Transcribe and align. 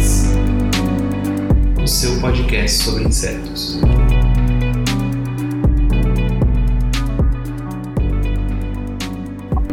seu 1.91 2.17
podcast 2.21 2.83
sobre 2.83 3.03
insetos. 3.03 3.81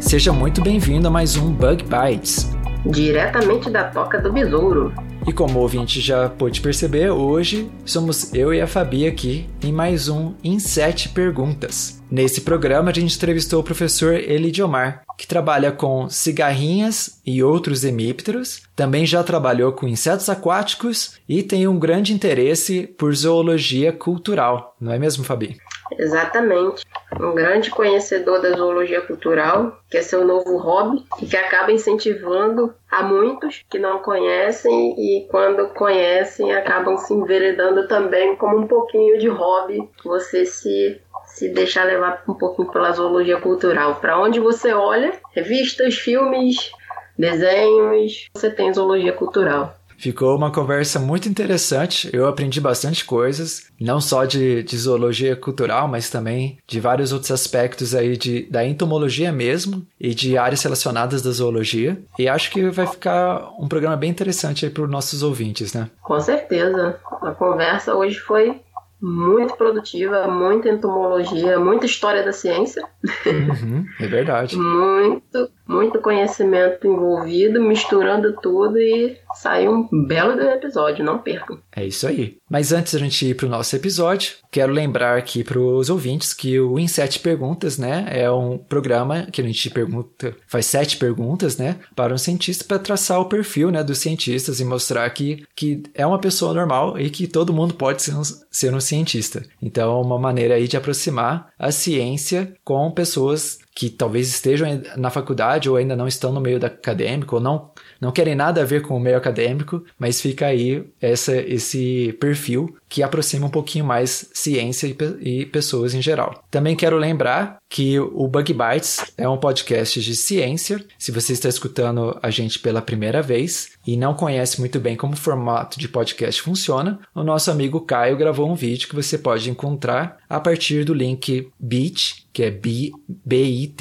Seja 0.01 0.33
muito 0.33 0.61
bem-vindo 0.61 1.07
a 1.07 1.11
mais 1.13 1.37
um 1.37 1.53
Bug 1.53 1.85
Bites. 1.85 2.58
Diretamente 2.89 3.69
da 3.69 3.85
toca 3.85 4.19
do 4.19 4.33
besouro. 4.33 4.93
E 5.27 5.33
como 5.33 5.59
o 5.59 5.63
ouvinte 5.63 6.01
já 6.01 6.27
pôde 6.27 6.63
perceber, 6.63 7.11
hoje 7.11 7.71
somos 7.85 8.33
eu 8.33 8.55
e 8.55 8.63
a 8.63 8.67
Fabi 8.67 9.07
aqui 9.07 9.47
em 9.63 9.71
mais 9.71 10.09
um 10.09 10.33
Em 10.43 10.59
Sete 10.59 11.11
Perguntas. 11.11 12.03
Nesse 12.11 12.41
programa 12.41 12.91
a 12.91 12.95
gente 12.95 13.15
entrevistou 13.15 13.61
o 13.61 13.63
professor 13.63 14.15
Elidiomar, 14.15 15.03
que 15.19 15.27
trabalha 15.27 15.71
com 15.71 16.09
cigarrinhas 16.09 17.21
e 17.27 17.43
outros 17.43 17.85
hemípteros, 17.85 18.63
também 18.75 19.05
já 19.05 19.23
trabalhou 19.23 19.73
com 19.73 19.87
insetos 19.87 20.31
aquáticos 20.31 21.19
e 21.29 21.43
tem 21.43 21.69
um 21.69 21.79
grande 21.79 22.15
interesse 22.15 22.87
por 22.97 23.15
zoologia 23.15 23.93
cultural, 23.93 24.75
não 24.81 24.93
é 24.93 24.99
mesmo, 24.99 25.25
Fabi? 25.25 25.59
Exatamente. 25.97 26.85
Um 27.21 27.35
grande 27.35 27.71
conhecedor 27.71 28.41
da 28.41 28.51
zoologia 28.51 29.01
cultural, 29.01 29.79
que 29.91 29.97
é 29.97 30.03
seu 30.03 30.25
novo 30.25 30.57
hobby 30.57 31.05
e 31.23 31.27
que 31.27 31.37
acaba 31.37 31.73
incentivando 31.73 32.75
a 32.91 33.03
muitos 33.03 33.65
que 33.69 33.79
não 33.79 33.99
conhecem 33.99 34.95
e 34.99 35.27
quando 35.31 35.69
conhecem 35.69 36.55
acabam 36.55 36.97
se 36.97 37.15
enveredando 37.15 37.89
também 37.89 38.37
como 38.37 38.59
um 38.59 38.67
pouquinho 38.67 39.19
de 39.19 39.29
hobby, 39.29 39.89
você 40.05 40.45
se 40.45 41.01
se 41.25 41.49
deixar 41.51 41.85
levar 41.85 42.23
um 42.27 42.35
pouquinho 42.35 42.71
pela 42.71 42.91
zoologia 42.91 43.41
cultural. 43.41 43.97
Para 43.97 44.19
onde 44.19 44.41
você 44.41 44.73
olha, 44.73 45.13
revistas, 45.33 45.95
filmes, 45.95 46.73
desenhos, 47.17 48.29
você 48.35 48.51
tem 48.51 48.73
zoologia 48.73 49.13
cultural. 49.13 49.78
Ficou 49.99 50.37
uma 50.37 50.53
conversa 50.53 51.01
muito 51.01 51.29
interessante. 51.29 52.09
Eu 52.13 52.27
aprendi 52.27 52.61
bastante 52.61 53.05
coisas, 53.05 53.65
não 53.81 54.01
só 54.01 54.25
de, 54.25 54.63
de 54.63 54.79
zoologia 54.79 55.35
cultural, 55.35 55.89
mas 55.89 56.09
também 56.09 56.59
de 56.67 56.79
vários 56.79 57.13
outros 57.13 57.33
aspectos 57.33 57.95
aí 57.95 58.17
de, 58.17 58.49
da 58.49 58.65
entomologia 58.65 59.33
mesmo 59.33 59.85
e 60.01 60.15
de 60.15 60.39
áreas 60.39 60.63
relacionadas 60.63 61.21
da 61.21 61.33
zoologia. 61.33 62.01
E 62.17 62.29
acho 62.29 62.51
que 62.53 62.71
vai 62.71 62.87
ficar 62.87 63.51
um 63.59 63.67
programa 63.67 63.97
bem 63.97 64.11
interessante 64.11 64.65
aí 64.65 64.71
para 64.71 64.85
os 64.85 64.91
nossos 64.91 65.23
ouvintes, 65.23 65.75
né? 65.75 65.91
Com 66.01 66.21
certeza. 66.21 67.01
A 67.23 67.33
conversa 67.33 67.95
hoje 67.95 68.21
foi 68.21 68.61
muito 69.01 69.57
produtiva, 69.57 70.27
muita 70.27 70.69
entomologia, 70.69 71.59
muita 71.59 71.87
história 71.87 72.25
da 72.25 72.33
ciência, 72.33 72.83
Uhum, 73.27 73.87
é 74.01 74.07
verdade. 74.07 74.57
muito, 74.59 75.51
muito 75.69 76.01
conhecimento 76.01 76.87
envolvido, 76.87 77.63
misturando 77.63 78.35
tudo 78.41 78.79
e 78.79 79.19
saiu 79.35 79.73
um 79.93 80.07
belo 80.07 80.41
episódio, 80.41 81.05
não 81.05 81.19
percam. 81.19 81.59
É 81.77 81.85
isso 81.85 82.07
aí. 82.07 82.39
Mas 82.51 82.73
antes 82.73 82.95
da 82.95 82.99
gente 82.99 83.27
ir 83.27 83.35
para 83.35 83.47
o 83.47 83.51
nosso 83.51 83.77
episódio, 83.77 84.33
quero 84.51 84.73
lembrar 84.73 85.19
aqui 85.19 85.45
para 85.45 85.61
os 85.61 85.91
ouvintes 85.91 86.33
que 86.33 86.59
o 86.59 86.79
Em 86.79 86.89
Sete 86.89 87.19
Perguntas, 87.21 87.77
né, 87.77 88.07
é 88.09 88.31
um 88.31 88.57
programa 88.57 89.27
que 89.31 89.43
a 89.43 89.45
gente 89.45 89.69
pergunta, 89.69 90.35
faz 90.47 90.65
sete 90.67 90.97
perguntas, 90.97 91.59
né, 91.59 91.77
para 91.95 92.15
um 92.15 92.19
cientista 92.19 92.65
para 92.65 92.79
traçar 92.79 93.21
o 93.21 93.27
perfil, 93.27 93.71
né, 93.71 93.85
dos 93.85 93.99
cientistas 93.99 94.61
e 94.61 94.65
mostrar 94.65 95.09
que, 95.11 95.45
que 95.55 95.83
é 95.95 96.07
uma 96.07 96.19
pessoa 96.19 96.55
normal 96.55 96.99
e 96.99 97.11
que 97.11 97.27
todo 97.27 97.53
mundo 97.53 97.75
pode 97.75 98.03
ser 98.03 98.15
um, 98.15 98.23
ser 98.51 98.75
um 98.75 98.81
cientista. 98.81 99.45
Então, 99.61 99.99
é 99.99 100.05
uma 100.05 100.19
maneira 100.19 100.55
aí 100.55 100.67
de 100.67 100.77
aproximar 100.77 101.51
a 101.59 101.71
ciência 101.71 102.55
com 102.65 102.91
pessoas 102.91 103.59
que 103.79 103.89
talvez 103.89 104.27
estejam 104.27 104.83
na 104.97 105.09
faculdade 105.09 105.71
ou 105.71 105.77
ainda 105.77 105.95
não 105.95 106.09
estão 106.09 106.33
no 106.33 106.41
meio 106.41 106.59
acadêmico 106.67 107.37
ou 107.37 107.41
não 107.41 107.71
não 108.01 108.11
querem 108.11 108.35
nada 108.35 108.63
a 108.63 108.65
ver 108.65 108.83
com 108.83 108.97
o 108.97 109.01
meio 109.01 109.17
acadêmico, 109.17 109.85
mas 109.99 110.21
fica 110.21 110.47
aí 110.47 110.85
essa, 111.01 111.37
esse 111.37 112.17
perfil 112.21 112.77
que 112.89 113.03
aproxima 113.03 113.47
um 113.47 113.51
pouquinho 113.51 113.85
mais 113.85 114.31
ciência 114.33 114.87
e, 114.87 114.97
e 115.21 115.47
pessoas 115.47 115.95
em 115.95 116.03
geral. 116.03 116.43
Também 116.51 116.77
quero 116.77 116.97
lembrar 116.97 117.59
que 117.69 118.01
o 118.01 118.27
Bug 118.27 118.55
Bites 118.55 119.13
é 119.17 119.29
um 119.29 119.37
podcast 119.37 120.01
de 120.01 120.17
ciência. 120.17 120.83
Se 120.99 121.13
você 121.13 121.35
está 121.35 121.49
escutando 121.49 122.19
a 122.23 122.31
gente 122.31 122.59
pela 122.59 122.81
primeira 122.81 123.21
vez 123.21 123.73
e 123.87 123.97
não 123.97 124.15
conhece 124.15 124.59
muito 124.59 124.81
bem 124.81 124.97
como 124.97 125.13
o 125.13 125.17
formato 125.17 125.79
de 125.79 125.89
podcast 125.89 126.41
funciona, 126.41 126.99
o 127.15 127.23
nosso 127.23 127.51
amigo 127.51 127.83
Caio 127.83 128.17
gravou 128.17 128.51
um 128.51 128.55
vídeo 128.55 128.89
que 128.89 128.95
você 128.95 129.19
pode 129.19 129.51
encontrar 129.51 130.17
a 130.29 130.41
partir 130.41 130.85
do 130.85 130.95
link 130.95 131.51
bit, 131.59 132.27
que 132.33 132.43
é 132.43 132.51
bi- 132.51 132.93
bit.ly 133.09 133.75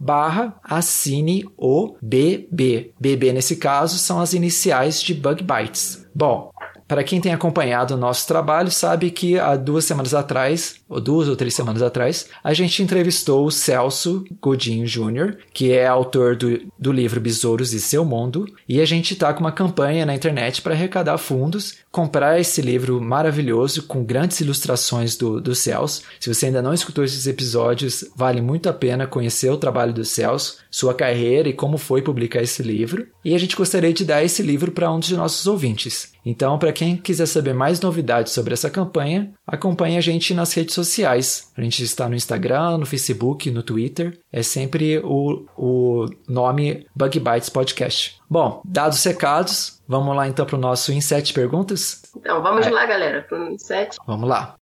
barra 0.00 0.56
assine 0.64 1.44
o 1.56 1.96
BB. 2.02 2.92
BB 2.98 3.32
nesse 3.32 3.56
caso 3.56 3.98
são 3.98 4.20
as 4.20 4.32
iniciais 4.32 5.02
de 5.02 5.14
Bug 5.14 5.44
Bites. 5.44 6.04
Bom, 6.14 6.50
para 6.88 7.04
quem 7.04 7.20
tem 7.20 7.32
acompanhado 7.32 7.94
o 7.94 7.96
nosso 7.96 8.26
trabalho, 8.26 8.70
sabe 8.70 9.10
que 9.10 9.38
há 9.38 9.56
duas 9.56 9.84
semanas 9.84 10.14
atrás, 10.14 10.76
ou 10.88 11.00
duas 11.00 11.28
ou 11.28 11.36
três 11.36 11.54
semanas 11.54 11.82
atrás, 11.82 12.28
a 12.42 12.54
gente 12.54 12.82
entrevistou 12.82 13.44
o 13.44 13.50
Celso 13.50 14.24
Godinho 14.40 14.86
Jr., 14.86 15.36
que 15.52 15.72
é 15.72 15.86
autor 15.86 16.36
do, 16.36 16.60
do 16.78 16.92
livro 16.92 17.20
Besouros 17.20 17.72
e 17.72 17.80
Seu 17.80 18.04
Mundo, 18.04 18.46
e 18.68 18.80
a 18.80 18.84
gente 18.84 19.14
está 19.14 19.32
com 19.34 19.40
uma 19.40 19.52
campanha 19.52 20.06
na 20.06 20.14
internet 20.14 20.62
para 20.62 20.74
arrecadar 20.74 21.18
fundos, 21.18 21.76
comprar 21.90 22.38
esse 22.38 22.60
livro 22.60 23.00
maravilhoso 23.00 23.84
com 23.84 24.04
grandes 24.04 24.40
ilustrações 24.40 25.16
do, 25.16 25.40
do 25.40 25.54
Celso. 25.54 26.02
Se 26.20 26.32
você 26.32 26.46
ainda 26.46 26.62
não 26.62 26.74
escutou 26.74 27.04
esses 27.04 27.26
episódios, 27.26 28.04
vale 28.14 28.40
muito 28.40 28.68
a 28.68 28.72
pena 28.72 29.06
conhecer 29.06 29.50
o 29.50 29.56
trabalho 29.56 29.92
do 29.92 30.04
Celso, 30.04 30.58
sua 30.76 30.92
carreira 30.92 31.48
e 31.48 31.54
como 31.54 31.78
foi 31.78 32.02
publicar 32.02 32.42
esse 32.42 32.62
livro. 32.62 33.06
E 33.24 33.34
a 33.34 33.38
gente 33.38 33.56
gostaria 33.56 33.92
de 33.94 34.04
dar 34.04 34.22
esse 34.22 34.42
livro 34.42 34.70
para 34.72 34.92
um 34.92 34.98
dos 35.00 35.10
nossos 35.12 35.46
ouvintes. 35.46 36.12
Então, 36.24 36.58
para 36.58 36.70
quem 36.72 36.96
quiser 36.98 37.24
saber 37.26 37.54
mais 37.54 37.80
novidades 37.80 38.32
sobre 38.34 38.52
essa 38.52 38.68
campanha, 38.68 39.32
acompanhe 39.46 39.96
a 39.96 40.00
gente 40.02 40.34
nas 40.34 40.52
redes 40.52 40.74
sociais. 40.74 41.50
A 41.56 41.62
gente 41.62 41.82
está 41.82 42.08
no 42.10 42.14
Instagram, 42.14 42.76
no 42.76 42.84
Facebook, 42.84 43.50
no 43.50 43.62
Twitter. 43.62 44.18
É 44.30 44.42
sempre 44.42 44.98
o, 44.98 45.46
o 45.56 46.06
nome 46.28 46.86
Bug 46.94 47.18
Bites 47.20 47.48
Podcast. 47.48 48.18
Bom, 48.28 48.60
dados 48.64 48.98
os 48.98 49.04
recados, 49.04 49.80
vamos 49.88 50.14
lá 50.14 50.28
então 50.28 50.44
para 50.44 50.56
o 50.56 50.60
nosso 50.60 50.92
Em 50.92 51.00
Sete 51.00 51.32
Perguntas? 51.32 52.02
Então 52.16 52.42
vamos 52.42 52.66
É. 52.66 52.70
lá, 52.70 52.84
galera, 52.84 53.22
pro 53.22 53.56
set. 53.58 53.96
Vamos 54.06 54.28
lá. 54.28 54.56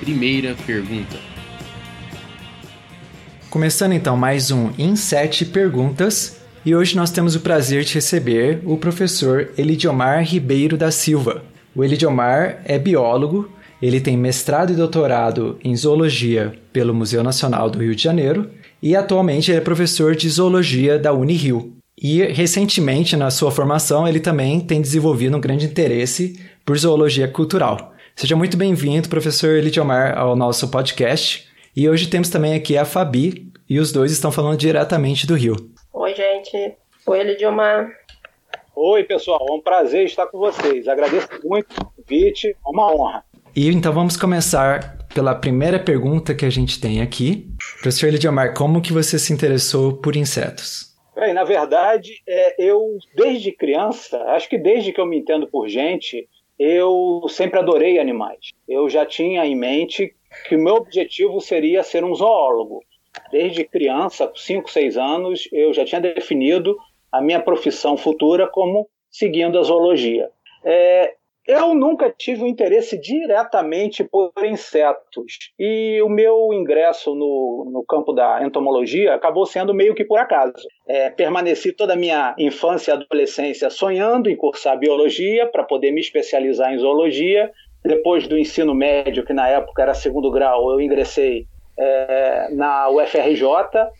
Primeira 0.00 0.54
pergunta. 0.66 1.29
Começando 3.50 3.94
então 3.94 4.16
mais 4.16 4.52
um 4.52 4.70
Em 4.78 4.94
Sete 4.94 5.44
Perguntas, 5.44 6.36
e 6.64 6.72
hoje 6.72 6.94
nós 6.94 7.10
temos 7.10 7.34
o 7.34 7.40
prazer 7.40 7.82
de 7.82 7.94
receber 7.94 8.60
o 8.64 8.76
professor 8.76 9.50
Elidiomar 9.58 10.22
Ribeiro 10.22 10.76
da 10.76 10.92
Silva. 10.92 11.42
O 11.74 11.82
Elidiomar 11.82 12.62
é 12.64 12.78
biólogo, 12.78 13.50
ele 13.82 14.00
tem 14.00 14.16
mestrado 14.16 14.72
e 14.72 14.76
doutorado 14.76 15.58
em 15.64 15.74
zoologia 15.74 16.54
pelo 16.72 16.94
Museu 16.94 17.24
Nacional 17.24 17.68
do 17.68 17.80
Rio 17.80 17.96
de 17.96 18.04
Janeiro 18.04 18.48
e 18.80 18.94
atualmente 18.94 19.50
ele 19.50 19.58
é 19.58 19.62
professor 19.62 20.14
de 20.14 20.28
zoologia 20.28 20.96
da 20.96 21.12
Unirio. 21.12 21.72
E 22.00 22.22
recentemente, 22.22 23.16
na 23.16 23.32
sua 23.32 23.50
formação, 23.50 24.06
ele 24.06 24.20
também 24.20 24.60
tem 24.60 24.80
desenvolvido 24.80 25.36
um 25.36 25.40
grande 25.40 25.66
interesse 25.66 26.38
por 26.64 26.78
zoologia 26.78 27.26
cultural. 27.26 27.94
Seja 28.14 28.36
muito 28.36 28.56
bem-vindo, 28.56 29.08
professor 29.08 29.56
Elidiomar, 29.56 30.16
ao 30.16 30.36
nosso 30.36 30.68
podcast. 30.68 31.49
E 31.80 31.88
hoje 31.88 32.10
temos 32.10 32.28
também 32.28 32.52
aqui 32.52 32.76
a 32.76 32.84
Fabi, 32.84 33.50
e 33.66 33.78
os 33.78 33.90
dois 33.90 34.12
estão 34.12 34.30
falando 34.30 34.58
diretamente 34.58 35.26
do 35.26 35.34
Rio. 35.34 35.56
Oi, 35.94 36.14
gente. 36.14 36.76
Oi, 37.06 37.20
Elidiomar. 37.20 37.90
Oi, 38.76 39.02
pessoal, 39.04 39.46
é 39.48 39.52
um 39.54 39.62
prazer 39.62 40.04
estar 40.04 40.26
com 40.26 40.38
vocês. 40.38 40.86
Agradeço 40.86 41.26
muito 41.42 41.68
o 41.80 41.90
convite, 41.96 42.48
é 42.48 42.68
uma 42.68 42.94
honra. 42.94 43.24
E 43.56 43.70
então 43.70 43.94
vamos 43.94 44.14
começar 44.14 44.98
pela 45.14 45.34
primeira 45.34 45.78
pergunta 45.78 46.34
que 46.34 46.44
a 46.44 46.50
gente 46.50 46.78
tem 46.78 47.00
aqui. 47.00 47.48
Professor 47.80 48.08
Elidiomar, 48.08 48.52
como 48.52 48.82
que 48.82 48.92
você 48.92 49.18
se 49.18 49.32
interessou 49.32 49.96
por 49.96 50.16
insetos? 50.16 50.94
Bem, 51.16 51.32
na 51.32 51.44
verdade, 51.44 52.12
é, 52.28 52.62
eu, 52.62 52.98
desde 53.16 53.52
criança, 53.52 54.18
acho 54.34 54.50
que 54.50 54.58
desde 54.58 54.92
que 54.92 55.00
eu 55.00 55.06
me 55.06 55.16
entendo 55.16 55.46
por 55.46 55.66
gente, 55.66 56.28
eu 56.58 57.22
sempre 57.30 57.58
adorei 57.58 57.98
animais. 57.98 58.50
Eu 58.68 58.90
já 58.90 59.06
tinha 59.06 59.46
em 59.46 59.56
mente 59.56 60.14
que 60.48 60.56
o 60.56 60.58
meu 60.58 60.74
objetivo 60.74 61.40
seria 61.40 61.82
ser 61.82 62.04
um 62.04 62.14
zoólogo. 62.14 62.80
Desde 63.30 63.64
criança, 63.64 64.28
com 64.28 64.36
5, 64.36 64.70
6 64.70 64.96
anos, 64.96 65.48
eu 65.52 65.72
já 65.72 65.84
tinha 65.84 66.00
definido 66.00 66.76
a 67.10 67.20
minha 67.20 67.40
profissão 67.40 67.96
futura 67.96 68.48
como 68.48 68.88
seguindo 69.10 69.58
a 69.58 69.62
zoologia. 69.62 70.30
É, 70.64 71.14
eu 71.46 71.74
nunca 71.74 72.14
tive 72.16 72.44
um 72.44 72.46
interesse 72.46 72.96
diretamente 72.96 74.04
por 74.04 74.30
insetos 74.44 75.50
e 75.58 76.00
o 76.02 76.08
meu 76.08 76.52
ingresso 76.52 77.14
no, 77.14 77.68
no 77.72 77.84
campo 77.84 78.12
da 78.12 78.44
entomologia 78.44 79.14
acabou 79.14 79.44
sendo 79.46 79.74
meio 79.74 79.94
que 79.94 80.04
por 80.04 80.18
acaso. 80.18 80.68
É, 80.86 81.10
permaneci 81.10 81.72
toda 81.72 81.94
a 81.94 81.96
minha 81.96 82.34
infância 82.38 82.92
e 82.92 82.94
adolescência 82.94 83.68
sonhando 83.68 84.30
em 84.30 84.36
cursar 84.36 84.78
biologia 84.78 85.46
para 85.46 85.64
poder 85.64 85.90
me 85.90 86.00
especializar 86.00 86.72
em 86.72 86.78
zoologia. 86.78 87.50
Depois 87.84 88.26
do 88.26 88.38
ensino 88.38 88.74
médio, 88.74 89.24
que 89.24 89.32
na 89.32 89.48
época 89.48 89.82
era 89.82 89.94
segundo 89.94 90.30
grau, 90.30 90.70
eu 90.70 90.80
ingressei 90.80 91.46
é, 91.78 92.48
na 92.52 92.90
UFRJ 92.90 93.46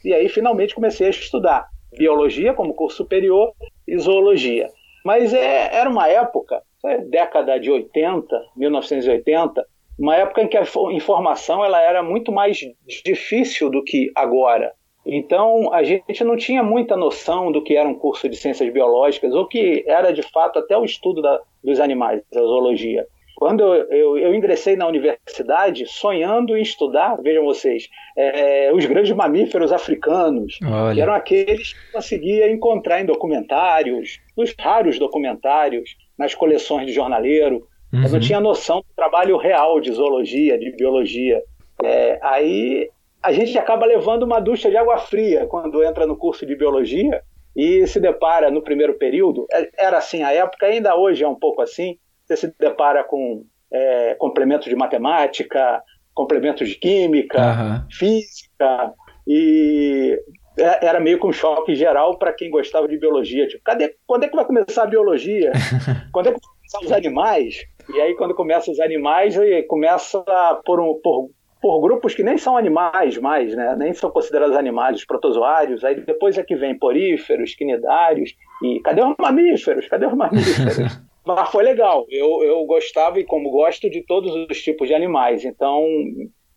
e 0.04 0.12
aí 0.12 0.28
finalmente 0.28 0.74
comecei 0.74 1.06
a 1.06 1.10
estudar 1.10 1.66
biologia 1.96 2.52
como 2.52 2.74
curso 2.74 2.98
superior 2.98 3.52
e 3.86 3.98
zoologia. 3.98 4.68
Mas 5.04 5.32
é, 5.32 5.74
era 5.74 5.88
uma 5.88 6.08
época 6.08 6.62
década 7.08 7.58
de 7.58 7.70
80, 7.70 8.42
1980, 8.56 9.66
uma 9.98 10.16
época 10.16 10.42
em 10.42 10.48
que 10.48 10.56
a 10.56 10.64
informação 10.92 11.64
ela 11.64 11.80
era 11.80 12.02
muito 12.02 12.32
mais 12.32 12.58
difícil 13.04 13.70
do 13.70 13.82
que 13.82 14.10
agora. 14.14 14.72
Então, 15.04 15.72
a 15.72 15.82
gente 15.82 16.22
não 16.24 16.36
tinha 16.36 16.62
muita 16.62 16.96
noção 16.96 17.50
do 17.50 17.62
que 17.62 17.76
era 17.76 17.88
um 17.88 17.94
curso 17.94 18.28
de 18.28 18.36
ciências 18.36 18.72
biológicas, 18.72 19.34
ou 19.34 19.46
que 19.46 19.84
era 19.86 20.12
de 20.12 20.22
fato 20.22 20.58
até 20.58 20.76
o 20.76 20.84
estudo 20.84 21.22
da, 21.22 21.40
dos 21.64 21.80
animais, 21.80 22.22
da 22.30 22.40
zoologia. 22.40 23.06
Quando 23.36 23.62
eu, 23.62 23.84
eu, 23.90 24.18
eu, 24.18 24.34
ingressei 24.34 24.76
na 24.76 24.86
universidade 24.86 25.86
sonhando 25.86 26.56
em 26.56 26.62
estudar, 26.62 27.16
vejam 27.22 27.44
vocês, 27.44 27.88
é, 28.16 28.70
os 28.72 28.84
grandes 28.84 29.12
mamíferos 29.12 29.72
africanos, 29.72 30.58
Olha. 30.62 30.94
que 30.94 31.00
eram 31.00 31.14
aqueles 31.14 31.72
que 31.72 31.92
conseguia 31.92 32.50
encontrar 32.52 33.00
em 33.00 33.06
documentários, 33.06 34.20
nos 34.36 34.54
raros 34.58 34.98
documentários, 34.98 35.96
nas 36.18 36.34
coleções 36.34 36.86
de 36.86 36.92
jornaleiro. 36.92 37.66
Uhum. 37.92 38.02
Eu 38.02 38.08
não 38.08 38.14
uhum. 38.14 38.20
tinha 38.20 38.40
noção 38.40 38.80
do 38.80 38.94
trabalho 38.94 39.38
real 39.38 39.80
de 39.80 39.90
zoologia, 39.90 40.58
de 40.58 40.70
biologia. 40.72 41.42
É, 41.82 42.18
aí 42.22 42.90
a 43.22 43.32
gente 43.32 43.56
acaba 43.58 43.86
levando 43.86 44.22
uma 44.22 44.40
ducha 44.40 44.70
de 44.70 44.76
água 44.76 44.98
fria 44.98 45.46
quando 45.46 45.82
entra 45.82 46.06
no 46.06 46.16
curso 46.16 46.46
de 46.46 46.56
biologia 46.56 47.22
e 47.54 47.86
se 47.86 48.00
depara 48.00 48.50
no 48.50 48.62
primeiro 48.62 48.94
período. 48.94 49.46
É, 49.52 49.68
era 49.78 49.98
assim 49.98 50.22
a 50.22 50.32
época, 50.32 50.66
ainda 50.66 50.96
hoje 50.96 51.24
é 51.24 51.28
um 51.28 51.34
pouco 51.34 51.62
assim. 51.62 51.98
Você 52.30 52.36
se 52.36 52.54
depara 52.60 53.02
com 53.02 53.44
é, 53.72 54.14
complementos 54.14 54.68
de 54.68 54.76
matemática, 54.76 55.82
complementos 56.14 56.68
de 56.68 56.76
química, 56.76 57.40
uhum. 57.40 57.86
física 57.90 58.94
e 59.26 60.16
é, 60.56 60.86
era 60.86 61.00
meio 61.00 61.18
que 61.18 61.26
um 61.26 61.32
choque 61.32 61.74
geral 61.74 62.18
para 62.18 62.32
quem 62.32 62.50
gostava 62.50 62.86
de 62.86 62.96
biologia. 62.98 63.48
Tipo, 63.48 63.64
cadê, 63.64 63.96
quando 64.06 64.24
é 64.24 64.28
que 64.28 64.36
vai 64.36 64.44
começar 64.44 64.84
a 64.84 64.86
biologia? 64.86 65.50
quando 66.12 66.28
é 66.28 66.32
que 66.32 66.38
vai 66.38 66.56
começar 66.56 66.86
os 66.86 66.92
animais? 66.92 67.64
E 67.92 68.00
aí, 68.00 68.14
quando 68.14 68.32
começa 68.32 68.70
os 68.70 68.78
animais, 68.78 69.34
começa 69.66 70.22
por, 70.64 70.78
um, 70.78 71.00
por, 71.02 71.30
por 71.60 71.80
grupos 71.80 72.14
que 72.14 72.22
nem 72.22 72.38
são 72.38 72.56
animais 72.56 73.18
mais, 73.18 73.56
né? 73.56 73.74
nem 73.76 73.92
são 73.92 74.08
considerados 74.08 74.56
animais, 74.56 74.98
os 74.98 75.04
protozoários. 75.04 75.84
Aí 75.84 76.00
depois 76.00 76.38
é 76.38 76.44
que 76.44 76.54
vem 76.54 76.78
poríferos, 76.78 77.56
quinidários. 77.56 78.36
E 78.62 78.78
cadê 78.80 79.02
os 79.02 79.16
mamíferos? 79.18 79.88
Cadê 79.88 80.06
os 80.06 80.14
mamíferos? 80.14 81.00
Mas 81.24 81.50
foi 81.50 81.62
legal. 81.62 82.06
Eu, 82.08 82.42
eu 82.42 82.64
gostava 82.64 83.20
e 83.20 83.24
como 83.24 83.50
gosto 83.50 83.88
de 83.90 84.02
todos 84.02 84.34
os 84.34 84.62
tipos 84.62 84.88
de 84.88 84.94
animais. 84.94 85.44
Então, 85.44 85.86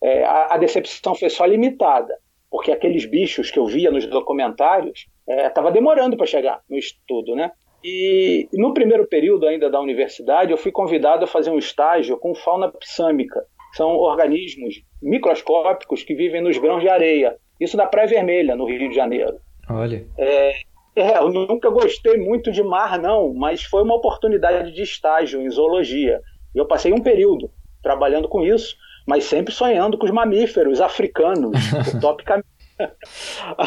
é, 0.01 0.23
a, 0.23 0.55
a 0.55 0.57
decepção 0.57 1.13
foi 1.15 1.29
só 1.29 1.45
limitada 1.45 2.17
porque 2.53 2.71
aqueles 2.71 3.03
bichos 3.03 3.49
que 3.49 3.57
eu 3.57 3.65
via 3.65 3.89
nos 3.89 4.05
documentários 4.05 5.07
estava 5.27 5.69
é, 5.69 5.71
demorando 5.71 6.15
para 6.15 6.27
chegar 6.27 6.61
no 6.69 6.77
estudo, 6.77 7.35
né? 7.35 7.51
E 7.83 8.47
no 8.53 8.75
primeiro 8.75 9.07
período 9.07 9.47
ainda 9.47 9.71
da 9.71 9.81
universidade, 9.81 10.51
eu 10.51 10.57
fui 10.57 10.71
convidado 10.71 11.23
a 11.23 11.27
fazer 11.27 11.49
um 11.49 11.57
estágio 11.57 12.15
com 12.15 12.35
fauna 12.35 12.71
psâmica. 12.71 13.43
São 13.75 13.89
organismos 13.95 14.83
microscópicos 15.01 16.03
que 16.03 16.13
vivem 16.13 16.41
nos 16.41 16.59
grãos 16.59 16.81
de 16.81 16.89
areia. 16.89 17.35
Isso 17.59 17.75
na 17.75 17.87
Praia 17.87 18.07
Vermelha, 18.07 18.55
no 18.55 18.65
Rio 18.65 18.87
de 18.87 18.95
Janeiro. 18.95 19.39
Olha. 19.67 20.05
É, 20.19 20.53
é, 20.95 21.17
eu 21.17 21.29
nunca 21.29 21.69
gostei 21.69 22.17
muito 22.17 22.51
de 22.51 22.63
mar, 22.63 22.99
não, 22.99 23.33
mas 23.33 23.63
foi 23.63 23.81
uma 23.83 23.95
oportunidade 23.95 24.71
de 24.71 24.81
estágio 24.81 25.41
em 25.41 25.49
zoologia. 25.49 26.21
Eu 26.53 26.65
passei 26.65 26.93
um 26.93 27.01
período 27.01 27.49
trabalhando 27.81 28.27
com 28.27 28.43
isso 28.43 28.75
mas 29.05 29.25
sempre 29.25 29.53
sonhando 29.53 29.97
com 29.97 30.05
os 30.05 30.11
mamíferos 30.11 30.81
africanos, 30.81 31.51
o 31.93 31.99
top 31.99 32.23
caminho. 32.23 32.45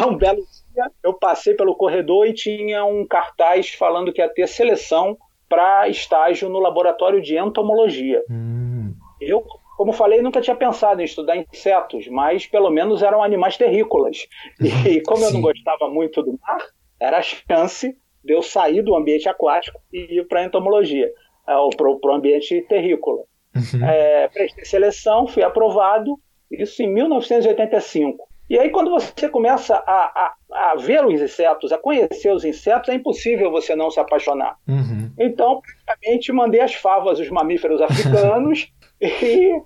um 0.09 0.17
belo 0.17 0.43
dia 0.75 0.91
eu 1.03 1.15
passei 1.15 1.55
pelo 1.55 1.75
corredor 1.75 2.27
e 2.27 2.33
tinha 2.33 2.85
um 2.85 3.07
cartaz 3.07 3.71
falando 3.75 4.13
que 4.13 4.21
ia 4.21 4.29
ter 4.29 4.47
seleção 4.47 5.17
para 5.49 5.89
estágio 5.89 6.49
no 6.49 6.59
laboratório 6.59 7.23
de 7.23 7.37
entomologia. 7.37 8.23
Hum. 8.29 8.95
Eu, 9.21 9.45
como 9.77 9.93
falei, 9.93 10.21
nunca 10.21 10.41
tinha 10.41 10.57
pensado 10.57 11.01
em 11.01 11.05
estudar 11.05 11.37
insetos, 11.37 12.09
mas 12.09 12.47
pelo 12.47 12.69
menos 12.69 13.03
eram 13.03 13.23
animais 13.23 13.57
terrícolas. 13.57 14.27
E 14.61 15.01
como 15.03 15.25
eu 15.25 15.33
não 15.33 15.41
gostava 15.41 15.89
muito 15.89 16.23
do 16.23 16.39
mar, 16.43 16.59
era 17.01 17.19
a 17.19 17.23
chance 17.23 17.97
de 18.25 18.33
eu 18.33 18.43
sair 18.43 18.83
do 18.83 18.97
ambiente 18.97 19.29
aquático 19.29 19.81
e 19.93 20.19
ir 20.19 20.27
para 20.27 20.41
a 20.41 20.45
entomologia, 20.45 21.11
ou 21.47 21.71
para 21.71 21.89
o 21.89 22.13
ambiente 22.13 22.61
terrícola. 22.63 23.23
Uhum. 23.55 23.87
É, 23.87 24.29
prestei 24.29 24.65
seleção, 24.65 25.27
fui 25.27 25.43
aprovado, 25.43 26.19
isso 26.51 26.83
em 26.83 26.93
1985. 26.93 28.27
E 28.49 28.59
aí, 28.59 28.71
quando 28.71 28.91
você 28.91 29.29
começa 29.29 29.75
a, 29.75 30.35
a, 30.53 30.71
a, 30.71 30.77
ver 30.77 31.05
os 31.05 31.21
insetos, 31.21 31.73
a 31.73 31.79
conhecer 31.79 32.33
os 32.33 32.45
insetos, 32.45 32.89
é 32.89 32.95
impossível 32.95 33.51
você 33.51 33.75
não 33.75 33.91
se 33.91 33.99
apaixonar. 33.99 34.57
Uhum. 34.69 35.11
Então, 35.19 35.61
praticamente, 35.85 36.33
mandei 36.33 36.61
as 36.61 36.75
favas, 36.75 37.19
os 37.19 37.29
mamíferos 37.29 37.81
africanos, 37.83 38.73
e 39.01 39.61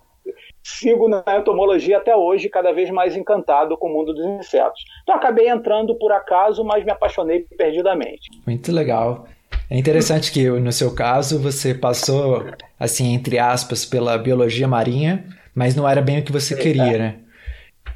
sigo 0.63 1.09
na 1.09 1.23
entomologia 1.37 1.99
até 1.99 2.15
hoje, 2.15 2.49
cada 2.49 2.73
vez 2.73 2.91
mais 2.91 3.17
encantado 3.17 3.77
com 3.77 3.89
o 3.89 3.93
mundo 3.93 4.13
dos 4.13 4.25
insetos. 4.25 4.83
Então, 5.03 5.15
acabei 5.15 5.49
entrando 5.49 5.95
por 5.97 6.13
acaso, 6.13 6.65
mas 6.65 6.85
me 6.85 6.93
apaixonei 6.93 7.47
perdidamente. 7.57 8.29
Muito 8.47 8.71
legal. 8.73 9.27
É 9.69 9.77
interessante 9.77 10.33
que 10.33 10.49
no 10.51 10.73
seu 10.73 10.95
caso 10.95 11.41
você 11.41 11.73
passou, 11.75 12.45
assim, 12.79 13.15
entre 13.15 13.39
aspas, 13.39 13.85
pela 13.85 14.19
biologia 14.19 14.67
marinha, 14.67 15.25
mas 15.55 15.77
não 15.77 15.89
era 15.89 16.03
bem 16.03 16.19
o 16.19 16.25
que 16.25 16.33
você 16.33 16.57
queria, 16.57 16.99
né? 16.99 17.17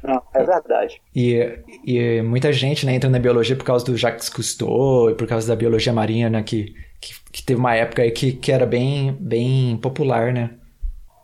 Não, 0.01 0.21
é 0.33 0.43
verdade. 0.43 1.01
E, 1.15 1.59
e 1.85 2.21
muita 2.21 2.53
gente 2.53 2.85
né, 2.85 2.93
entra 2.93 3.09
na 3.09 3.19
biologia 3.19 3.55
por 3.55 3.65
causa 3.65 3.83
do 3.83 3.97
Jacques 3.97 4.29
Cousteau 4.29 5.09
e 5.09 5.15
por 5.15 5.27
causa 5.27 5.47
da 5.47 5.55
biologia 5.55 5.91
marinha, 5.91 6.29
né? 6.29 6.43
Que, 6.43 6.73
que, 7.01 7.13
que 7.31 7.43
teve 7.43 7.59
uma 7.59 7.75
época 7.75 8.03
aí 8.03 8.11
que, 8.11 8.33
que 8.33 8.51
era 8.51 8.65
bem, 8.65 9.17
bem 9.19 9.77
popular, 9.77 10.31
né? 10.31 10.51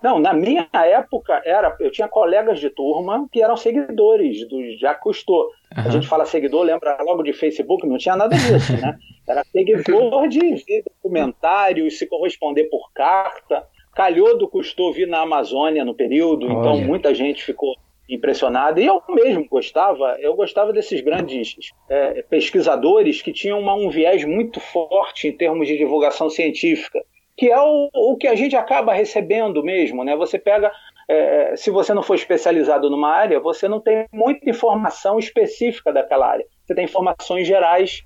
Não, 0.01 0.19
na 0.19 0.33
minha 0.33 0.67
época 0.73 1.41
era, 1.45 1.75
eu 1.79 1.91
tinha 1.91 2.07
colegas 2.07 2.59
de 2.59 2.69
turma 2.69 3.27
que 3.31 3.41
eram 3.41 3.55
seguidores 3.55 4.47
do 4.47 4.77
Jacques 4.77 5.03
Cousteau. 5.03 5.43
Uhum. 5.77 5.83
A 5.85 5.89
gente 5.89 6.07
fala 6.07 6.25
seguidor, 6.25 6.63
lembra 6.63 6.97
logo 7.03 7.21
de 7.21 7.33
Facebook, 7.33 7.87
não 7.87 7.97
tinha 7.97 8.15
nada 8.15 8.35
disso, 8.35 8.73
né? 8.81 8.97
Era 9.27 9.43
seguidor 9.45 10.27
de 10.27 10.39
ver 10.39 10.83
documentários, 10.83 11.99
se 11.99 12.07
corresponder 12.07 12.65
por 12.65 12.91
carta. 12.91 13.65
Calhou 13.93 14.37
do 14.37 14.47
Cousteau 14.47 14.91
vir 14.91 15.07
na 15.07 15.21
Amazônia 15.21 15.85
no 15.85 15.93
período, 15.93 16.45
então 16.45 16.57
Olha. 16.57 16.77
então 16.79 16.87
muita 16.87 17.13
gente 17.13 17.43
ficou 17.43 17.75
impressionada. 18.09 18.81
E 18.81 18.85
eu 18.87 19.01
mesmo 19.09 19.47
gostava, 19.47 20.17
eu 20.19 20.35
gostava 20.35 20.73
desses 20.73 20.99
grandes 21.01 21.55
é, 21.87 22.21
pesquisadores 22.23 23.21
que 23.21 23.31
tinham 23.31 23.59
uma, 23.59 23.75
um 23.75 23.89
viés 23.89 24.25
muito 24.25 24.59
forte 24.59 25.27
em 25.27 25.31
termos 25.31 25.67
de 25.67 25.77
divulgação 25.77 26.29
científica 26.29 26.99
que 27.41 27.49
é 27.49 27.59
o, 27.59 27.89
o 27.91 28.17
que 28.17 28.27
a 28.27 28.35
gente 28.35 28.55
acaba 28.55 28.93
recebendo 28.93 29.63
mesmo, 29.63 30.03
né? 30.03 30.15
Você 30.15 30.37
pega, 30.37 30.71
é, 31.09 31.55
se 31.55 31.71
você 31.71 31.91
não 31.91 32.03
for 32.03 32.13
especializado 32.13 32.87
numa 32.87 33.09
área, 33.09 33.39
você 33.39 33.67
não 33.67 33.79
tem 33.79 34.05
muita 34.13 34.47
informação 34.47 35.17
específica 35.17 35.91
daquela 35.91 36.27
área. 36.27 36.45
Você 36.63 36.75
tem 36.75 36.85
informações 36.85 37.47
gerais 37.47 38.03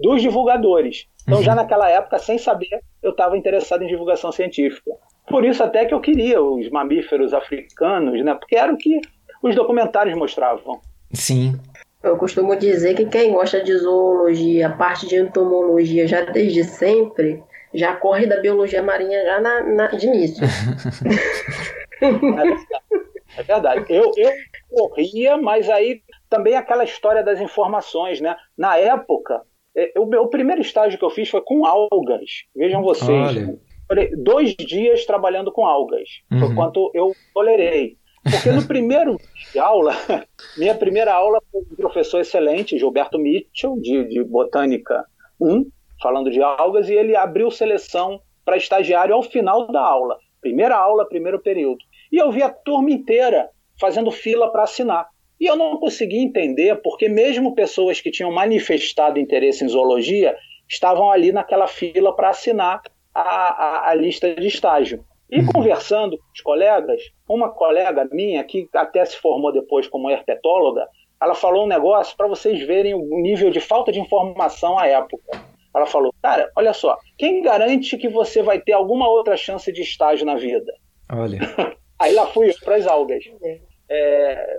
dos 0.00 0.22
divulgadores. 0.22 1.06
Então, 1.20 1.36
uhum. 1.36 1.44
já 1.44 1.54
naquela 1.54 1.86
época, 1.90 2.18
sem 2.18 2.38
saber, 2.38 2.80
eu 3.02 3.10
estava 3.10 3.36
interessado 3.36 3.84
em 3.84 3.88
divulgação 3.88 4.32
científica. 4.32 4.90
Por 5.28 5.44
isso 5.44 5.62
até 5.62 5.84
que 5.84 5.92
eu 5.92 6.00
queria 6.00 6.42
os 6.42 6.70
mamíferos 6.70 7.34
africanos, 7.34 8.24
né? 8.24 8.32
Porque 8.36 8.56
era 8.56 8.72
o 8.72 8.78
que 8.78 9.02
os 9.42 9.54
documentários 9.54 10.16
mostravam. 10.16 10.80
Sim. 11.12 11.60
Eu 12.02 12.16
costumo 12.16 12.56
dizer 12.56 12.94
que 12.94 13.04
quem 13.04 13.32
gosta 13.32 13.62
de 13.62 13.76
zoologia, 13.76 14.70
parte 14.70 15.06
de 15.06 15.16
entomologia 15.16 16.08
já 16.08 16.22
desde 16.22 16.64
sempre, 16.64 17.42
já 17.74 17.96
corre 17.96 18.26
da 18.26 18.40
biologia 18.40 18.82
marinha 18.82 19.22
já 19.24 19.40
na, 19.40 19.62
na 19.62 19.86
de 19.88 20.06
início. 20.06 20.44
é 23.36 23.42
verdade. 23.42 23.84
Eu, 23.88 24.12
eu 24.16 24.32
corria, 24.70 25.36
mas 25.36 25.68
aí 25.68 26.02
também 26.28 26.56
aquela 26.56 26.84
história 26.84 27.22
das 27.22 27.40
informações, 27.40 28.20
né? 28.20 28.36
Na 28.56 28.76
época, 28.76 29.42
é, 29.76 29.92
o 29.98 30.06
meu 30.06 30.28
primeiro 30.28 30.60
estágio 30.60 30.98
que 30.98 31.04
eu 31.04 31.10
fiz 31.10 31.28
foi 31.28 31.40
com 31.40 31.64
algas. 31.64 32.44
Vejam 32.54 32.82
vocês. 32.82 33.08
Olha. 33.10 33.58
Dois 34.18 34.54
dias 34.54 35.06
trabalhando 35.06 35.50
com 35.50 35.64
algas. 35.64 36.08
Uhum. 36.30 36.40
Foi 36.40 36.54
quanto 36.54 36.90
eu 36.92 37.14
tolerei. 37.32 37.96
Porque 38.22 38.50
no 38.50 38.66
primeiro 38.66 39.18
de 39.52 39.58
aula, 39.58 39.94
minha 40.58 40.74
primeira 40.74 41.14
aula 41.14 41.40
foi 41.50 41.62
um 41.62 41.76
professor 41.76 42.20
excelente, 42.20 42.78
Gilberto 42.78 43.18
Mitchell, 43.18 43.78
de, 43.80 44.04
de 44.08 44.22
Botânica 44.24 45.04
1, 45.40 45.70
falando 46.00 46.30
de 46.30 46.42
algas, 46.42 46.88
e 46.88 46.94
ele 46.94 47.16
abriu 47.16 47.50
seleção 47.50 48.20
para 48.44 48.56
estagiário 48.56 49.14
ao 49.14 49.22
final 49.22 49.66
da 49.66 49.80
aula. 49.80 50.18
Primeira 50.40 50.76
aula, 50.76 51.08
primeiro 51.08 51.38
período. 51.40 51.84
E 52.10 52.16
eu 52.16 52.30
vi 52.30 52.42
a 52.42 52.50
turma 52.50 52.90
inteira 52.90 53.50
fazendo 53.78 54.10
fila 54.10 54.50
para 54.50 54.62
assinar. 54.62 55.08
E 55.40 55.46
eu 55.46 55.56
não 55.56 55.76
conseguia 55.76 56.22
entender 56.22 56.80
porque, 56.82 57.08
mesmo 57.08 57.54
pessoas 57.54 58.00
que 58.00 58.10
tinham 58.10 58.32
manifestado 58.32 59.20
interesse 59.20 59.64
em 59.64 59.68
zoologia, 59.68 60.36
estavam 60.68 61.10
ali 61.10 61.32
naquela 61.32 61.66
fila 61.66 62.14
para 62.14 62.30
assinar 62.30 62.82
a, 63.14 63.20
a, 63.20 63.90
a, 63.90 63.94
lista 63.94 64.34
de 64.34 64.46
estágio. 64.46 65.04
E 65.30 65.40
uhum. 65.40 65.46
conversando 65.46 66.16
com 66.16 66.24
os 66.34 66.40
colegas, 66.40 67.02
uma 67.28 67.50
colega 67.50 68.08
minha, 68.10 68.42
que 68.42 68.68
até 68.74 69.04
se 69.04 69.16
formou 69.16 69.52
depois 69.52 69.86
como 69.86 70.10
herpetóloga, 70.10 70.86
ela 71.20 71.34
falou 71.34 71.64
um 71.64 71.68
negócio 71.68 72.16
para 72.16 72.28
vocês 72.28 72.60
verem 72.66 72.94
o 72.94 73.20
nível 73.20 73.50
de 73.50 73.60
falta 73.60 73.92
de 73.92 74.00
informação 74.00 74.78
à 74.78 74.86
época. 74.86 75.40
Ela 75.78 75.86
falou: 75.86 76.12
Cara, 76.22 76.50
olha 76.56 76.72
só, 76.72 76.96
quem 77.16 77.42
garante 77.42 77.96
que 77.96 78.08
você 78.08 78.42
vai 78.42 78.60
ter 78.60 78.72
alguma 78.72 79.08
outra 79.08 79.36
chance 79.36 79.72
de 79.72 79.82
estágio 79.82 80.26
na 80.26 80.34
vida? 80.34 80.72
Olha. 81.10 81.38
Aí 81.98 82.12
lá 82.14 82.26
fui 82.26 82.52
para 82.64 82.76
as 82.76 82.86
algas. 82.86 83.24
É, 83.90 84.58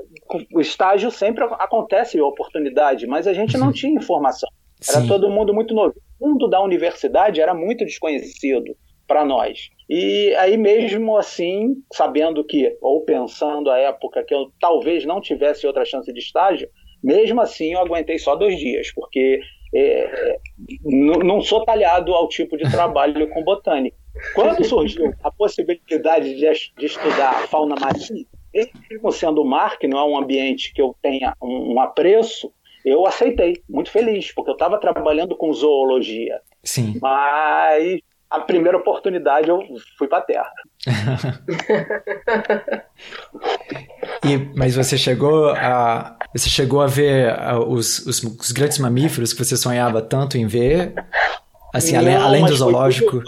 o 0.53 0.59
estágio 0.59 1.11
sempre 1.11 1.43
acontece 1.43 2.19
oportunidade, 2.19 3.05
mas 3.05 3.27
a 3.27 3.33
gente 3.33 3.57
não 3.57 3.71
tinha 3.71 3.93
informação. 3.93 4.49
Era 4.87 5.01
Sim. 5.01 5.07
todo 5.07 5.29
mundo 5.29 5.53
muito 5.53 5.73
novo. 5.73 5.93
O 6.19 6.27
mundo 6.27 6.47
da 6.47 6.61
universidade 6.61 7.39
era 7.39 7.53
muito 7.53 7.85
desconhecido 7.85 8.75
para 9.07 9.25
nós. 9.25 9.69
E 9.89 10.33
aí 10.35 10.57
mesmo 10.57 11.17
assim, 11.17 11.75
sabendo 11.93 12.43
que, 12.43 12.77
ou 12.81 13.03
pensando 13.03 13.69
à 13.71 13.77
época 13.77 14.23
que 14.23 14.33
eu 14.33 14.51
talvez 14.59 15.05
não 15.05 15.19
tivesse 15.19 15.65
outra 15.65 15.85
chance 15.85 16.11
de 16.11 16.19
estágio, 16.19 16.69
mesmo 17.03 17.41
assim 17.41 17.73
eu 17.73 17.79
aguentei 17.79 18.19
só 18.19 18.35
dois 18.35 18.57
dias, 18.57 18.91
porque 18.93 19.39
é, 19.73 20.39
não 20.83 21.41
sou 21.41 21.63
talhado 21.63 22.13
ao 22.13 22.27
tipo 22.27 22.57
de 22.57 22.69
trabalho 22.69 23.29
com 23.29 23.43
botânica. 23.43 23.97
Quando 24.33 24.63
surgiu 24.63 25.13
a 25.23 25.31
possibilidade 25.31 26.35
de, 26.35 26.71
de 26.77 26.85
estudar 26.85 27.47
fauna 27.47 27.75
marinha, 27.79 28.25
mesmo 28.89 29.11
sendo 29.11 29.41
o 29.41 29.45
mar, 29.45 29.77
que 29.77 29.87
não 29.87 29.99
é 29.99 30.03
um 30.03 30.17
ambiente 30.17 30.73
que 30.73 30.81
eu 30.81 30.95
tenha 31.01 31.35
um, 31.41 31.73
um 31.75 31.79
apreço, 31.79 32.51
eu 32.83 33.05
aceitei, 33.05 33.61
muito 33.69 33.91
feliz, 33.91 34.33
porque 34.33 34.49
eu 34.49 34.55
estava 34.55 34.79
trabalhando 34.79 35.35
com 35.35 35.53
zoologia. 35.53 36.41
Sim. 36.63 36.97
Mas 37.01 37.99
a 38.29 38.39
primeira 38.39 38.77
oportunidade 38.77 39.49
eu 39.49 39.63
fui 39.97 40.07
para 40.07 40.19
a 40.19 40.21
Terra. 40.21 40.53
e, 44.25 44.37
mas 44.55 44.75
você 44.75 44.97
chegou 44.97 45.49
a 45.49 46.17
você 46.33 46.49
chegou 46.49 46.81
a 46.81 46.87
ver 46.87 47.35
os, 47.67 47.99
os, 48.05 48.23
os, 48.23 48.51
grandes 48.51 48.79
mamíferos 48.79 49.33
que 49.33 49.43
você 49.43 49.57
sonhava 49.57 50.01
tanto 50.01 50.37
em 50.37 50.47
ver, 50.47 50.93
assim 51.73 51.93
não, 51.93 51.99
além, 51.99 52.15
além 52.15 52.45
do 52.45 52.55
zoológico? 52.55 53.21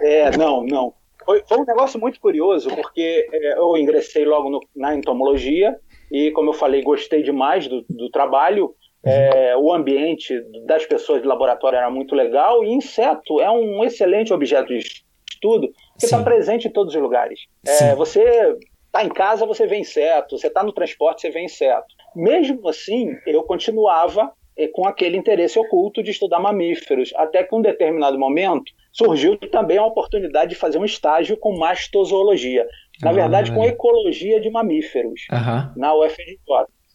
É, 0.00 0.36
não, 0.36 0.64
não. 0.64 0.94
Foi, 1.24 1.42
foi, 1.48 1.58
um 1.58 1.64
negócio 1.64 1.98
muito 1.98 2.20
curioso 2.20 2.68
porque 2.76 3.26
é, 3.32 3.58
eu 3.58 3.76
ingressei 3.76 4.24
logo 4.24 4.50
no, 4.50 4.60
na 4.76 4.94
entomologia 4.94 5.76
e 6.12 6.30
como 6.32 6.50
eu 6.50 6.54
falei 6.54 6.82
gostei 6.82 7.22
demais 7.22 7.66
do, 7.66 7.84
do 7.88 8.10
trabalho 8.10 8.74
é, 9.02 9.56
o 9.56 9.72
ambiente 9.72 10.40
das 10.66 10.86
pessoas 10.86 11.20
de 11.20 11.28
laboratório 11.28 11.76
era 11.76 11.90
muito 11.90 12.14
legal 12.14 12.64
e 12.64 12.72
inseto 12.72 13.40
é 13.40 13.50
um 13.50 13.84
excelente 13.84 14.32
objeto 14.32 14.68
de 14.68 14.78
estudo 14.78 15.70
que 15.98 16.04
está 16.04 16.22
presente 16.22 16.68
em 16.68 16.70
todos 16.70 16.94
os 16.94 17.00
lugares. 17.00 17.40
É, 17.66 17.94
você 17.94 18.56
está 18.86 19.04
em 19.04 19.08
casa, 19.08 19.46
você 19.46 19.66
vê 19.66 19.78
inseto, 19.78 20.38
você 20.38 20.46
está 20.46 20.62
no 20.62 20.72
transporte, 20.72 21.22
você 21.22 21.30
vê 21.30 21.42
inseto. 21.42 21.86
Mesmo 22.14 22.68
assim, 22.68 23.16
eu 23.26 23.42
continuava 23.42 24.32
é, 24.56 24.68
com 24.68 24.86
aquele 24.86 25.16
interesse 25.16 25.58
oculto 25.58 26.02
de 26.02 26.10
estudar 26.10 26.38
mamíferos, 26.38 27.12
até 27.16 27.42
que 27.42 27.54
um 27.54 27.60
determinado 27.60 28.18
momento 28.18 28.72
surgiu 28.92 29.36
também 29.36 29.78
a 29.78 29.84
oportunidade 29.84 30.50
de 30.50 30.56
fazer 30.56 30.78
um 30.78 30.84
estágio 30.84 31.36
com 31.36 31.58
mastozoologia, 31.58 32.66
na 33.02 33.10
ah, 33.10 33.12
verdade 33.12 33.52
com 33.52 33.64
ecologia 33.64 34.40
de 34.40 34.48
mamíferos, 34.50 35.22
uh 35.32 35.34
-huh. 35.34 35.72
na 35.76 35.94
UFRJ. 35.94 36.38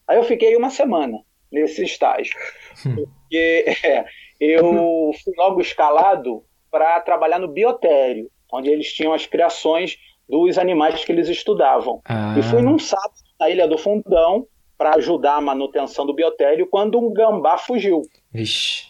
Aí 0.08 0.18
eu 0.18 0.24
fiquei 0.24 0.56
uma 0.56 0.70
semana 0.70 1.18
nesse 1.52 1.84
estágio. 1.84 2.34
Hum. 2.86 2.96
Porque 2.96 3.66
é, 3.84 4.06
eu 4.40 5.12
fui 5.24 5.34
logo 5.38 5.60
escalado 5.60 6.44
para 6.72 7.00
trabalhar 7.02 7.40
no 7.40 7.48
biotério, 7.48 8.30
onde 8.52 8.70
eles 8.70 8.94
tinham 8.94 9.14
as 9.14 9.26
criações 9.26 9.98
dos 10.28 10.58
animais 10.58 11.04
que 11.04 11.12
eles 11.12 11.28
estudavam. 11.28 12.02
Ah. 12.06 12.36
E 12.38 12.44
fui 12.44 12.62
num 12.62 12.78
sábado 12.78 13.14
na 13.40 13.50
Ilha 13.50 13.68
do 13.68 13.78
Fundão 13.78 14.46
para 14.78 14.96
ajudar 14.96 15.36
a 15.36 15.42
manutenção 15.42 16.06
do 16.06 16.14
biotério 16.14 16.68
quando 16.68 17.00
um 17.00 17.12
gambá 17.12 17.58
fugiu. 17.58 18.04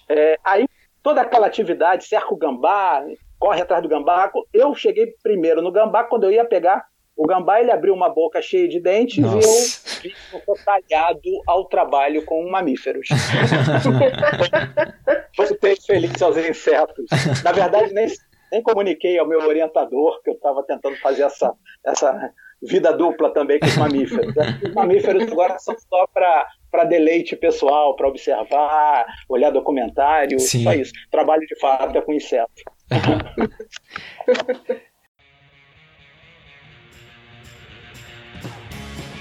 É, 0.07 0.37
aí 0.43 0.67
toda 1.01 1.21
aquela 1.21 1.47
atividade, 1.47 2.05
cerca 2.05 2.33
o 2.33 2.37
gambá, 2.37 3.03
corre 3.39 3.61
atrás 3.61 3.81
do 3.81 3.89
gambá. 3.89 4.31
Eu 4.53 4.75
cheguei 4.75 5.13
primeiro 5.23 5.61
no 5.61 5.71
gambá 5.71 6.03
quando 6.03 6.25
eu 6.25 6.31
ia 6.31 6.45
pegar 6.45 6.85
o 7.19 7.27
gambá 7.27 7.59
ele 7.59 7.69
abriu 7.69 7.93
uma 7.93 8.07
boca 8.07 8.41
cheia 8.41 8.65
de 8.65 8.79
dentes 8.79 9.17
Nossa. 9.17 10.07
e 10.07 10.13
eu 10.31 10.55
vi 10.55 10.63
talhado 10.63 11.19
ao 11.45 11.65
trabalho 11.65 12.23
com 12.23 12.49
mamíferos. 12.49 13.09
Voltei 15.35 15.75
feliz 15.85 16.21
aos 16.21 16.37
insetos. 16.37 17.07
Na 17.43 17.51
verdade, 17.51 17.93
nem, 17.93 18.07
nem 18.51 18.61
comuniquei 18.61 19.17
ao 19.17 19.27
meu 19.27 19.39
orientador 19.39 20.21
que 20.23 20.29
eu 20.29 20.33
estava 20.33 20.63
tentando 20.63 20.97
fazer 20.97 21.23
essa, 21.23 21.53
essa 21.85 22.33
vida 22.61 22.91
dupla 22.91 23.33
também 23.33 23.57
com 23.59 23.67
os 23.67 23.77
mamíferos. 23.77 24.33
Os 24.63 24.73
mamíferos 24.73 25.31
agora 25.31 25.57
são 25.59 25.75
só 25.77 26.07
para 26.07 26.83
deleite 26.85 27.35
pessoal, 27.35 27.95
para 27.95 28.07
observar, 28.07 29.05
olhar 29.27 29.51
documentário, 29.51 30.39
Sim. 30.39 30.63
só 30.63 30.73
isso. 30.73 30.93
Trabalho 31.11 31.45
de 31.45 31.59
fato 31.59 31.95
é 31.97 32.01
com 32.01 32.13
insetos. 32.13 32.63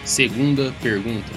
Segunda 0.04 0.72
pergunta. 0.82 1.32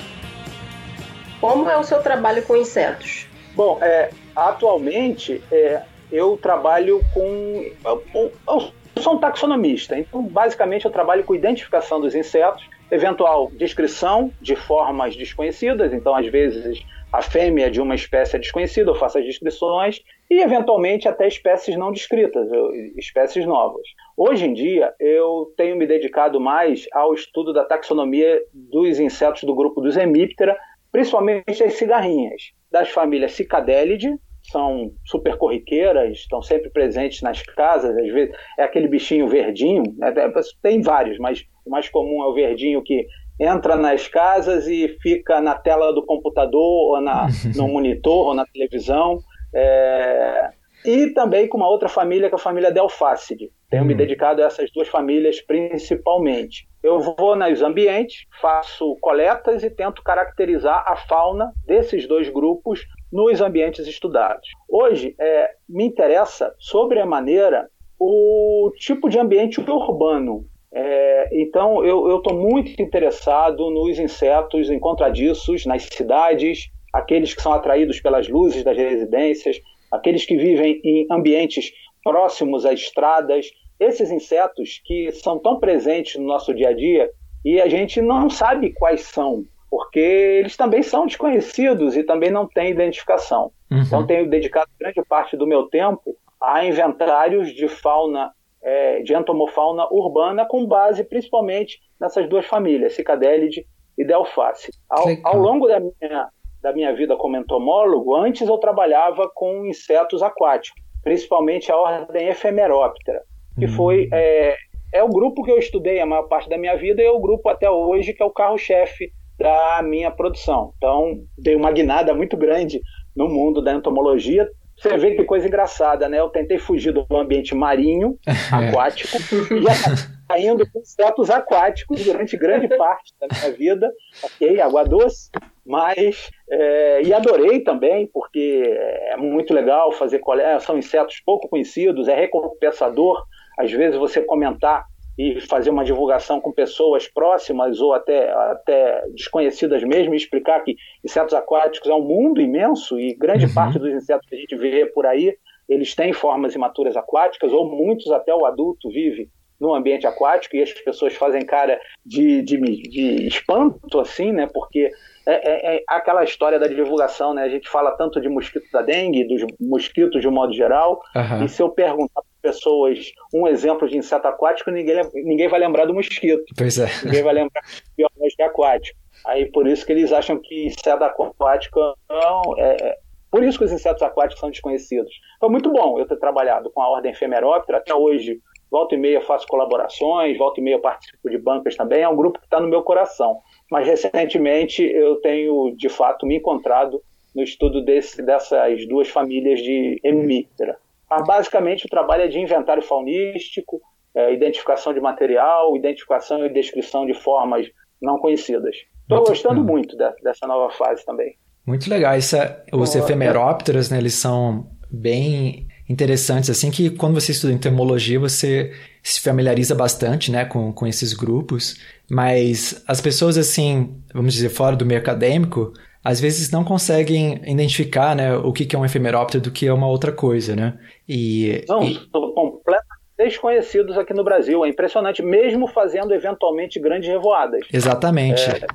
Como 1.42 1.70
é 1.70 1.78
o 1.78 1.84
seu 1.84 2.02
trabalho 2.02 2.42
com 2.44 2.56
insetos? 2.56 3.28
Bom, 3.54 3.78
é, 3.82 4.12
atualmente 4.34 5.44
é, 5.52 5.84
eu 6.12 6.38
trabalho 6.38 7.02
com. 7.14 7.72
Eu, 7.86 8.32
eu 8.48 9.02
sou 9.02 9.16
um 9.16 9.18
taxonomista, 9.18 9.98
então 9.98 10.22
basicamente 10.24 10.86
eu 10.86 10.92
trabalho 10.92 11.24
com 11.24 11.34
identificação 11.34 12.00
dos 12.00 12.14
insetos, 12.14 12.68
eventual 12.92 13.50
descrição 13.54 14.32
de 14.42 14.56
formas 14.56 15.16
desconhecidas, 15.16 15.94
então 15.94 16.14
às 16.14 16.28
vezes 16.28 16.84
a 17.12 17.22
fêmea 17.22 17.70
de 17.70 17.82
uma 17.82 17.94
espécie 17.94 18.38
é 18.38 18.40
desconhecida, 18.40 18.90
eu 18.90 18.96
faço 18.96 19.18
as 19.18 19.26
descrições, 19.26 20.02
e 20.30 20.40
eventualmente 20.42 21.08
até 21.10 21.28
espécies 21.28 21.76
não 21.76 21.92
descritas, 21.92 22.48
espécies 22.96 23.46
novas. 23.46 23.86
Hoje 24.16 24.46
em 24.46 24.54
dia, 24.54 24.94
eu 24.98 25.54
tenho 25.58 25.76
me 25.76 25.86
dedicado 25.86 26.40
mais 26.40 26.88
ao 26.94 27.14
estudo 27.14 27.52
da 27.52 27.66
taxonomia 27.66 28.42
dos 28.54 28.98
insetos 28.98 29.44
do 29.44 29.54
grupo 29.54 29.82
dos 29.82 29.98
Hemiptera, 29.98 30.58
principalmente 30.90 31.62
as 31.64 31.74
cigarrinhas, 31.74 32.52
das 32.72 32.90
famílias 32.90 33.34
Cicadelidae, 33.34 34.18
são 34.44 34.92
super 35.06 35.38
corriqueiras, 35.38 36.18
estão 36.18 36.42
sempre 36.42 36.70
presentes 36.70 37.22
nas 37.22 37.42
casas, 37.42 37.96
às 37.98 38.12
vezes 38.12 38.36
é 38.58 38.64
aquele 38.64 38.88
bichinho 38.88 39.28
verdinho, 39.28 39.84
né? 39.98 40.14
tem 40.62 40.82
vários, 40.82 41.18
mas 41.20 41.46
o 41.66 41.70
mais 41.70 41.90
comum 41.90 42.24
é 42.24 42.28
o 42.28 42.34
verdinho 42.34 42.82
que 42.84 43.06
entra 43.40 43.76
nas 43.76 44.08
casas 44.08 44.68
e 44.68 44.88
fica 45.02 45.42
na 45.42 45.56
tela 45.56 45.92
do 45.92 46.06
computador, 46.06 46.96
ou 46.96 47.02
na, 47.02 47.28
no 47.56 47.68
monitor, 47.68 48.28
ou 48.28 48.34
na 48.34 48.46
televisão. 48.46 49.20
É... 49.54 50.52
E 50.86 51.08
também 51.14 51.48
com 51.48 51.58
uma 51.58 51.70
outra 51.70 51.88
família, 51.88 52.28
que 52.28 52.36
é 52.36 52.38
a 52.38 52.40
família 52.40 52.72
Delphacidae. 52.72 53.52
Tenho 53.70 53.86
me 53.86 53.94
hum. 53.94 53.98
dedicado 53.98 54.42
a 54.42 54.46
essas 54.46 54.72
duas 54.72 54.88
famílias 54.88 55.40
principalmente. 55.42 56.68
Eu 56.84 57.00
vou 57.00 57.36
nos 57.36 57.62
ambientes, 57.62 58.26
faço 58.42 58.98
coletas 59.00 59.64
e 59.64 59.70
tento 59.70 60.04
caracterizar 60.04 60.84
a 60.88 60.96
fauna 60.96 61.52
desses 61.66 62.08
dois 62.08 62.30
grupos 62.30 62.86
nos 63.12 63.42
ambientes 63.42 63.88
estudados. 63.88 64.48
Hoje, 64.70 65.16
é, 65.20 65.52
me 65.68 65.86
interessa 65.86 66.54
sobre 66.58 67.00
a 67.00 67.06
maneira 67.06 67.70
o 68.00 68.72
tipo 68.78 69.10
de 69.10 69.20
ambiente 69.20 69.60
urbano. 69.60 70.46
É, 70.74 71.30
então, 71.34 71.84
eu 71.86 72.18
estou 72.18 72.34
muito 72.34 72.82
interessado 72.82 73.70
nos 73.70 74.00
insetos 74.00 74.70
encontradiços 74.70 75.66
nas 75.66 75.84
cidades, 75.84 76.70
aqueles 76.94 77.34
que 77.34 77.42
são 77.42 77.54
atraídos 77.54 78.00
pelas 78.00 78.28
luzes 78.28 78.64
das 78.64 78.78
residências, 78.78 79.60
aqueles 79.92 80.26
que 80.26 80.38
vivem 80.38 80.80
em 80.84 81.06
ambientes 81.12 81.72
próximos 82.04 82.66
a 82.66 82.74
estradas, 82.74 83.52
esses 83.80 84.12
insetos 84.12 84.82
que 84.86 85.12
são 85.12 85.40
tão 85.40 85.60
presentes 85.60 86.16
no 86.16 86.26
nosso 86.26 86.54
dia 86.54 86.70
a 86.70 86.74
dia 86.74 87.10
e 87.44 87.60
a 87.60 87.68
gente 87.68 88.02
não 88.02 88.30
sabe 88.30 88.74
quais 88.74 89.02
são, 89.02 89.44
porque 89.72 90.00
eles 90.00 90.58
também 90.58 90.84
são 90.84 91.08
desconhecidos 91.08 91.96
e 91.96 92.04
também 92.04 92.30
não 92.30 92.46
têm 92.46 92.72
identificação. 92.72 93.54
Uhum. 93.72 93.84
Então, 93.84 94.06
tenho 94.06 94.30
dedicado 94.30 94.70
grande 94.78 95.02
parte 95.08 95.38
do 95.38 95.48
meu 95.48 95.68
tempo 95.70 96.14
a 96.42 96.66
inventários 96.66 97.56
de 97.56 97.70
fauna 97.70 98.34
é, 98.62 99.02
de 99.02 99.16
entomofauna 99.16 99.88
urbana, 99.90 100.46
com 100.46 100.66
base 100.66 101.06
principalmente 101.06 101.80
nessas 102.00 102.28
duas 102.28 102.46
famílias, 102.46 102.94
Cicadélide 102.94 103.66
e 103.98 104.04
Delphace. 104.04 104.72
Ao, 104.90 105.06
ao 105.24 105.38
longo 105.38 105.68
da 105.68 105.80
minha, 105.80 106.28
da 106.62 106.74
minha 106.74 106.94
vida 106.94 107.16
como 107.16 107.38
entomólogo, 107.38 108.14
antes 108.14 108.48
eu 108.48 108.58
trabalhava 108.58 109.32
com 109.34 109.66
insetos 109.66 110.22
aquáticos, 110.22 110.82
principalmente 111.02 111.72
a 111.72 111.78
ordem 111.78 112.28
Ephemeroptera, 112.28 113.24
que 113.58 113.66
uhum. 113.66 113.72
foi 113.72 114.10
é, 114.12 114.58
é 114.94 115.02
o 115.02 115.08
grupo 115.08 115.44
que 115.44 115.52
eu 115.52 115.58
estudei 115.58 116.02
a 116.02 116.06
maior 116.06 116.24
parte 116.24 116.50
da 116.50 116.58
minha 116.58 116.76
vida 116.76 117.02
e 117.02 117.06
é 117.06 117.12
o 117.12 117.22
grupo 117.22 117.48
até 117.48 117.70
hoje 117.70 118.14
que 118.14 118.22
é 118.22 118.26
o 118.26 118.32
carro-chefe 118.32 119.12
da 119.42 119.82
minha 119.84 120.12
produção. 120.12 120.74
Então, 120.78 121.24
dei 121.38 121.56
uma 121.56 121.72
guinada 121.72 122.14
muito 122.14 122.38
grande 122.38 122.82
no 123.16 123.28
mundo 123.28 123.62
da 123.62 123.74
entomologia. 123.74 124.48
Você 124.78 124.98
vê 124.98 125.16
que 125.16 125.24
coisa 125.24 125.48
engraçada, 125.48 126.10
né? 126.10 126.20
Eu 126.20 126.30
tentei 126.30 126.58
fugir 126.58 126.92
do 126.92 127.06
ambiente 127.12 127.54
marinho, 127.54 128.18
é. 128.26 128.70
aquático, 128.70 129.18
e 129.18 130.12
saindo 130.28 130.70
com 130.72 130.80
insetos 130.80 131.30
aquáticos 131.30 132.04
durante 132.04 132.38
grande 132.38 132.68
parte 132.78 133.14
da 133.20 133.28
minha 133.32 133.52
vida. 133.52 133.92
Ok, 134.24 134.60
água 134.60 134.84
doce, 134.84 135.30
mas 135.66 136.30
é, 136.50 137.04
e 137.04 137.14
adorei 137.14 137.60
também 137.60 138.10
porque 138.12 138.64
é 139.08 139.18
muito 139.18 139.54
legal 139.54 139.92
fazer 139.92 140.20
coleta 140.20 140.60
são 140.60 140.78
insetos 140.78 141.22
pouco 141.24 141.48
conhecidos 141.48 142.08
é 142.08 142.16
recompensador 142.16 143.24
às 143.58 143.72
vezes 143.72 143.98
você 143.98 144.22
comentar 144.22 144.86
e 145.22 145.40
fazer 145.42 145.70
uma 145.70 145.84
divulgação 145.84 146.42
com 146.42 146.52
pessoas 146.52 147.08
próximas 147.08 147.80
ou 147.80 147.94
até, 147.94 148.32
até 148.32 149.04
desconhecidas 149.14 149.84
mesmo, 149.84 150.14
e 150.14 150.18
explicar 150.18 150.62
que 150.62 150.76
insetos 151.04 151.34
aquáticos 151.34 151.90
é 151.90 151.94
um 151.94 152.02
mundo 152.02 152.42
imenso 152.42 153.00
e 153.00 153.14
grande 153.14 153.46
uhum. 153.46 153.54
parte 153.54 153.78
dos 153.78 153.92
insetos 153.92 154.28
que 154.28 154.36
a 154.36 154.40
gente 154.40 154.56
vê 154.56 154.86
por 154.88 155.06
aí, 155.06 155.36
eles 155.70 155.94
têm 155.94 156.12
formas 156.12 156.56
imaturas 156.56 156.98
aquáticas, 156.98 157.52
ou 157.52 157.70
muitos 157.70 158.12
até 158.12 158.34
o 158.34 158.46
adulto 158.46 158.90
vive 158.90 159.30
no 159.60 159.76
ambiente 159.76 160.08
aquático 160.08 160.56
e 160.56 160.64
as 160.64 160.74
pessoas 160.74 161.14
fazem 161.14 161.46
cara 161.46 161.80
de, 162.04 162.42
de, 162.42 162.58
de 162.58 163.28
espanto, 163.28 164.00
assim, 164.00 164.32
né? 164.32 164.48
Porque 164.52 164.90
é, 165.28 165.34
é, 165.34 165.76
é, 165.76 165.84
aquela 165.88 166.24
história 166.24 166.58
da 166.58 166.66
divulgação, 166.66 167.32
né? 167.36 167.44
A 167.44 167.50
gente 167.50 167.70
fala 167.70 167.92
tanto 167.92 168.20
de 168.20 168.28
mosquito 168.28 168.66
da 168.74 168.82
dengue, 168.82 169.28
dos 169.28 169.46
mosquitos 169.60 170.20
de 170.20 170.28
um 170.28 170.32
modo 170.32 170.52
geral, 170.52 171.00
uhum. 171.16 171.46
e 171.46 171.48
se 171.48 171.62
eu 171.62 171.70
perguntar 171.70 172.24
pessoas 172.42 173.12
um 173.34 173.48
exemplo 173.48 173.88
de 173.88 173.98
inseto 173.98 174.28
aquático, 174.28 174.72
ninguém, 174.72 175.02
ninguém 175.14 175.48
vai 175.48 175.60
lembrar 175.60 175.86
do 175.86 175.94
mosquito. 175.94 176.44
Pois 176.58 176.78
é. 176.78 176.88
Ninguém 177.06 177.24
vai 177.24 177.34
lembrar 177.34 177.62
do 177.62 177.96
biológico 177.96 178.44
aquático. 178.44 179.00
Aí 179.26 179.46
por 179.52 179.68
isso 179.68 179.86
que 179.86 179.92
eles 179.92 180.12
acham 180.12 180.40
que 180.40 180.66
inseto 180.66 181.04
aquático 181.04 181.80
não 182.10 182.42
é, 182.58 182.78
é. 182.82 182.98
Por 183.32 183.44
isso 183.44 183.58
que 183.58 183.64
os 183.64 183.72
insetos 183.72 184.04
aquáticos 184.04 184.42
são 184.42 184.50
desconhecidos. 184.50 185.14
Foi 185.40 185.50
muito 185.50 185.72
bom 185.72 185.98
eu 185.98 186.06
ter 186.06 186.18
trabalhado 186.18 186.70
com 186.70 186.82
a 186.82 186.90
ordem 186.90 187.14
Ephemeroptera. 187.14 187.78
Até 187.78 187.96
hoje, 187.96 188.42
volta 188.70 188.94
e 188.94 188.98
meia 188.98 189.22
faço 189.22 189.48
colaborações, 189.48 190.38
volta 190.38 190.60
e 190.60 190.64
meia 190.64 190.78
participo 190.78 191.30
de 191.30 191.38
bancas 191.38 191.78
também. 191.78 192.02
É 192.02 192.10
um 192.10 192.16
grupo 192.16 192.40
que 192.40 192.46
está 192.46 192.60
no 192.60 192.68
meu 192.68 192.84
coração. 192.84 193.40
Mas 193.72 193.88
recentemente 193.88 194.84
eu 194.84 195.16
tenho, 195.22 195.74
de 195.78 195.88
fato, 195.88 196.26
me 196.26 196.38
encontrado 196.38 197.02
no 197.34 197.42
estudo 197.42 197.82
desse, 197.82 198.22
dessas 198.22 198.86
duas 198.88 199.08
famílias 199.08 199.62
de 199.62 200.00
hemíptera. 200.04 200.78
Mas 201.12 201.28
basicamente 201.28 201.86
o 201.86 201.90
trabalho 201.90 202.24
é 202.24 202.28
de 202.30 202.40
inventário 202.40 202.82
faunístico, 202.82 203.82
é, 204.16 204.34
identificação 204.34 204.94
de 204.94 205.02
material, 205.02 205.76
identificação 205.76 206.46
e 206.46 206.50
descrição 206.50 207.06
de 207.06 207.14
formas 207.14 207.68
não 208.02 208.18
conhecidas. 208.18 208.78
Estou 209.02 209.26
gostando 209.26 209.62
muito 209.62 209.98
de, 209.98 210.10
dessa 210.24 210.48
nova 210.48 210.74
fase 210.74 211.06
também. 211.06 211.36
Muito 211.68 211.90
legal. 211.90 212.18
Isso 212.18 212.38
é, 212.38 212.64
os 212.72 212.96
efemerópteros, 212.96 213.90
né, 213.90 213.98
eles 213.98 214.14
são 214.14 214.70
bem 214.90 215.68
interessantes, 215.90 216.50
assim, 216.50 216.72
que 216.72 216.90
quando 216.90 217.20
você 217.20 217.34
estuda 217.34 217.52
entomologia, 217.52 218.18
você 218.18 218.72
se 219.04 219.20
familiariza 219.20 219.76
bastante, 219.76 220.32
né, 220.32 220.46
com, 220.46 220.72
com 220.72 220.88
esses 220.88 221.14
grupos, 221.14 221.76
mas 222.10 222.82
as 222.88 223.02
pessoas, 223.02 223.38
assim, 223.38 224.02
vamos 224.14 224.34
dizer, 224.34 224.50
fora 224.50 224.78
do 224.78 224.86
meio 224.86 225.02
acadêmico, 225.02 225.74
às 226.04 226.20
vezes 226.20 226.52
não 226.52 226.64
conseguem 226.64 227.42
identificar 227.46 228.16
né, 228.16 228.36
o 228.36 228.52
que 228.52 228.76
é 228.76 228.80
um 228.80 228.86
efemeróptero 228.86 229.44
do 229.44 229.52
que 229.52 229.68
é 229.68 229.74
uma 229.74 229.88
outra 229.88 230.12
coisa, 230.12 230.56
né? 230.56 230.78
E, 231.08 231.64
não, 231.68 231.84
e... 231.84 231.94
são 232.12 232.32
completamente 232.34 233.02
desconhecidos 233.18 233.98
aqui 233.98 234.14
no 234.14 234.24
Brasil. 234.24 234.66
É 234.66 234.70
impressionante, 234.70 235.22
mesmo 235.22 235.68
fazendo 235.68 236.14
eventualmente 236.14 236.80
grandes 236.80 237.08
revoadas. 237.08 237.62
Exatamente. 237.72 238.42
É... 238.50 238.66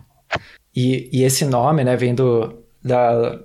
E, 0.74 1.08
e 1.12 1.24
esse 1.24 1.44
nome 1.44 1.82
né, 1.82 1.96
vem 1.96 2.14
do, 2.14 2.62
da, 2.84 3.40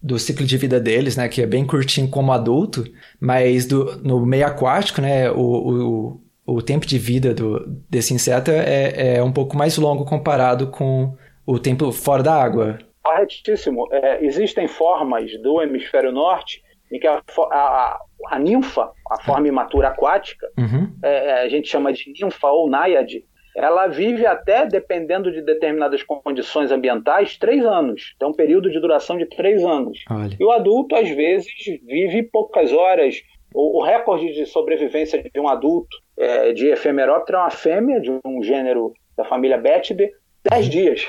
do 0.00 0.18
ciclo 0.18 0.46
de 0.46 0.56
vida 0.56 0.78
deles, 0.78 1.16
né, 1.16 1.28
que 1.28 1.42
é 1.42 1.46
bem 1.46 1.66
curtinho 1.66 2.08
como 2.08 2.30
adulto, 2.30 2.84
mas 3.18 3.66
do, 3.66 4.00
no 4.02 4.24
meio 4.24 4.46
aquático, 4.46 5.00
né, 5.00 5.30
o, 5.30 6.20
o, 6.46 6.56
o 6.58 6.62
tempo 6.62 6.86
de 6.86 6.98
vida 6.98 7.34
do, 7.34 7.64
desse 7.88 8.14
inseto 8.14 8.50
é, 8.50 9.16
é 9.16 9.22
um 9.22 9.32
pouco 9.32 9.56
mais 9.56 9.76
longo 9.76 10.04
comparado 10.04 10.68
com 10.68 11.16
o 11.46 11.58
tempo 11.58 11.90
fora 11.90 12.22
da 12.22 12.34
água. 12.34 12.78
Corretíssimo. 13.04 13.86
É, 13.92 14.24
existem 14.24 14.66
formas 14.66 15.30
do 15.42 15.60
hemisfério 15.60 16.10
norte 16.10 16.62
em 16.90 16.98
que 16.98 17.06
a, 17.06 17.22
a, 17.50 18.00
a 18.28 18.38
ninfa, 18.38 18.90
a 19.10 19.22
forma 19.22 19.48
imatura 19.48 19.88
aquática, 19.88 20.46
uhum. 20.58 20.90
é, 21.02 21.42
a 21.42 21.48
gente 21.48 21.68
chama 21.68 21.92
de 21.92 22.12
ninfa 22.20 22.48
ou 22.48 22.68
náiade, 22.68 23.24
ela 23.56 23.86
vive 23.86 24.26
até, 24.26 24.66
dependendo 24.66 25.30
de 25.30 25.40
determinadas 25.40 26.02
condições 26.02 26.72
ambientais, 26.72 27.36
três 27.36 27.64
anos. 27.64 28.12
Então, 28.16 28.30
um 28.30 28.34
período 28.34 28.70
de 28.70 28.80
duração 28.80 29.16
de 29.16 29.26
três 29.26 29.62
anos. 29.62 30.04
Olha. 30.10 30.36
E 30.38 30.44
o 30.44 30.50
adulto, 30.50 30.96
às 30.96 31.08
vezes, 31.08 31.52
vive 31.86 32.24
poucas 32.24 32.72
horas. 32.72 33.16
O, 33.54 33.78
o 33.78 33.84
recorde 33.84 34.32
de 34.32 34.46
sobrevivência 34.46 35.22
de 35.22 35.40
um 35.40 35.48
adulto 35.48 35.96
é, 36.18 36.52
de 36.52 36.66
efemeróptero 36.66 37.38
é 37.38 37.40
uma 37.42 37.50
fêmea 37.50 38.00
de 38.00 38.10
um 38.24 38.42
gênero 38.42 38.92
da 39.16 39.24
família 39.24 39.56
Betidae, 39.56 40.10
dez 40.50 40.68
dias. 40.68 41.06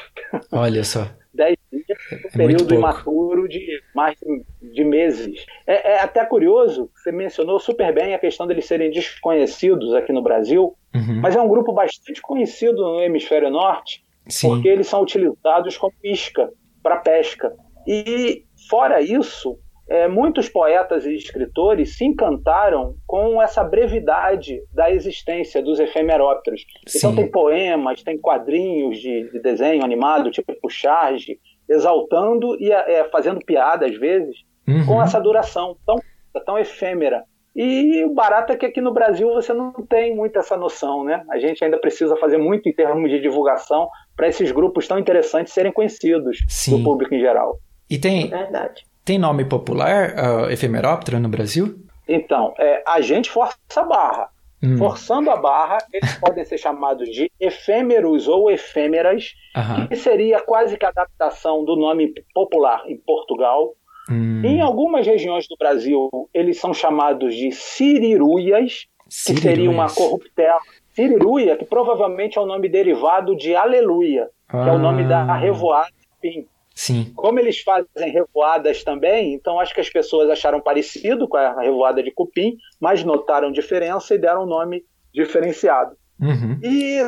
Olha 0.51 0.83
só. 0.83 1.07
10 1.35 1.57
dias, 1.71 1.99
um 2.11 2.15
é 2.15 2.47
período 2.47 2.73
imaturo 2.73 3.47
de 3.47 3.65
mais 3.93 4.17
de 4.61 4.83
meses. 4.83 5.45
É, 5.67 5.93
é, 5.93 5.99
até 5.99 6.25
curioso, 6.25 6.89
você 6.95 7.11
mencionou 7.11 7.59
super 7.59 7.93
bem 7.93 8.13
a 8.13 8.19
questão 8.19 8.47
deles 8.47 8.65
serem 8.65 8.89
desconhecidos 8.89 9.93
aqui 9.93 10.11
no 10.11 10.21
Brasil, 10.21 10.75
uhum. 10.93 11.21
mas 11.21 11.35
é 11.35 11.41
um 11.41 11.47
grupo 11.47 11.73
bastante 11.73 12.21
conhecido 12.21 12.81
no 12.81 13.01
hemisfério 13.01 13.49
norte, 13.49 14.03
Sim. 14.27 14.49
porque 14.49 14.67
eles 14.67 14.87
são 14.87 15.01
utilizados 15.01 15.77
como 15.77 15.93
isca, 16.03 16.49
para 16.81 16.97
pesca. 16.97 17.53
E, 17.87 18.45
fora 18.69 19.01
isso, 19.01 19.59
é, 19.87 20.07
muitos 20.07 20.49
poetas 20.49 21.05
e 21.05 21.15
escritores 21.15 21.95
se 21.95 22.05
encantaram 22.05 22.95
com 23.05 23.41
essa 23.41 23.63
brevidade 23.63 24.61
da 24.73 24.91
existência 24.91 25.61
dos 25.61 25.79
efemerópteros. 25.79 26.65
Então, 26.81 26.91
Sim. 26.91 26.97
Então 26.97 27.15
tem 27.15 27.31
poemas, 27.31 28.03
tem 28.03 28.17
quadrinhos 28.17 28.97
de, 28.99 29.29
de 29.31 29.39
desenho 29.39 29.83
animado, 29.83 30.31
tipo 30.31 30.53
Charge, 30.69 31.39
exaltando 31.69 32.55
e 32.59 32.71
é, 32.71 33.03
fazendo 33.05 33.39
piada 33.45 33.85
às 33.85 33.95
vezes 33.97 34.37
uhum. 34.67 34.85
com 34.85 35.01
essa 35.01 35.19
duração 35.19 35.77
tão, 35.85 35.97
tão 36.45 36.57
efêmera. 36.57 37.23
E 37.55 38.03
o 38.03 38.13
barato 38.13 38.51
é 38.51 38.57
que 38.57 38.65
aqui 38.65 38.81
no 38.81 38.93
Brasil 38.93 39.29
você 39.33 39.53
não 39.53 39.71
tem 39.71 40.13
muito 40.13 40.37
essa 40.37 40.57
noção, 40.57 41.05
né? 41.05 41.23
A 41.31 41.39
gente 41.39 41.63
ainda 41.63 41.77
precisa 41.77 42.17
fazer 42.17 42.37
muito 42.37 42.67
em 42.67 42.73
termos 42.73 43.09
de 43.09 43.21
divulgação 43.21 43.87
para 44.13 44.27
esses 44.27 44.51
grupos 44.51 44.85
tão 44.87 44.99
interessantes 44.99 45.53
serem 45.53 45.71
conhecidos 45.71 46.39
Sim. 46.49 46.77
do 46.77 46.83
público 46.83 47.15
em 47.15 47.19
geral. 47.21 47.57
E 47.89 47.97
tem, 47.97 48.25
é 48.25 48.37
verdade. 48.37 48.83
Tem 49.05 49.19
nome 49.19 49.45
popular, 49.45 50.15
uh, 50.15 50.49
efemeróptero, 50.49 51.19
no 51.19 51.29
Brasil? 51.29 51.75
Então, 52.07 52.55
é, 52.57 52.83
a 52.87 52.99
gente 53.01 53.29
força 53.29 53.55
a 53.77 53.83
barra. 53.83 54.29
Hum. 54.63 54.77
Forçando 54.77 55.29
a 55.29 55.37
barra, 55.37 55.77
eles 55.93 56.11
podem 56.17 56.43
ser 56.43 56.57
chamados 56.57 57.07
de 57.09 57.31
efêmeros 57.39 58.27
ou 58.27 58.49
efêmeras, 58.49 59.35
uhum. 59.55 59.87
que 59.87 59.95
seria 59.95 60.41
quase 60.41 60.75
que 60.75 60.85
a 60.85 60.89
adaptação 60.89 61.63
do 61.63 61.75
nome 61.75 62.15
popular 62.33 62.83
em 62.87 62.97
Portugal. 62.97 63.75
Hum. 64.09 64.41
Em 64.43 64.59
algumas 64.59 65.05
regiões 65.05 65.47
do 65.47 65.55
Brasil, 65.55 66.09
eles 66.33 66.59
são 66.59 66.73
chamados 66.73 67.35
de 67.35 67.51
siriruias, 67.51 68.87
que 69.07 69.39
seria 69.39 69.69
uma 69.69 69.87
corruptela. 69.87 70.59
Siriruia, 70.93 71.55
que 71.57 71.65
provavelmente 71.65 72.39
é 72.39 72.41
o 72.41 72.45
nome 72.47 72.69
derivado 72.69 73.35
de 73.35 73.55
aleluia, 73.55 74.29
ah. 74.49 74.63
que 74.63 74.69
é 74.69 74.71
o 74.71 74.79
nome 74.79 75.03
da 75.03 75.21
ah. 75.21 75.37
revoada 75.37 75.89
de 76.23 76.47
Sim. 76.75 77.13
Como 77.15 77.39
eles 77.39 77.61
fazem 77.61 78.11
revoadas 78.11 78.83
também, 78.83 79.33
então 79.33 79.59
acho 79.59 79.73
que 79.73 79.79
as 79.79 79.89
pessoas 79.89 80.29
acharam 80.29 80.59
parecido 80.59 81.25
com 81.25 81.37
a 81.37 81.61
revoada 81.61 82.03
de 82.03 82.11
cupim, 82.11 82.57
mas 82.81 83.01
notaram 83.03 83.49
diferença 83.49 84.13
e 84.13 84.19
deram 84.19 84.43
um 84.43 84.47
nome 84.47 84.83
diferenciado. 85.13 85.95
Uhum. 86.19 86.59
E 86.61 86.99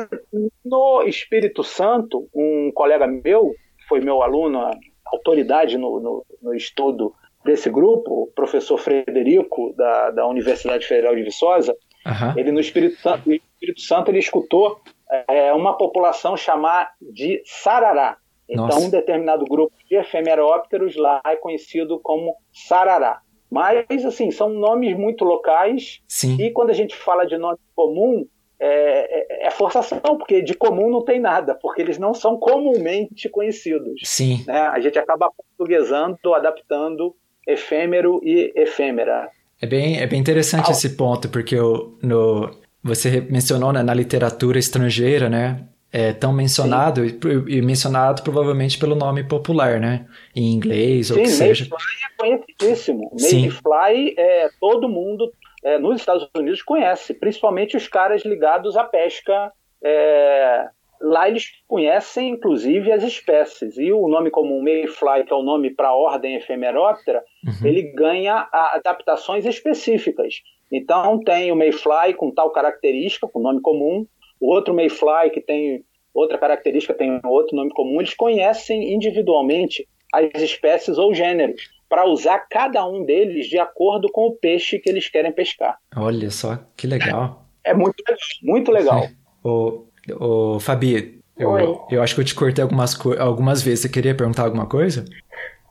no 0.64 1.02
Espírito 1.02 1.62
Santo, 1.62 2.28
um 2.34 2.72
colega 2.74 3.06
meu, 3.06 3.54
que 3.78 3.86
foi 3.86 4.00
meu 4.00 4.22
aluno, 4.22 4.70
autoridade 5.06 5.76
no, 5.76 6.00
no, 6.00 6.26
no 6.42 6.54
estudo 6.54 7.14
desse 7.44 7.70
grupo, 7.70 8.22
o 8.22 8.26
professor 8.34 8.78
Frederico, 8.78 9.74
da, 9.76 10.10
da 10.10 10.26
Universidade 10.26 10.86
Federal 10.86 11.14
de 11.14 11.22
Viçosa, 11.22 11.76
uhum. 12.06 12.38
ele 12.38 12.52
no 12.52 12.60
Espírito 12.60 12.96
Santo, 13.00 13.28
no 13.28 13.34
Espírito 13.34 13.80
Santo 13.80 14.10
ele 14.10 14.18
escutou 14.18 14.80
é, 15.28 15.52
uma 15.52 15.76
população 15.76 16.36
chamar 16.36 16.92
de 17.00 17.42
Sarará. 17.44 18.16
Então, 18.48 18.66
Nossa. 18.66 18.86
um 18.86 18.90
determinado 18.90 19.44
grupo 19.44 19.74
de 19.88 19.96
efemerópteros 19.96 20.96
lá 20.96 21.20
é 21.26 21.36
conhecido 21.36 22.00
como 22.00 22.34
sarará. 22.52 23.20
Mas, 23.50 24.04
assim, 24.04 24.30
são 24.30 24.48
nomes 24.48 24.96
muito 24.96 25.24
locais. 25.24 26.00
Sim. 26.06 26.36
E 26.40 26.50
quando 26.50 26.70
a 26.70 26.74
gente 26.74 26.94
fala 26.94 27.26
de 27.26 27.36
nome 27.36 27.58
comum, 27.74 28.26
é, 28.60 29.44
é, 29.44 29.46
é, 29.46 29.50
forçação, 29.50 30.00
porque 30.18 30.42
de 30.42 30.54
comum 30.54 30.90
não 30.90 31.04
tem 31.04 31.20
nada, 31.20 31.54
porque 31.54 31.80
eles 31.80 31.98
não 31.98 32.12
são 32.12 32.36
comumente 32.36 33.28
conhecidos. 33.28 34.00
Sim. 34.04 34.44
Né? 34.46 34.60
A 34.60 34.80
gente 34.80 34.98
acaba 34.98 35.30
portuguesando, 35.30 36.34
adaptando 36.34 37.14
efêmero 37.46 38.20
e 38.22 38.52
efêmera. 38.54 39.30
É 39.60 39.66
bem, 39.66 40.00
é 40.00 40.06
bem 40.06 40.20
interessante 40.20 40.68
ah. 40.68 40.72
esse 40.72 40.96
ponto, 40.96 41.28
porque 41.28 41.54
eu, 41.54 41.96
no, 42.02 42.50
você 42.82 43.20
mencionou 43.20 43.72
né, 43.72 43.82
na 43.82 43.94
literatura 43.94 44.58
estrangeira, 44.58 45.28
né? 45.28 45.64
É 45.90 46.12
tão 46.12 46.34
mencionado 46.34 47.02
e, 47.02 47.18
e, 47.48 47.62
mencionado 47.62 48.22
provavelmente 48.22 48.78
pelo 48.78 48.94
nome 48.94 49.24
popular, 49.24 49.80
né? 49.80 50.06
Em 50.36 50.52
inglês 50.52 51.06
Sim, 51.06 51.14
ou 51.14 51.20
que 51.20 51.28
seja. 51.28 51.66
Mayfly 51.70 52.04
é 52.04 52.22
conhecidíssimo. 52.22 53.10
Mayfly 53.18 54.14
é 54.18 54.50
todo 54.60 54.86
mundo 54.86 55.32
é, 55.64 55.78
nos 55.78 56.00
Estados 56.00 56.28
Unidos 56.36 56.62
conhece, 56.62 57.14
principalmente 57.14 57.76
os 57.76 57.88
caras 57.88 58.22
ligados 58.24 58.76
à 58.76 58.84
pesca. 58.84 59.52
É, 59.82 60.68
lá 61.00 61.28
eles 61.28 61.50
conhecem, 61.66 62.30
inclusive, 62.30 62.92
as 62.92 63.02
espécies. 63.02 63.76
E 63.78 63.92
o 63.92 64.08
nome 64.08 64.30
comum 64.30 64.62
Mayfly, 64.62 65.24
que 65.26 65.32
é 65.32 65.36
o 65.36 65.42
nome 65.42 65.70
para 65.70 65.88
a 65.88 65.96
ordem 65.96 66.36
efemeróptera, 66.36 67.22
uhum. 67.44 67.66
ele 67.66 67.82
ganha 67.94 68.48
adaptações 68.52 69.44
específicas. 69.44 70.34
Então 70.70 71.18
tem 71.20 71.50
o 71.50 71.56
Mayfly 71.56 72.14
com 72.16 72.30
tal 72.30 72.50
característica, 72.50 73.26
com 73.26 73.40
nome 73.40 73.60
comum, 73.60 74.06
o 74.40 74.52
outro 74.52 74.74
Mayfly 74.74 75.30
que 75.32 75.40
tem 75.40 75.84
outra 76.14 76.38
característica, 76.38 76.94
tem 76.94 77.20
outro 77.24 77.56
nome 77.56 77.70
comum. 77.70 78.00
Eles 78.00 78.14
conhecem 78.14 78.92
individualmente 78.92 79.86
as 80.12 80.42
espécies 80.42 80.98
ou 80.98 81.14
gêneros 81.14 81.70
para 81.88 82.06
usar 82.06 82.38
cada 82.50 82.86
um 82.86 83.04
deles 83.04 83.46
de 83.46 83.58
acordo 83.58 84.08
com 84.12 84.26
o 84.26 84.32
peixe 84.32 84.78
que 84.78 84.90
eles 84.90 85.08
querem 85.08 85.32
pescar. 85.32 85.78
Olha 85.96 86.30
só, 86.30 86.58
que 86.76 86.86
legal. 86.86 87.46
É 87.64 87.72
muito 87.72 88.02
legal, 88.06 88.18
muito 88.42 88.70
legal. 88.70 89.06
Ô, 89.44 89.84
ô 90.18 90.60
Fabi, 90.60 91.20
eu, 91.36 91.86
eu 91.90 92.02
acho 92.02 92.14
que 92.14 92.20
eu 92.20 92.24
te 92.24 92.34
cortei 92.34 92.62
algumas, 92.62 92.98
algumas 93.18 93.62
vezes. 93.62 93.80
Você 93.80 93.88
queria 93.88 94.14
perguntar 94.14 94.44
alguma 94.44 94.66
coisa? 94.66 95.04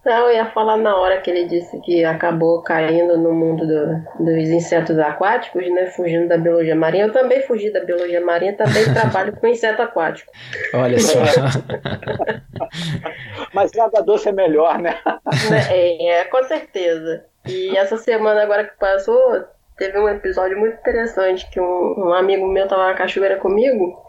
Não, 0.07 0.29
eu 0.29 0.35
ia 0.35 0.45
falar 0.45 0.77
na 0.77 0.95
hora 0.95 1.19
que 1.19 1.29
ele 1.29 1.49
disse 1.49 1.81
que 1.81 2.05
acabou 2.05 2.61
caindo 2.61 3.17
no 3.17 3.33
mundo 3.33 3.67
do, 3.67 4.23
dos 4.23 4.47
insetos 4.47 4.97
aquáticos, 4.97 5.69
né? 5.69 5.87
Fugindo 5.87 6.29
da 6.29 6.37
biologia 6.37 6.77
marinha. 6.77 7.07
Eu 7.07 7.11
também 7.11 7.41
fugi 7.41 7.73
da 7.73 7.83
biologia 7.83 8.21
marinha, 8.21 8.55
também 8.55 8.85
trabalho 8.95 9.35
com 9.35 9.47
inseto 9.47 9.81
aquático. 9.81 10.31
Olha 10.73 10.97
só. 10.97 11.19
Mas 13.53 13.77
água 13.77 14.01
doce 14.01 14.29
é 14.29 14.31
melhor, 14.31 14.79
né? 14.79 14.97
É, 15.69 16.21
é, 16.21 16.23
com 16.23 16.41
certeza. 16.45 17.25
E 17.45 17.77
essa 17.77 17.97
semana 17.97 18.41
agora 18.41 18.63
que 18.63 18.79
passou, 18.79 19.43
teve 19.77 19.99
um 19.99 20.07
episódio 20.07 20.57
muito 20.57 20.79
interessante 20.79 21.49
que 21.51 21.59
um, 21.59 21.95
um 21.97 22.13
amigo 22.13 22.47
meu 22.47 22.65
tava 22.65 22.87
na 22.87 22.93
cachoeira 22.93 23.35
comigo 23.35 24.01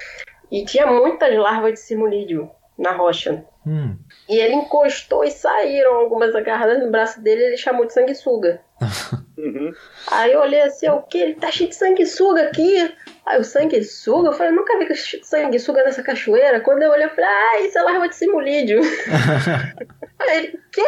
e 0.48 0.64
tinha 0.64 0.86
muitas 0.86 1.36
larvas 1.36 1.72
de 1.72 1.80
simulídeo 1.80 2.48
na 2.78 2.92
rocha. 2.92 3.44
Hum. 3.66 3.96
E 4.28 4.38
ele 4.38 4.54
encostou 4.54 5.24
e 5.24 5.30
saíram 5.30 5.96
algumas 5.96 6.34
agarradas 6.34 6.78
no 6.78 6.90
braço 6.90 7.20
dele 7.20 7.42
ele 7.42 7.56
chamou 7.56 7.84
de 7.84 7.92
sanguessuga. 7.92 8.60
uhum. 9.36 9.72
Aí 10.10 10.32
eu 10.32 10.40
olhei 10.40 10.62
assim, 10.62 10.88
o 10.88 11.02
que? 11.02 11.18
Ele 11.18 11.34
tá 11.34 11.50
cheio 11.50 11.68
de 11.68 11.74
sanguessuga 11.74 12.44
aqui. 12.44 12.94
Aí 13.26 13.38
o 13.38 13.44
sanguessuga, 13.44 14.28
eu 14.28 14.32
falei, 14.32 14.52
eu 14.52 14.56
nunca 14.56 14.78
vi 14.78 14.96
sanguessuga 14.96 15.82
nessa 15.82 16.02
cachoeira. 16.02 16.60
Quando 16.60 16.82
eu 16.82 16.90
olhei, 16.90 17.06
eu 17.06 17.10
falei, 17.10 17.26
ah, 17.26 17.60
isso 17.60 17.78
é 17.78 17.82
larva 17.82 18.08
de 18.08 18.14
simulídeo. 18.14 18.80
Aí 20.20 20.36
ele, 20.36 20.60
quê? 20.72 20.82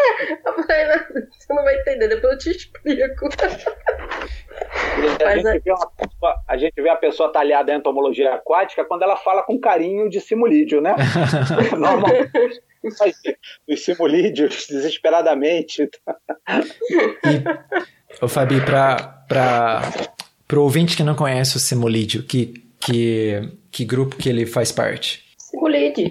Eu 0.45 0.55
falei, 0.55 0.87
não, 0.87 1.23
você 1.31 1.55
não 1.55 1.63
vai 1.63 1.79
entender, 1.81 2.09
depois 2.09 2.33
eu 2.33 2.39
te 2.39 2.51
explico. 2.51 3.29
A 5.25 5.37
gente, 5.37 5.63
vê 5.65 5.73
uma, 5.73 5.91
a 6.47 6.57
gente 6.57 6.83
vê 6.83 6.89
a 6.89 6.97
pessoa 6.97 7.33
talhada 7.33 7.73
em 7.73 7.77
entomologia 7.77 8.35
aquática 8.35 8.85
quando 8.85 9.03
ela 9.03 9.17
fala 9.17 9.43
com 9.43 9.59
carinho 9.59 10.09
de 10.09 10.21
simulídeo, 10.21 10.81
né? 10.81 10.95
Normalmente 11.77 12.63
os 13.69 13.85
simulídeos 13.85 14.67
desesperadamente. 14.67 15.89
E, 17.25 18.25
ô 18.25 18.29
Fabi, 18.29 18.61
para 18.61 19.23
o 20.55 20.61
ouvinte 20.61 20.97
que 20.97 21.03
não 21.03 21.15
conhece 21.15 21.57
o 21.57 21.61
simulídeo, 21.61 22.23
que, 22.23 22.55
que, 22.81 23.53
que 23.71 23.85
grupo 23.85 24.17
que 24.17 24.29
ele 24.29 24.47
faz 24.47 24.73
parte? 24.73 25.25
Simulídeo. 25.39 26.11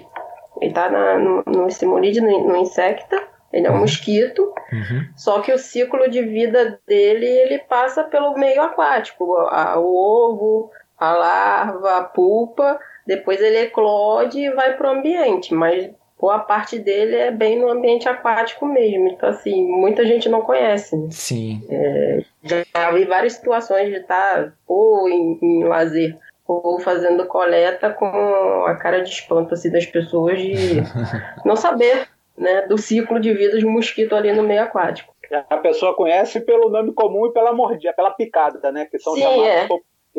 Ele 0.60 0.72
tá 0.72 0.90
na, 0.90 1.18
no, 1.18 1.42
no 1.46 1.70
simulídeo, 1.70 2.22
no, 2.22 2.48
no 2.48 2.56
insecta. 2.56 3.16
Ele 3.52 3.66
é 3.66 3.70
um 3.70 3.74
uhum. 3.74 3.80
mosquito, 3.80 4.54
uhum. 4.72 5.06
só 5.16 5.40
que 5.40 5.52
o 5.52 5.58
ciclo 5.58 6.08
de 6.08 6.22
vida 6.22 6.78
dele 6.86 7.26
ele 7.26 7.58
passa 7.58 8.04
pelo 8.04 8.34
meio 8.34 8.62
aquático, 8.62 9.24
o 9.24 10.30
ovo, 10.30 10.70
a 10.96 11.12
larva, 11.12 11.96
a 11.96 12.04
pulpa, 12.04 12.78
depois 13.06 13.40
ele 13.40 13.58
eclode 13.58 14.38
e 14.38 14.50
vai 14.50 14.76
para 14.76 14.88
o 14.88 14.98
ambiente, 14.98 15.52
mas 15.52 15.90
boa 16.20 16.38
parte 16.40 16.78
dele 16.78 17.16
é 17.16 17.30
bem 17.30 17.58
no 17.58 17.70
ambiente 17.70 18.08
aquático 18.08 18.66
mesmo. 18.66 19.08
Então, 19.08 19.30
assim, 19.30 19.66
muita 19.66 20.04
gente 20.04 20.28
não 20.28 20.42
conhece. 20.42 20.96
Né? 20.96 21.08
Sim. 21.10 21.66
É, 21.70 22.22
já 22.44 22.90
vi 22.92 23.04
várias 23.06 23.32
situações 23.32 23.88
de 23.88 23.96
estar 23.96 24.52
ou 24.66 25.08
em, 25.08 25.38
em 25.42 25.64
lazer 25.64 26.16
ou 26.46 26.80
fazendo 26.80 27.26
coleta 27.26 27.90
com 27.90 28.64
a 28.66 28.74
cara 28.74 29.02
de 29.02 29.10
espanto 29.10 29.54
assim, 29.54 29.70
das 29.70 29.86
pessoas 29.86 30.38
de 30.38 30.82
não 31.44 31.56
saber 31.56 32.08
né, 32.40 32.62
do 32.62 32.78
ciclo 32.78 33.20
de 33.20 33.34
vida 33.34 33.58
de 33.58 33.66
mosquito 33.66 34.16
ali 34.16 34.32
no 34.32 34.42
meio 34.42 34.62
aquático. 34.62 35.14
A 35.48 35.58
pessoa 35.58 35.94
conhece 35.94 36.40
pelo 36.40 36.70
nome 36.70 36.92
comum 36.92 37.26
e 37.26 37.32
pela 37.32 37.52
mordida, 37.52 37.92
pela 37.92 38.10
picada, 38.10 38.72
né? 38.72 38.86
Que 38.86 38.98
são 38.98 39.14
Sim, 39.14 39.20
chamados 39.20 39.46
é. 39.46 39.68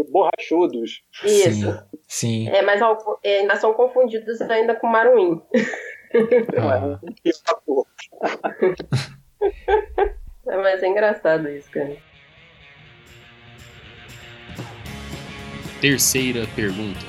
borrachudos. 0.09 1.01
Isso. 1.25 1.83
Sim. 2.07 2.47
É, 2.47 2.61
mas 2.61 2.79
ainda 3.25 3.55
são 3.57 3.73
confundidos 3.73 4.39
ainda 4.41 4.75
com 4.75 4.87
maruim. 4.87 5.41
Ah. 6.57 6.99
é, 10.47 10.57
mas 10.57 10.81
é 10.83 10.87
engraçado 10.87 11.49
isso, 11.49 11.69
cara. 11.71 11.97
Terceira 15.81 16.45
pergunta. 16.55 16.99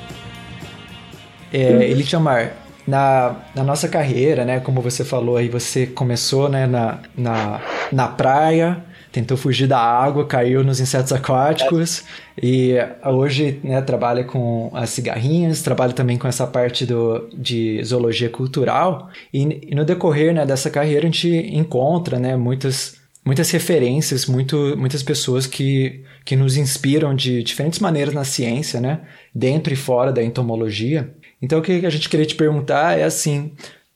É, 1.53 1.85
Elichamar, 1.85 2.57
na, 2.87 3.37
na 3.55 3.63
nossa 3.63 3.89
carreira, 3.89 4.45
né, 4.45 4.61
como 4.61 4.81
você 4.81 5.05
falou 5.05 5.37
aí, 5.37 5.49
você 5.49 5.87
começou 5.87 6.49
né, 6.49 6.67
na, 6.67 7.01
na, 7.17 7.61
na 7.93 8.09
praia, 8.09 8.85
tentou 9.13 9.37
fugir 9.37 9.67
da 9.69 9.79
água, 9.79 10.27
caiu 10.27 10.65
nos 10.65 10.81
insetos 10.81 11.13
aquáticos 11.13 12.03
e 12.43 12.75
hoje 13.05 13.61
né, 13.63 13.81
trabalha 13.83 14.25
com 14.25 14.71
as 14.73 14.91
cigarrinhas, 14.91 15.63
trabalha 15.63 15.93
também 15.93 16.17
com 16.17 16.27
essa 16.27 16.47
parte 16.47 16.87
do, 16.87 17.29
de 17.37 17.85
zoologia 17.85 18.31
cultural 18.31 19.11
e, 19.33 19.69
e 19.71 19.75
no 19.75 19.85
decorrer 19.85 20.35
né, 20.35 20.47
dessa 20.47 20.71
carreira 20.71 21.03
a 21.03 21.11
gente 21.11 21.29
encontra 21.29 22.19
né, 22.19 22.37
muitas, 22.37 22.97
muitas 23.25 23.51
referências, 23.51 24.25
muito, 24.25 24.75
muitas 24.79 25.03
pessoas 25.03 25.47
que, 25.47 26.03
que 26.25 26.35
nos 26.35 26.57
inspiram 26.57 27.15
de 27.15 27.43
diferentes 27.43 27.79
maneiras 27.79 28.15
na 28.15 28.25
ciência, 28.25 28.81
né, 28.81 29.03
dentro 29.35 29.75
e 29.75 29.77
fora 29.77 30.11
da 30.11 30.23
entomologia. 30.23 31.15
Então 31.43 31.59
o 31.59 31.63
que 31.63 31.85
a 31.85 31.91
gente 31.91 32.09
queria 32.09 32.25
te 32.25 32.37
perguntar 32.37 32.97
é 32.97 33.03
assim, 33.03 33.53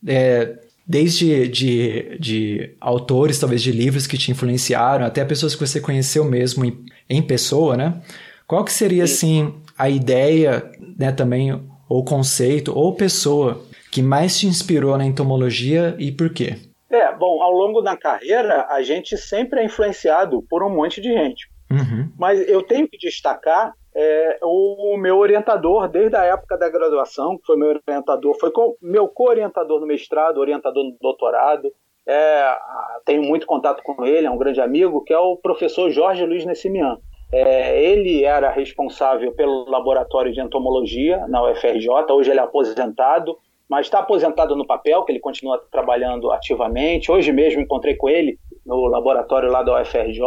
é, 0.06 0.58
desde 0.86 1.48
de, 1.48 2.18
de 2.18 2.76
autores, 2.80 3.38
talvez 3.38 3.62
de 3.62 3.72
livros 3.72 4.06
que 4.06 4.18
te 4.18 4.30
influenciaram, 4.30 5.06
até 5.06 5.24
pessoas 5.24 5.54
que 5.54 5.66
você 5.66 5.80
conheceu 5.80 6.24
mesmo 6.24 6.64
em, 6.64 6.84
em 7.08 7.22
pessoa, 7.22 7.76
né? 7.76 8.02
Qual 8.46 8.64
que 8.64 8.72
seria, 8.72 9.04
assim, 9.04 9.54
a 9.76 9.90
ideia, 9.90 10.70
né, 10.96 11.10
também, 11.10 11.60
ou 11.88 12.04
conceito, 12.04 12.76
ou 12.76 12.94
pessoa 12.94 13.64
que 13.90 14.00
mais 14.00 14.38
te 14.38 14.46
inspirou 14.46 14.96
na 14.96 15.04
entomologia 15.04 15.96
e 15.98 16.12
por 16.12 16.30
quê? 16.32 16.56
É, 16.88 17.12
bom, 17.16 17.42
ao 17.42 17.50
longo 17.50 17.80
da 17.80 17.96
carreira, 17.96 18.66
a 18.70 18.82
gente 18.82 19.16
sempre 19.16 19.60
é 19.60 19.64
influenciado 19.64 20.42
por 20.48 20.62
um 20.62 20.70
monte 20.70 21.00
de 21.00 21.12
gente. 21.12 21.48
Uhum. 21.70 22.12
Mas 22.16 22.48
eu 22.48 22.62
tenho 22.62 22.88
que 22.88 22.96
destacar 22.96 23.72
é, 23.98 24.38
o 24.42 24.98
meu 24.98 25.16
orientador 25.16 25.88
desde 25.88 26.14
a 26.16 26.24
época 26.24 26.58
da 26.58 26.68
graduação, 26.68 27.38
que 27.38 27.46
foi 27.46 27.56
meu 27.56 27.68
orientador, 27.68 28.36
foi 28.38 28.50
com, 28.50 28.76
meu 28.82 29.08
co-orientador 29.08 29.80
no 29.80 29.86
mestrado, 29.86 30.36
orientador 30.36 30.84
no 30.84 30.94
doutorado. 31.00 31.72
É, 32.06 32.58
tenho 33.06 33.22
muito 33.22 33.46
contato 33.46 33.82
com 33.82 34.04
ele, 34.04 34.26
é 34.26 34.30
um 34.30 34.36
grande 34.36 34.60
amigo, 34.60 35.02
que 35.02 35.14
é 35.14 35.18
o 35.18 35.36
professor 35.38 35.88
Jorge 35.88 36.26
Luiz 36.26 36.44
Nessimian. 36.44 36.98
É, 37.32 37.82
ele 37.82 38.22
era 38.22 38.50
responsável 38.50 39.32
pelo 39.32 39.68
laboratório 39.68 40.30
de 40.30 40.40
entomologia 40.42 41.26
na 41.26 41.42
UFRJ, 41.50 41.88
hoje 42.10 42.30
ele 42.30 42.38
é 42.38 42.42
aposentado, 42.42 43.38
mas 43.66 43.86
está 43.86 44.00
aposentado 44.00 44.54
no 44.54 44.66
papel, 44.66 45.04
que 45.04 45.12
ele 45.12 45.20
continua 45.20 45.58
trabalhando 45.72 46.30
ativamente. 46.30 47.10
Hoje 47.10 47.32
mesmo 47.32 47.62
encontrei 47.62 47.96
com 47.96 48.10
ele 48.10 48.38
no 48.64 48.86
laboratório 48.86 49.50
lá 49.50 49.62
da 49.62 49.80
UFRJ. 49.80 50.20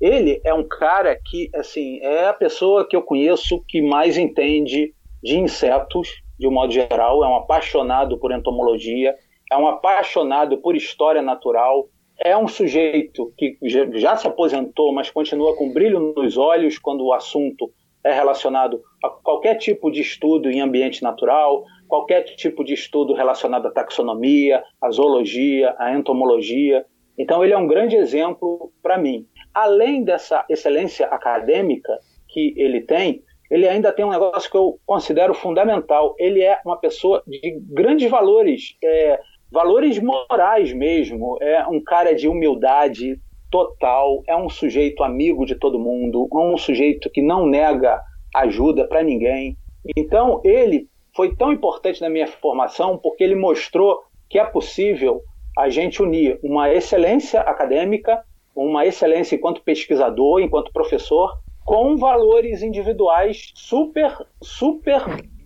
Ele 0.00 0.40
é 0.44 0.54
um 0.54 0.66
cara 0.66 1.16
que, 1.16 1.50
assim, 1.54 1.98
é 2.00 2.28
a 2.28 2.34
pessoa 2.34 2.86
que 2.86 2.94
eu 2.94 3.02
conheço 3.02 3.62
que 3.66 3.82
mais 3.82 4.16
entende 4.16 4.94
de 5.22 5.38
insetos, 5.38 6.08
de 6.38 6.46
um 6.46 6.52
modo 6.52 6.72
geral, 6.72 7.24
é 7.24 7.28
um 7.28 7.36
apaixonado 7.36 8.18
por 8.18 8.30
entomologia, 8.30 9.14
é 9.50 9.56
um 9.56 9.66
apaixonado 9.66 10.58
por 10.58 10.76
história 10.76 11.20
natural, 11.20 11.88
é 12.24 12.36
um 12.36 12.46
sujeito 12.46 13.32
que 13.36 13.56
já 13.94 14.16
se 14.16 14.26
aposentou, 14.26 14.92
mas 14.92 15.10
continua 15.10 15.56
com 15.56 15.72
brilho 15.72 16.14
nos 16.16 16.36
olhos 16.36 16.78
quando 16.78 17.04
o 17.04 17.12
assunto 17.12 17.70
é 18.04 18.12
relacionado 18.12 18.80
a 19.02 19.08
qualquer 19.08 19.56
tipo 19.56 19.90
de 19.90 20.00
estudo 20.00 20.50
em 20.50 20.60
ambiente 20.60 21.02
natural, 21.02 21.64
qualquer 21.88 22.22
tipo 22.22 22.64
de 22.64 22.74
estudo 22.74 23.14
relacionado 23.14 23.66
à 23.66 23.70
taxonomia, 23.70 24.62
à 24.80 24.90
zoologia, 24.90 25.74
à 25.78 25.92
entomologia. 25.94 26.84
Então, 27.18 27.42
ele 27.42 27.52
é 27.52 27.58
um 27.58 27.66
grande 27.66 27.96
exemplo 27.96 28.72
para 28.82 28.96
mim. 28.96 29.26
Além 29.54 30.04
dessa 30.04 30.44
excelência 30.48 31.06
acadêmica 31.06 31.98
que 32.28 32.54
ele 32.56 32.82
tem, 32.82 33.22
ele 33.50 33.66
ainda 33.66 33.92
tem 33.92 34.04
um 34.04 34.10
negócio 34.10 34.50
que 34.50 34.56
eu 34.56 34.78
considero 34.84 35.32
fundamental. 35.34 36.14
Ele 36.18 36.42
é 36.42 36.60
uma 36.64 36.76
pessoa 36.76 37.22
de 37.26 37.60
grandes 37.70 38.10
valores, 38.10 38.76
é, 38.84 39.18
valores 39.50 39.98
morais 39.98 40.72
mesmo. 40.72 41.38
É 41.40 41.66
um 41.66 41.82
cara 41.82 42.14
de 42.14 42.28
humildade 42.28 43.18
total, 43.50 44.22
é 44.26 44.36
um 44.36 44.48
sujeito 44.48 45.02
amigo 45.02 45.46
de 45.46 45.54
todo 45.54 45.78
mundo, 45.78 46.28
é 46.30 46.36
um 46.36 46.58
sujeito 46.58 47.10
que 47.10 47.22
não 47.22 47.46
nega 47.46 48.00
ajuda 48.34 48.86
para 48.86 49.02
ninguém. 49.02 49.56
Então, 49.96 50.42
ele 50.44 50.86
foi 51.16 51.34
tão 51.34 51.52
importante 51.52 52.00
na 52.00 52.10
minha 52.10 52.26
formação 52.26 52.98
porque 52.98 53.24
ele 53.24 53.34
mostrou 53.34 54.02
que 54.28 54.38
é 54.38 54.44
possível 54.44 55.22
a 55.56 55.68
gente 55.68 56.02
unir 56.02 56.38
uma 56.42 56.72
excelência 56.72 57.40
acadêmica, 57.40 58.22
uma 58.66 58.84
excelência 58.84 59.36
enquanto 59.36 59.62
pesquisador, 59.62 60.40
enquanto 60.40 60.72
professor, 60.72 61.38
com 61.64 61.96
valores 61.96 62.62
individuais 62.62 63.52
super, 63.54 64.16
super 64.42 65.02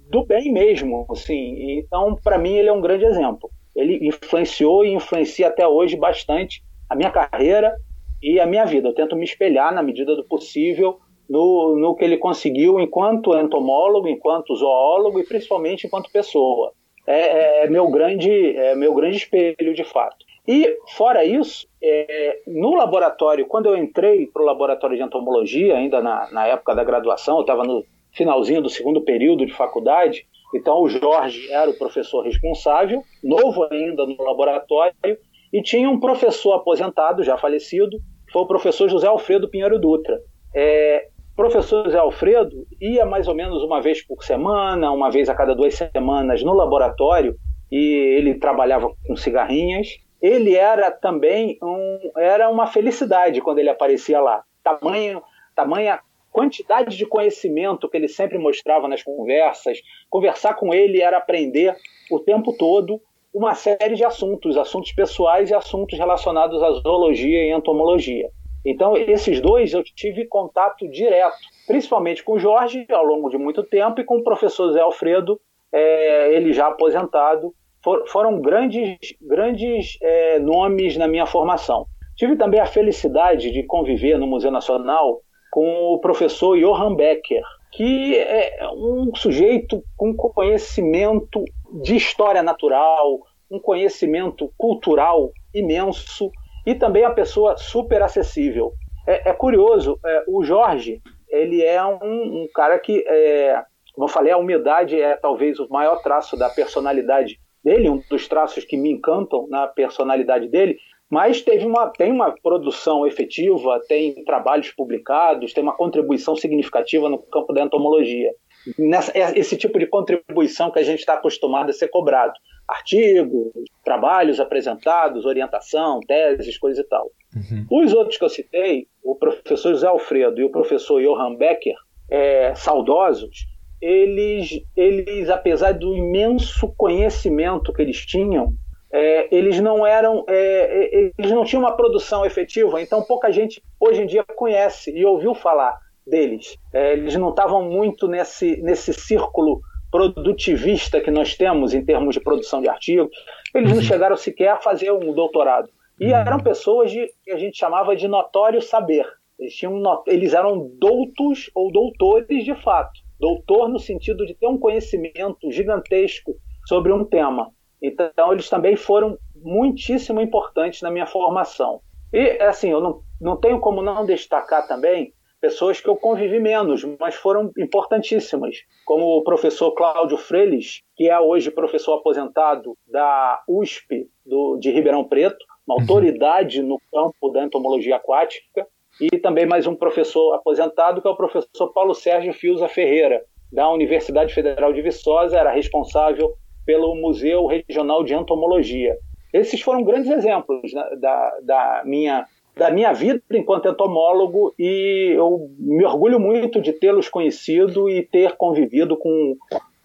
do 0.09 0.25
bem 0.25 0.53
mesmo, 0.53 1.07
assim. 1.11 1.79
Então, 1.79 2.17
para 2.23 2.39
mim, 2.39 2.55
ele 2.55 2.69
é 2.69 2.73
um 2.73 2.81
grande 2.81 3.05
exemplo. 3.05 3.51
Ele 3.75 4.07
influenciou 4.07 4.85
e 4.85 4.93
influencia 4.93 5.49
até 5.49 5.67
hoje 5.67 5.97
bastante 5.97 6.63
a 6.89 6.95
minha 6.95 7.11
carreira 7.11 7.75
e 8.23 8.39
a 8.39 8.47
minha 8.47 8.65
vida. 8.65 8.89
Eu 8.89 8.95
tento 8.95 9.17
me 9.17 9.25
espelhar 9.25 9.75
na 9.75 9.83
medida 9.83 10.15
do 10.15 10.25
possível 10.25 10.99
no, 11.29 11.77
no 11.79 11.95
que 11.95 12.05
ele 12.05 12.19
conseguiu 12.19 12.79
enquanto 12.79 13.37
entomólogo, 13.37 14.07
enquanto 14.07 14.55
zoólogo 14.55 15.19
e 15.19 15.25
principalmente 15.25 15.87
enquanto 15.87 16.13
pessoa. 16.13 16.73
É, 17.07 17.21
é, 17.21 17.65
é 17.65 17.69
meu 17.71 17.91
grande, 17.91 18.31
é 18.57 18.75
meu 18.75 18.95
grande 18.95 19.17
espelho 19.17 19.75
de 19.75 19.85
fato. 19.85 20.25
E, 20.47 20.77
fora 20.97 21.25
isso, 21.25 21.69
é, 21.81 22.41
no 22.49 22.75
laboratório, 22.75 23.47
quando 23.47 23.67
eu 23.67 23.77
entrei 23.77 24.27
para 24.27 24.43
o 24.43 24.45
laboratório 24.45 24.97
de 24.97 25.03
entomologia, 25.03 25.77
ainda 25.77 26.01
na, 26.01 26.31
na 26.33 26.47
época 26.49 26.75
da 26.75 26.83
graduação, 26.83 27.37
eu 27.37 27.43
estava 27.43 27.63
no 27.63 27.85
finalzinho 28.13 28.61
do 28.61 28.69
segundo 28.69 29.01
período 29.03 29.47
de 29.47 29.53
faculdade, 29.53 30.27
então 30.55 30.83
o 30.83 30.89
Jorge 30.89 31.51
era 31.51 31.71
o 31.71 31.79
professor 31.79 32.23
responsável, 32.23 33.03
novo 33.23 33.67
ainda 33.71 34.05
no 34.05 34.17
laboratório, 34.23 35.17
e 35.53 35.63
tinha 35.63 35.89
um 35.89 36.01
professor 36.01 36.55
aposentado, 36.55 37.23
já 37.23 37.39
falecido, 37.39 37.99
que 38.27 38.33
foi 38.33 38.43
o 38.43 38.47
professor 38.47 38.89
José 38.89 39.07
Alfredo 39.07 39.49
Pinheiro 39.49 39.79
Dutra. 39.79 40.19
É, 40.55 41.09
professor 41.37 41.85
José 41.85 41.99
Alfredo 41.99 42.67
ia 42.81 43.07
mais 43.07 43.29
ou 43.29 43.35
menos 43.35 43.63
uma 43.63 43.81
vez 43.81 44.05
por 44.05 44.23
semana, 44.25 44.91
uma 44.91 45.11
vez 45.11 45.29
a 45.29 45.35
cada 45.35 45.55
duas 45.55 45.75
semanas 45.75 46.43
no 46.43 46.53
laboratório, 46.53 47.37
e 47.71 47.79
ele 48.19 48.35
trabalhava 48.35 48.91
com 49.07 49.17
cigarrinhas, 49.17 49.89
ele 50.23 50.55
era 50.55 50.91
também 50.91 51.59
um, 51.61 52.13
era 52.17 52.49
uma 52.49 52.69
felicidade 52.69 53.41
quando 53.41 53.59
ele 53.59 53.69
aparecia 53.69 54.21
lá. 54.21 54.45
Tamanho, 54.63 55.21
tamanha 55.55 55.99
quantidade 56.31 56.97
de 56.97 57.05
conhecimento 57.05 57.89
que 57.89 57.97
ele 57.97 58.09
sempre 58.09 58.39
mostrava 58.39 58.87
nas 58.87 59.03
conversas. 59.03 59.83
Conversar 60.09 60.55
com 60.55 60.73
ele 60.73 61.03
era 61.03 61.19
aprender 61.19 61.77
o 62.11 62.21
tempo 62.21 62.57
todo 62.57 63.03
uma 63.35 63.55
série 63.55 63.95
de 63.95 64.05
assuntos, 64.05 64.57
assuntos 64.57 64.93
pessoais 64.93 65.51
e 65.51 65.55
assuntos 65.55 65.99
relacionados 65.99 66.63
à 66.63 66.71
zoologia 66.71 67.45
e 67.45 67.53
entomologia. 67.53 68.31
Então, 68.65 68.97
esses 68.97 69.41
dois 69.41 69.73
eu 69.73 69.83
tive 69.83 70.27
contato 70.27 70.89
direto, 70.89 71.37
principalmente 71.67 72.23
com 72.23 72.35
o 72.35 72.39
Jorge 72.39 72.87
ao 72.91 73.05
longo 73.05 73.29
de 73.29 73.39
muito 73.39 73.63
tempo 73.65 74.01
e 74.01 74.05
com 74.05 74.19
o 74.19 74.23
professor 74.23 74.73
Zé 74.73 74.81
Alfredo, 74.81 75.41
é, 75.73 76.35
ele 76.35 76.53
já 76.53 76.69
aposentado, 76.69 77.53
for, 77.83 78.07
foram 78.09 78.41
grandes, 78.41 78.99
grandes 79.21 79.99
é, 80.01 80.39
nomes 80.39 80.97
na 80.97 81.09
minha 81.09 81.27
formação. 81.27 81.87
Tive 82.17 82.37
também 82.37 82.61
a 82.61 82.67
felicidade 82.67 83.51
de 83.51 83.63
conviver 83.65 84.19
no 84.19 84.27
Museu 84.27 84.51
Nacional 84.51 85.21
com 85.51 85.95
o 85.95 85.99
professor 85.99 86.59
Johann 86.59 86.95
Becker, 86.95 87.43
que 87.73 88.17
é 88.17 88.69
um 88.75 89.15
sujeito 89.15 89.83
com 89.97 90.15
conhecimento 90.15 91.45
de 91.83 91.97
história 91.97 92.43
natural, 92.43 93.21
um 93.51 93.59
conhecimento 93.59 94.53
cultural 94.57 95.31
imenso 95.55 96.31
e 96.67 96.75
também 96.75 97.05
a 97.05 97.11
pessoa 97.11 97.57
super 97.57 98.03
acessível. 98.03 98.73
É, 99.07 99.31
é 99.31 99.33
curioso, 99.33 99.99
é, 100.05 100.25
o 100.29 100.45
Jorge, 100.45 101.03
ele 101.29 101.63
é 101.63 101.85
um, 101.85 102.43
um 102.43 102.49
cara 102.55 102.79
que, 102.79 103.05
é, 103.07 103.63
como 103.95 104.07
eu 104.07 104.13
falei, 104.13 104.33
a 104.33 104.39
humildade 104.39 105.01
é 105.01 105.17
talvez 105.17 105.59
o 105.59 105.69
maior 105.69 106.03
traço 106.03 106.37
da 106.37 106.49
personalidade 106.49 107.39
dele, 107.65 107.89
um 107.89 108.03
dos 108.11 108.29
traços 108.29 108.65
que 108.65 108.77
me 108.77 108.91
encantam 108.91 109.47
na 109.49 109.67
personalidade 109.67 110.49
dele, 110.49 110.79
mas 111.13 111.43
teve 111.43 111.67
uma, 111.67 111.89
tem 111.91 112.11
uma 112.11 112.35
produção 112.43 113.07
efetiva, 113.07 113.79
tem 113.87 114.25
trabalhos 114.25 114.71
publicados, 114.71 115.53
tem 115.53 115.63
uma 115.63 115.77
contribuição 115.77 116.35
significativa 116.35 117.07
no 117.07 117.19
campo 117.19 117.53
da 117.53 117.63
entomologia. 117.63 118.33
Nessa, 118.79 119.13
é 119.13 119.39
esse 119.39 119.57
tipo 119.57 119.79
de 119.79 119.87
contribuição 119.87 120.71
que 120.71 120.79
a 120.79 120.83
gente 120.83 121.01
está 121.01 121.13
acostumado 121.13 121.69
a 121.69 121.73
ser 121.75 121.89
cobrado. 121.89 122.33
Artigos, 122.67 123.53
trabalhos 123.85 124.41
apresentados, 124.41 125.27
orientação, 125.27 126.01
teses, 126.01 126.57
coisa 126.57 126.81
e 126.81 126.85
tal. 126.85 127.11
Uhum. 127.37 127.85
Os 127.85 127.93
outros 127.93 128.17
que 128.17 128.25
eu 128.25 128.31
citei, 128.31 128.87
o 129.05 129.15
professor 129.15 129.73
José 129.73 129.87
Alfredo 129.87 130.41
e 130.41 130.45
o 130.45 130.51
professor 130.51 131.03
Johann 131.03 131.37
Becker, 131.37 131.75
é, 132.11 132.55
saudosos, 132.55 133.47
eles, 133.83 134.63
eles, 134.77 135.29
apesar 135.29 135.73
do 135.73 135.97
imenso 135.97 136.73
conhecimento 136.77 137.73
que 137.73 137.83
eles 137.83 138.07
tinham, 138.07 138.55
é, 138.93 139.35
eles 139.35 139.61
não 139.61 139.85
eram, 139.85 140.25
é, 140.29 140.35
é, 140.37 141.13
eles 141.19 141.33
não 141.33 141.45
tinham 141.45 141.63
uma 141.63 141.75
produção 141.75 142.25
efetiva, 142.25 142.81
então 142.81 143.03
pouca 143.03 143.33
gente 143.33 143.61
hoje 143.81 144.03
em 144.03 144.07
dia 144.07 144.23
conhece 144.37 144.97
e 144.97 145.05
ouviu 145.05 145.35
falar 145.35 145.81
deles. 146.07 146.57
É, 146.73 146.93
eles 146.93 147.17
não 147.17 147.31
estavam 147.31 147.65
muito 147.65 148.07
nesse, 148.07 148.63
nesse 148.63 148.93
círculo 148.93 149.61
produtivista 149.91 151.01
que 151.01 151.11
nós 151.11 151.35
temos 151.35 151.75
em 151.75 151.85
termos 151.85 152.15
de 152.15 152.21
produção 152.21 152.63
de 152.63 152.69
artigos. 152.69 153.11
Eles 153.53 153.71
não 153.71 153.79
uhum. 153.79 153.83
chegaram 153.83 154.17
sequer 154.17 154.51
a 154.51 154.57
fazer 154.57 154.93
um 154.93 155.13
doutorado. 155.13 155.69
E 155.99 156.07
uhum. 156.07 156.15
eram 156.15 156.39
pessoas 156.39 156.91
de, 156.91 157.09
que 157.25 157.33
a 157.33 157.37
gente 157.37 157.59
chamava 157.59 157.97
de 157.97 158.07
notório 158.07 158.63
saber. 158.63 159.07
Eles, 159.39 159.55
tinham, 159.55 160.03
eles 160.07 160.35
eram 160.35 160.71
doutos 160.79 161.51
ou 161.55 161.73
doutores 161.73 162.45
de 162.45 162.55
fato 162.55 163.01
doutor 163.23 163.69
no 163.69 163.79
sentido 163.79 164.27
de 164.27 164.35
ter 164.35 164.49
um 164.49 164.59
conhecimento 164.59 165.49
gigantesco 165.53 166.35
sobre 166.67 166.93
um 166.93 167.05
tema. 167.05 167.53
Então, 167.81 168.33
eles 168.33 168.51
também 168.51 168.75
foram 168.75 169.17
muitíssimo 169.37 170.21
importantes 170.21 170.83
na 170.83 170.91
minha 170.91 171.07
formação. 171.07 171.81
E, 172.13 172.43
assim, 172.43 172.71
eu 172.71 172.81
não, 172.81 173.01
não 173.21 173.37
tenho 173.37 173.61
como 173.61 173.81
não 173.81 174.05
destacar 174.05 174.67
também 174.67 175.15
pessoas 175.41 175.81
que 175.81 175.89
eu 175.89 175.97
convivi 175.97 176.41
menos, 176.41 176.85
mas 176.99 177.15
foram 177.15 177.53
importantíssimas, 177.57 178.57
como 178.85 179.05
o 179.19 179.23
professor 179.23 179.73
Cláudio 179.73 180.17
Freires, 180.17 180.83
que 180.97 181.09
é 181.09 181.19
hoje 181.19 181.51
professor 181.51 181.99
aposentado 181.99 182.77
da 182.89 183.41
USP 183.49 184.09
do, 184.27 184.57
de 184.57 184.71
Ribeirão 184.71 185.05
Preto, 185.05 185.45
uma 185.67 185.77
uhum. 185.77 185.83
autoridade 185.83 186.61
no 186.61 186.81
campo 186.93 187.31
da 187.31 187.45
entomologia 187.45 187.97
aquática, 187.97 188.67
e 189.01 189.19
também 189.19 189.47
mais 189.47 189.67
um 189.67 189.75
professor 189.75 190.35
aposentado, 190.35 191.01
que 191.01 191.09
é 191.09 191.11
o 191.11 191.17
professor 191.17 191.73
Paulo 191.73 191.95
Sérgio 191.95 192.33
Fiuza 192.33 192.69
Ferreira, 192.69 193.23
da 193.53 193.71
Universidade 193.71 194.33
Federal 194.33 194.73
de 194.73 194.81
Viçosa, 194.81 195.37
era 195.37 195.53
responsável 195.53 196.33
pelo 196.65 196.95
Museu 196.95 197.47
Regional 197.47 198.03
de 198.03 198.15
Entomologia. 198.15 198.97
Esses 199.33 199.61
foram 199.61 199.83
grandes 199.83 200.11
exemplos 200.11 200.73
né, 200.73 200.85
da, 201.01 201.39
da, 201.43 201.83
minha, 201.85 202.27
da 202.57 202.71
minha 202.71 202.93
vida 202.93 203.21
enquanto 203.33 203.69
entomólogo 203.69 204.55
e 204.59 205.15
eu 205.17 205.51
me 205.59 205.85
orgulho 205.85 206.21
muito 206.21 206.61
de 206.61 206.73
tê-los 206.73 207.09
conhecido 207.09 207.89
e 207.89 208.03
ter 208.03 208.37
convivido 208.37 208.97
com 208.97 209.37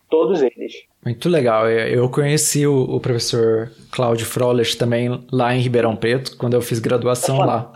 todos 0.10 0.42
eles. 0.42 0.74
Muito 1.04 1.30
legal. 1.30 1.70
Eu 1.70 2.10
conheci 2.10 2.68
o, 2.68 3.00
professor 3.00 3.72
Cláudio 3.92 4.26
Froles 4.26 4.76
também 4.76 5.26
lá 5.32 5.56
em 5.56 5.60
Ribeirão 5.60 5.96
Preto, 5.96 6.38
quando 6.38 6.54
eu 6.54 6.62
fiz 6.62 6.80
graduação 6.80 7.42
é 7.42 7.46
lá. 7.46 7.72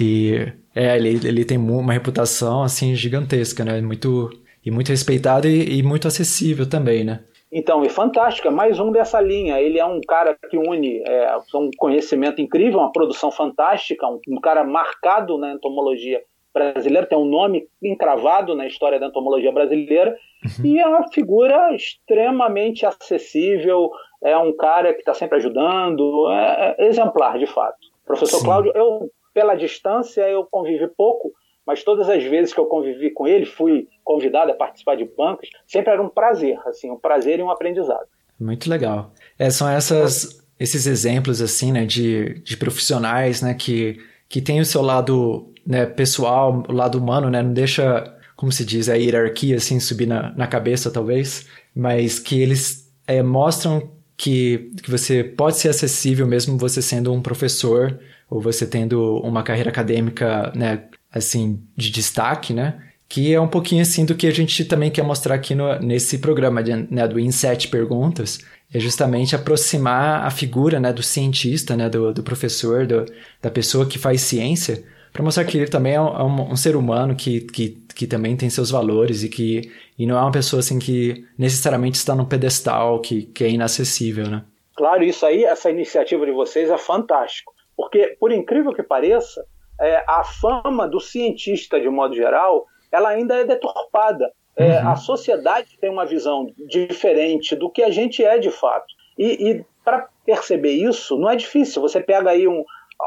E 0.00 0.52
é, 0.74 0.96
ele, 0.96 1.20
ele 1.26 1.44
tem 1.44 1.58
uma 1.58 1.92
reputação, 1.92 2.62
assim, 2.62 2.94
gigantesca, 2.94 3.64
né? 3.64 3.80
Muito, 3.80 4.30
e 4.64 4.70
muito 4.70 4.88
respeitado 4.88 5.48
e, 5.48 5.78
e 5.78 5.82
muito 5.82 6.08
acessível 6.08 6.68
também, 6.68 7.04
né? 7.04 7.20
Então, 7.50 7.84
é 7.84 7.88
fantástico, 7.90 8.48
é 8.48 8.50
mais 8.50 8.80
um 8.80 8.90
dessa 8.90 9.20
linha. 9.20 9.60
Ele 9.60 9.78
é 9.78 9.84
um 9.84 10.00
cara 10.00 10.34
que 10.48 10.56
une 10.56 11.02
é, 11.06 11.36
um 11.54 11.70
conhecimento 11.76 12.40
incrível, 12.40 12.78
uma 12.78 12.92
produção 12.92 13.30
fantástica, 13.30 14.06
um, 14.06 14.18
um, 14.28 14.40
cara 14.40 14.64
marcado 14.64 15.36
na 15.36 15.52
entomologia 15.52 16.22
brasileira, 16.54 17.06
tem 17.06 17.18
um 17.18 17.26
nome 17.26 17.68
encravado 17.82 18.54
na 18.54 18.66
história 18.66 18.98
da 18.98 19.06
entomologia 19.06 19.52
brasileira, 19.52 20.16
uhum. 20.44 20.66
e 20.66 20.78
é 20.78 20.86
uma 20.86 21.10
figura 21.10 21.74
extremamente 21.74 22.84
acessível, 22.86 23.90
é 24.22 24.36
um 24.36 24.54
cara 24.54 24.92
que 24.92 25.00
está 25.00 25.14
sempre 25.14 25.36
ajudando, 25.38 26.30
é, 26.30 26.76
é 26.78 26.86
exemplar 26.88 27.38
de 27.38 27.46
fato 27.46 27.92
Professor 28.06 28.38
Sim. 28.38 28.44
Cláudio, 28.44 28.72
eu, 28.74 29.10
pela 29.32 29.54
distância, 29.54 30.22
eu 30.28 30.44
convivi 30.44 30.86
pouco, 30.88 31.32
mas 31.66 31.82
todas 31.84 32.08
as 32.08 32.22
vezes 32.24 32.52
que 32.52 32.60
eu 32.60 32.66
convivi 32.66 33.10
com 33.10 33.26
ele, 33.26 33.46
fui 33.46 33.88
convidado 34.04 34.50
a 34.50 34.54
participar 34.54 34.96
de 34.96 35.04
bancos, 35.04 35.48
sempre 35.66 35.92
era 35.92 36.02
um 36.02 36.08
prazer, 36.08 36.58
assim, 36.66 36.90
um 36.90 36.98
prazer 36.98 37.38
e 37.38 37.42
um 37.42 37.50
aprendizado. 37.50 38.06
Muito 38.38 38.68
legal. 38.68 39.12
É, 39.38 39.48
são 39.50 39.68
essas, 39.68 40.44
esses 40.58 40.86
exemplos, 40.86 41.40
assim, 41.40 41.72
né, 41.72 41.84
de, 41.84 42.40
de 42.40 42.56
profissionais, 42.56 43.40
né, 43.42 43.54
que, 43.54 43.98
que 44.28 44.40
tem 44.40 44.60
o 44.60 44.64
seu 44.64 44.82
lado 44.82 45.52
né, 45.64 45.86
pessoal, 45.86 46.64
o 46.68 46.72
lado 46.72 46.98
humano, 46.98 47.30
né, 47.30 47.42
não 47.42 47.52
deixa, 47.52 48.16
como 48.36 48.50
se 48.50 48.64
diz, 48.64 48.88
a 48.88 48.94
hierarquia, 48.94 49.56
assim, 49.56 49.78
subir 49.78 50.06
na, 50.06 50.32
na 50.32 50.46
cabeça, 50.46 50.90
talvez, 50.90 51.48
mas 51.74 52.18
que 52.18 52.40
eles 52.40 52.92
é, 53.06 53.22
mostram 53.22 53.90
que, 54.16 54.70
que 54.82 54.90
você 54.90 55.24
pode 55.24 55.58
ser 55.58 55.68
acessível 55.68 56.26
mesmo 56.26 56.58
você 56.58 56.80
sendo 56.80 57.12
um 57.12 57.20
professor 57.20 57.98
ou 58.32 58.40
você 58.40 58.66
tendo 58.66 59.18
uma 59.18 59.42
carreira 59.42 59.68
acadêmica, 59.68 60.50
né, 60.56 60.84
assim, 61.12 61.60
de 61.76 61.90
destaque, 61.90 62.54
né? 62.54 62.82
Que 63.06 63.34
é 63.34 63.38
um 63.38 63.46
pouquinho 63.46 63.82
assim 63.82 64.06
do 64.06 64.14
que 64.14 64.26
a 64.26 64.30
gente 64.30 64.64
também 64.64 64.90
quer 64.90 65.02
mostrar 65.02 65.34
aqui 65.34 65.54
no, 65.54 65.78
nesse 65.80 66.16
programa 66.16 66.62
de, 66.62 66.74
né, 66.90 67.06
do 67.06 67.20
Inset 67.20 67.68
Perguntas, 67.68 68.38
é 68.72 68.80
justamente 68.80 69.36
aproximar 69.36 70.24
a 70.24 70.30
figura 70.30 70.80
né, 70.80 70.94
do 70.94 71.02
cientista, 71.02 71.76
né, 71.76 71.90
do, 71.90 72.14
do 72.14 72.22
professor, 72.22 72.86
do, 72.86 73.04
da 73.42 73.50
pessoa 73.50 73.84
que 73.84 73.98
faz 73.98 74.22
ciência, 74.22 74.82
para 75.12 75.22
mostrar 75.22 75.44
que 75.44 75.58
ele 75.58 75.68
também 75.68 75.92
é 75.92 76.00
um, 76.00 76.08
é 76.08 76.22
um, 76.22 76.52
um, 76.52 76.56
ser 76.56 76.74
humano 76.74 77.14
que, 77.14 77.42
que, 77.42 77.68
que 77.94 78.06
também 78.06 78.34
tem 78.34 78.48
seus 78.48 78.70
valores 78.70 79.22
e 79.22 79.28
que 79.28 79.70
e 79.98 80.06
não 80.06 80.16
é 80.16 80.22
uma 80.22 80.32
pessoa 80.32 80.60
assim 80.60 80.78
que 80.78 81.22
necessariamente 81.36 81.98
está 81.98 82.14
num 82.14 82.24
pedestal 82.24 82.98
que, 82.98 83.24
que 83.24 83.44
é 83.44 83.50
inacessível, 83.50 84.26
né? 84.26 84.42
Claro, 84.74 85.04
isso 85.04 85.26
aí, 85.26 85.44
essa 85.44 85.70
iniciativa 85.70 86.24
de 86.24 86.32
vocês 86.32 86.70
é 86.70 86.78
fantástico, 86.78 87.51
porque 87.76 88.16
por 88.18 88.32
incrível 88.32 88.74
que 88.74 88.82
pareça, 88.82 89.44
é, 89.80 90.04
a 90.06 90.22
fama 90.24 90.86
do 90.86 91.00
cientista, 91.00 91.80
de 91.80 91.88
modo 91.88 92.14
geral, 92.14 92.66
ela 92.90 93.08
ainda 93.08 93.36
é 93.36 93.44
deturpada. 93.44 94.32
É, 94.54 94.80
uhum. 94.80 94.88
A 94.90 94.96
sociedade 94.96 95.78
tem 95.80 95.90
uma 95.90 96.04
visão 96.04 96.46
diferente 96.68 97.56
do 97.56 97.70
que 97.70 97.82
a 97.82 97.90
gente 97.90 98.22
é 98.22 98.38
de 98.38 98.50
fato. 98.50 98.86
E, 99.18 99.50
e 99.50 99.64
para 99.84 100.08
perceber 100.24 100.72
isso, 100.72 101.18
não 101.18 101.30
é 101.30 101.36
difícil. 101.36 101.80
Você 101.82 102.00
pega 102.00 102.30
aí 102.30 102.46
um, 102.46 102.62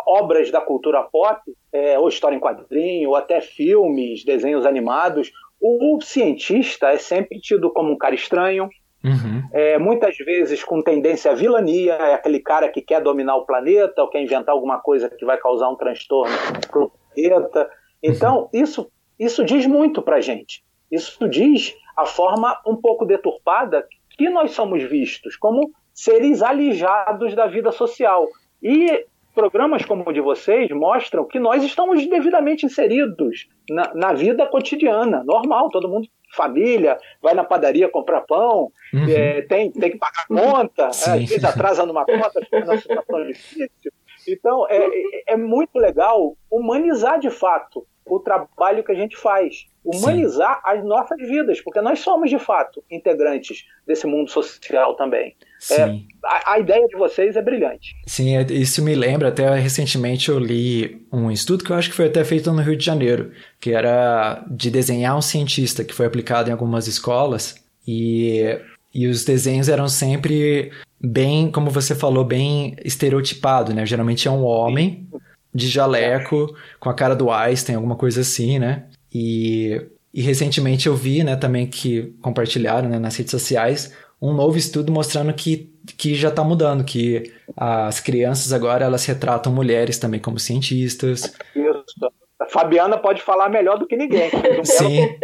obras 0.08 0.52
da 0.52 0.60
cultura 0.60 1.04
pop, 1.04 1.40
é, 1.72 1.98
ou 1.98 2.10
história 2.10 2.36
em 2.36 2.40
quadrinho, 2.40 3.10
ou 3.10 3.16
até 3.16 3.42
filmes, 3.42 4.26
desenhos 4.26 4.66
animados. 4.66 5.32
O 5.62 6.00
cientista 6.02 6.90
é 6.90 6.98
sempre 6.98 7.40
tido 7.40 7.72
como 7.72 7.92
um 7.92 7.98
cara 7.98 8.16
estranho, 8.16 8.70
Uhum. 9.06 9.44
É, 9.54 9.78
muitas 9.78 10.18
vezes 10.18 10.64
com 10.64 10.82
tendência 10.82 11.32
à 11.32 11.36
vilania, 11.36 11.94
é 11.94 12.14
aquele 12.16 12.40
cara 12.40 12.70
que 12.70 12.82
quer 12.82 13.02
dominar 13.02 13.36
o 13.36 13.46
planeta 13.46 14.02
ou 14.02 14.10
quer 14.10 14.22
inventar 14.22 14.54
alguma 14.54 14.80
coisa 14.80 15.10
que 15.10 15.24
vai 15.24 15.38
causar 15.38 15.70
um 15.70 15.76
transtorno 15.76 16.34
para 16.70 16.82
o 16.82 16.92
planeta. 17.14 17.70
Então, 18.02 18.50
uhum. 18.54 18.62
isso, 18.62 18.92
isso 19.20 19.46
diz 19.46 19.66
muito 19.68 20.02
para 20.02 20.18
a 20.18 20.22
gente. 20.22 20.64
Isso 20.92 21.28
diz 21.30 21.76
a 21.96 22.06
forma 22.06 22.60
um 22.66 22.76
pouco 22.76 23.06
deturpada 23.06 23.86
que 24.18 24.30
nós 24.30 24.52
somos 24.52 24.84
vistos 24.84 25.36
como 25.36 25.72
seres 25.94 26.42
alijados 26.42 27.36
da 27.36 27.48
vida 27.48 27.72
social. 27.72 28.28
E 28.62 29.06
programas 29.36 29.86
como 29.86 30.04
o 30.08 30.14
de 30.14 30.22
vocês 30.22 30.72
mostram 30.72 31.28
que 31.28 31.38
nós 31.38 31.64
estamos 31.64 32.08
devidamente 32.08 32.66
inseridos 32.66 33.48
na, 33.70 33.94
na 33.94 34.14
vida 34.14 34.46
cotidiana, 34.48 35.24
normal, 35.24 35.70
todo 35.70 35.90
mundo 35.90 36.08
família, 36.36 36.98
vai 37.22 37.34
na 37.34 37.44
padaria 37.44 37.88
comprar 37.88 38.22
pão, 38.22 38.72
uhum. 38.94 39.10
é, 39.10 39.42
tem, 39.44 39.72
tem 39.72 39.92
que 39.92 39.98
pagar 39.98 40.28
conta, 40.28 40.84
é, 40.84 40.88
às 40.88 41.02
vezes 41.30 41.44
atrasa 41.44 41.86
numa 41.86 42.06
conta, 42.06 42.42
fica 42.42 42.60
numa 42.60 42.78
situação 42.78 43.26
difícil. 43.26 43.92
Então, 44.28 44.68
é, 44.70 44.78
é, 44.78 45.34
é 45.34 45.38
muito 45.38 45.78
legal 45.78 46.36
humanizar 46.52 47.20
de 47.20 47.30
fato 47.30 47.86
o 48.06 48.20
trabalho 48.20 48.84
que 48.84 48.92
a 48.92 48.96
gente 48.96 49.18
faz, 49.18 49.66
humanizar 49.84 50.56
Sim. 50.56 50.62
as 50.66 50.84
nossas 50.84 51.18
vidas, 51.20 51.60
porque 51.62 51.82
nós 51.82 52.00
somos 52.00 52.30
de 52.30 52.38
fato 52.38 52.84
integrantes 52.90 53.66
desse 53.86 54.06
mundo 54.06 54.30
social 54.30 54.96
também. 54.96 55.36
É, 55.72 55.84
a, 56.24 56.54
a, 56.54 56.60
ideia 56.60 56.86
de 56.88 56.96
vocês 56.98 57.36
é 57.36 57.42
brilhante. 57.42 57.96
Sim, 58.06 58.36
é, 58.36 58.46
isso 58.52 58.84
me 58.84 58.94
lembra, 58.94 59.30
até 59.30 59.54
recentemente 59.56 60.30
eu 60.30 60.38
li 60.38 61.06
um 61.12 61.32
estudo 61.32 61.64
que 61.64 61.72
eu 61.72 61.76
acho 61.76 61.90
que 61.90 61.96
foi 61.96 62.06
até 62.06 62.24
feito 62.24 62.52
no 62.52 62.62
Rio 62.62 62.76
de 62.76 62.86
Janeiro, 62.86 63.32
que 63.60 63.72
era 63.72 64.46
de 64.50 64.70
desenhar 64.70 65.18
um 65.18 65.22
cientista, 65.22 65.84
que 65.84 65.94
foi 65.94 66.06
aplicado 66.06 66.50
em 66.50 66.52
algumas 66.52 66.88
escolas, 66.88 67.56
e, 67.88 68.60
e 68.94 69.08
os 69.08 69.24
desenhos 69.24 69.70
eram 69.70 69.88
sempre 69.88 70.72
bem, 71.02 71.50
como 71.52 71.70
você 71.70 71.96
falou, 71.96 72.24
bem 72.24 72.76
estereotipado, 72.84 73.74
né? 73.74 73.86
Geralmente 73.86 74.28
é 74.28 74.32
um 74.32 74.44
homem 74.44 75.08
de 75.54 75.68
jaleco, 75.68 76.54
com 76.80 76.90
a 76.90 76.94
cara 76.94 77.16
do 77.16 77.32
Einstein, 77.32 77.76
alguma 77.76 77.96
coisa 77.96 78.22
assim, 78.22 78.60
né? 78.60 78.86
E, 79.14 79.82
e 80.14 80.22
recentemente 80.22 80.88
eu 80.88 80.96
vi, 80.96 81.24
né, 81.24 81.36
também 81.36 81.66
que 81.66 82.14
compartilharam 82.22 82.90
né, 82.90 83.00
nas 83.00 83.16
redes 83.16 83.32
sociais 83.32 83.94
um 84.26 84.34
novo 84.34 84.58
estudo 84.58 84.92
mostrando 84.92 85.34
que, 85.34 85.72
que 85.98 86.16
já 86.16 86.30
está 86.30 86.44
mudando, 86.44 86.84
que 86.84 87.32
as 87.56 88.00
crianças 88.00 88.52
agora 88.52 88.86
elas 88.86 89.06
retratam 89.06 89.54
mulheres 89.54 90.00
também 90.00 90.20
como 90.20 90.40
cientistas. 90.40 91.36
Isso. 91.56 92.14
A 92.40 92.46
Fabiana 92.48 92.98
pode 92.98 93.22
falar 93.22 93.50
melhor 93.50 93.78
do 93.78 93.88
que 93.88 93.96
ninguém. 93.96 94.30
Sim. 94.66 95.18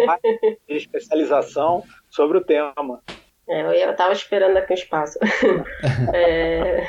De 0.67 0.77
especialização 0.77 1.83
sobre 2.09 2.37
o 2.37 2.43
tema. 2.43 3.01
É, 3.49 3.83
eu 3.83 3.91
estava 3.91 4.13
esperando 4.13 4.55
aqui 4.55 4.71
um 4.71 4.75
espaço. 4.75 5.19
é, 6.13 6.83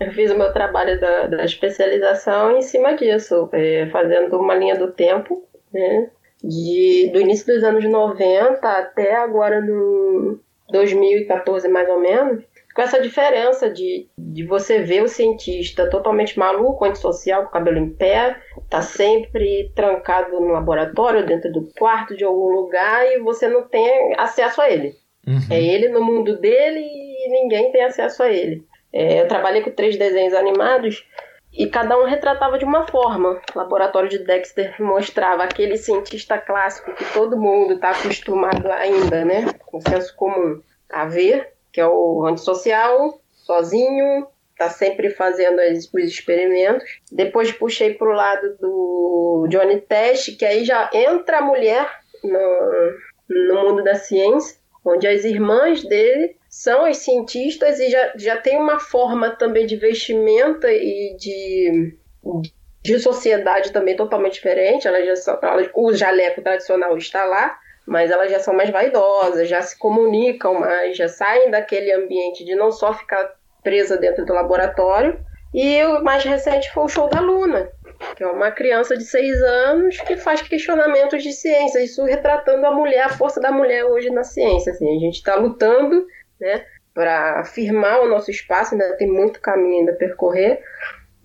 eu 0.00 0.12
fiz 0.12 0.30
o 0.30 0.38
meu 0.38 0.52
trabalho 0.52 1.00
da, 1.00 1.26
da 1.26 1.44
especialização 1.44 2.56
em 2.56 2.62
cima 2.62 2.94
disso, 2.94 3.48
é, 3.52 3.86
fazendo 3.86 4.38
uma 4.38 4.54
linha 4.54 4.76
do 4.76 4.92
tempo, 4.92 5.48
né, 5.72 6.10
de, 6.44 7.10
do 7.12 7.20
início 7.20 7.46
dos 7.46 7.64
anos 7.64 7.84
90 7.84 8.68
até 8.68 9.16
agora 9.16 9.60
no, 9.60 10.38
2014 10.70 11.68
mais 11.68 11.88
ou 11.88 12.00
menos, 12.00 12.44
com 12.74 12.82
essa 12.82 13.00
diferença 13.00 13.68
de, 13.68 14.06
de 14.16 14.44
você 14.44 14.80
ver 14.82 15.02
o 15.02 15.08
cientista 15.08 15.90
totalmente 15.90 16.38
maluco, 16.38 16.84
antissocial, 16.84 17.42
com 17.42 17.48
o 17.48 17.52
cabelo 17.52 17.78
em 17.78 17.90
pé, 17.90 18.36
tá 18.70 18.82
sempre 18.82 19.72
trancado 19.74 20.38
no 20.38 20.52
laboratório, 20.52 21.26
dentro 21.26 21.52
do 21.52 21.68
quarto 21.76 22.16
de 22.16 22.22
algum 22.24 22.52
lugar 22.52 23.04
e 23.06 23.18
você 23.18 23.48
não 23.48 23.66
tem 23.66 24.14
acesso 24.16 24.60
a 24.60 24.70
ele. 24.70 24.94
Uhum. 25.26 25.40
É 25.50 25.60
ele 25.60 25.88
no 25.88 26.04
mundo 26.04 26.38
dele 26.38 26.80
e 26.80 27.30
ninguém 27.30 27.72
tem 27.72 27.82
acesso 27.82 28.22
a 28.22 28.30
ele. 28.30 28.62
É, 28.92 29.22
eu 29.22 29.28
trabalhei 29.28 29.62
com 29.62 29.70
três 29.70 29.96
desenhos 29.96 30.32
animados 30.32 31.04
e 31.58 31.66
cada 31.68 31.98
um 31.98 32.04
retratava 32.04 32.56
de 32.56 32.64
uma 32.64 32.86
forma. 32.86 33.42
O 33.52 33.58
laboratório 33.58 34.08
de 34.08 34.18
Dexter 34.20 34.80
mostrava 34.80 35.42
aquele 35.42 35.76
cientista 35.76 36.38
clássico 36.38 36.94
que 36.94 37.04
todo 37.12 37.36
mundo 37.36 37.74
está 37.74 37.90
acostumado 37.90 38.70
ainda, 38.70 39.24
né? 39.24 39.52
Com 39.66 39.80
senso 39.80 40.14
comum 40.14 40.62
a 40.88 41.04
ver, 41.06 41.52
que 41.72 41.80
é 41.80 41.86
o 41.86 42.24
antissocial, 42.24 43.20
sozinho, 43.34 44.28
tá 44.56 44.70
sempre 44.70 45.10
fazendo 45.10 45.58
os 45.58 45.92
experimentos. 45.94 46.88
Depois 47.10 47.50
puxei 47.50 47.94
pro 47.94 48.12
lado 48.12 48.56
do 48.60 49.48
Johnny 49.50 49.80
Test, 49.80 50.36
que 50.38 50.44
aí 50.44 50.64
já 50.64 50.88
entra 50.94 51.38
a 51.38 51.42
mulher 51.42 51.90
no, 52.22 52.92
no 53.28 53.54
mundo 53.64 53.82
da 53.82 53.96
ciência, 53.96 54.56
onde 54.84 55.08
as 55.08 55.24
irmãs 55.24 55.82
dele 55.82 56.37
são 56.48 56.84
as 56.84 56.98
cientistas 56.98 57.78
e 57.78 57.90
já, 57.90 58.12
já 58.16 58.36
tem 58.36 58.56
uma 58.56 58.80
forma 58.80 59.30
também 59.30 59.66
de 59.66 59.76
vestimenta 59.76 60.72
e 60.72 61.14
de, 61.18 61.94
de 62.82 62.98
sociedade 62.98 63.70
também 63.70 63.94
totalmente 63.94 64.34
diferente. 64.34 64.88
Elas 64.88 65.06
já 65.06 65.16
são, 65.16 65.38
elas, 65.42 65.68
o 65.74 65.92
jaleco 65.92 66.40
tradicional 66.40 66.96
está 66.96 67.24
lá, 67.24 67.58
mas 67.86 68.10
elas 68.10 68.30
já 68.30 68.40
são 68.40 68.54
mais 68.54 68.70
vaidosas, 68.70 69.48
já 69.48 69.60
se 69.60 69.78
comunicam 69.78 70.54
mais, 70.54 70.96
já 70.96 71.08
saem 71.08 71.50
daquele 71.50 71.92
ambiente 71.92 72.44
de 72.44 72.54
não 72.54 72.72
só 72.72 72.94
ficar 72.94 73.34
presa 73.62 73.98
dentro 73.98 74.24
do 74.24 74.32
laboratório. 74.32 75.18
E 75.52 75.82
o 75.84 76.02
mais 76.02 76.24
recente 76.24 76.70
foi 76.72 76.84
o 76.84 76.88
show 76.88 77.08
da 77.08 77.20
Luna, 77.20 77.70
que 78.16 78.22
é 78.22 78.26
uma 78.26 78.50
criança 78.50 78.96
de 78.96 79.04
seis 79.04 79.34
anos 79.42 79.98
que 80.00 80.16
faz 80.16 80.42
questionamentos 80.42 81.22
de 81.22 81.32
ciência, 81.32 81.82
isso 81.82 82.04
retratando 82.04 82.66
a 82.66 82.70
mulher, 82.70 83.04
a 83.04 83.08
força 83.08 83.40
da 83.40 83.50
mulher 83.50 83.84
hoje 83.84 84.10
na 84.10 84.24
ciência. 84.24 84.72
Assim, 84.72 84.94
a 84.94 85.00
gente 85.00 85.14
está 85.14 85.36
lutando 85.36 86.06
né, 86.40 86.64
para 86.94 87.40
afirmar 87.40 88.00
o 88.00 88.08
nosso 88.08 88.30
espaço, 88.30 88.74
ainda 88.74 88.96
tem 88.96 89.06
muito 89.06 89.40
caminho 89.40 89.80
ainda 89.80 89.92
a 89.92 89.96
percorrer, 89.96 90.60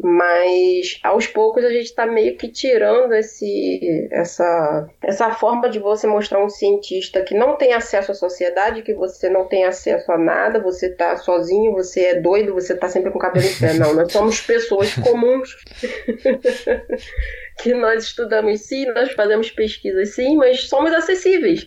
mas 0.03 0.99
aos 1.01 1.27
poucos 1.27 1.63
a 1.63 1.69
gente 1.69 1.85
está 1.85 2.05
meio 2.05 2.35
que 2.35 2.49
tirando 2.49 3.13
esse, 3.13 4.09
essa, 4.11 4.85
essa 5.01 5.31
forma 5.31 5.69
de 5.69 5.79
você 5.79 6.05
mostrar 6.05 6.43
um 6.43 6.49
cientista 6.49 7.21
que 7.21 7.33
não 7.33 7.55
tem 7.55 7.73
acesso 7.73 8.11
à 8.11 8.13
sociedade, 8.13 8.81
que 8.81 8.93
você 8.93 9.29
não 9.29 9.47
tem 9.47 9.63
acesso 9.63 10.11
a 10.11 10.17
nada, 10.17 10.59
você 10.59 10.87
está 10.87 11.15
sozinho, 11.15 11.71
você 11.71 12.01
é 12.01 12.19
doido, 12.19 12.53
você 12.53 12.73
está 12.73 12.89
sempre 12.89 13.11
com 13.11 13.17
o 13.17 13.21
cabelo 13.21 13.45
em 13.45 13.59
pé. 13.59 13.73
Não, 13.75 13.93
nós 13.93 14.11
somos 14.11 14.41
pessoas 14.41 14.93
comuns 14.95 15.55
que 17.63 17.73
nós 17.73 18.03
estudamos 18.03 18.59
sim, 18.61 18.85
nós 18.87 19.11
fazemos 19.13 19.51
pesquisas 19.51 20.13
sim, 20.15 20.35
mas 20.35 20.67
somos 20.67 20.91
acessíveis. 20.93 21.65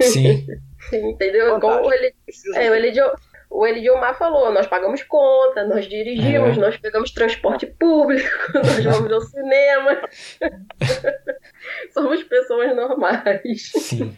Sim. 0.00 0.46
Entendeu? 0.92 1.56
Igual 1.56 1.84
o, 1.84 1.92
ele, 1.92 2.14
é, 2.54 2.70
o, 2.70 3.16
o 3.50 3.66
Elidiomar 3.66 4.16
falou, 4.16 4.52
nós 4.52 4.66
pagamos 4.66 5.02
conta, 5.02 5.64
nós 5.64 5.86
dirigimos, 5.86 6.56
é. 6.56 6.60
nós 6.60 6.76
pegamos 6.76 7.10
transporte 7.10 7.66
público, 7.66 8.28
nós 8.54 8.84
vamos 8.84 9.12
ao 9.12 9.20
cinema. 9.20 10.00
Somos 11.92 12.22
pessoas 12.22 12.74
normais. 12.74 13.72
Sim. 13.74 14.16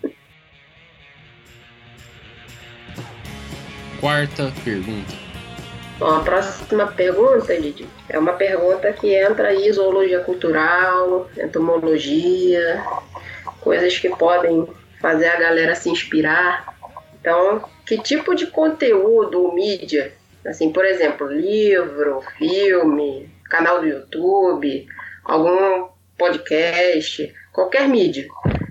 Quarta 4.01 4.53
pergunta. 4.65 5.13
Bom, 5.99 6.17
a 6.17 6.21
próxima 6.21 6.89
pergunta, 6.89 7.59
Didi, 7.61 7.89
é 8.09 8.19
uma 8.19 8.33
pergunta 8.33 8.93
que 8.93 9.15
entra 9.15 9.49
aí 9.49 9.73
zoologia 9.73 10.21
cultural, 10.21 11.31
entomologia, 11.39 12.83
coisas 13.61 13.97
que 13.99 14.09
podem 14.09 14.67
fazer 15.03 15.27
a 15.27 15.37
galera 15.37 15.75
se 15.75 15.91
inspirar. 15.91 16.75
Então, 17.21 17.63
que 17.85 17.99
tipo 17.99 18.35
de 18.35 18.47
conteúdo 18.47 19.43
ou 19.43 19.55
mídia, 19.55 20.13
assim, 20.47 20.73
por 20.73 20.85
exemplo, 20.85 21.27
livro, 21.27 22.23
filme, 22.39 23.29
canal 23.51 23.81
do 23.81 23.87
YouTube, 23.87 24.87
algum 25.25 25.89
podcast, 26.17 27.35
qualquer 27.53 27.89
mídia 27.89 28.27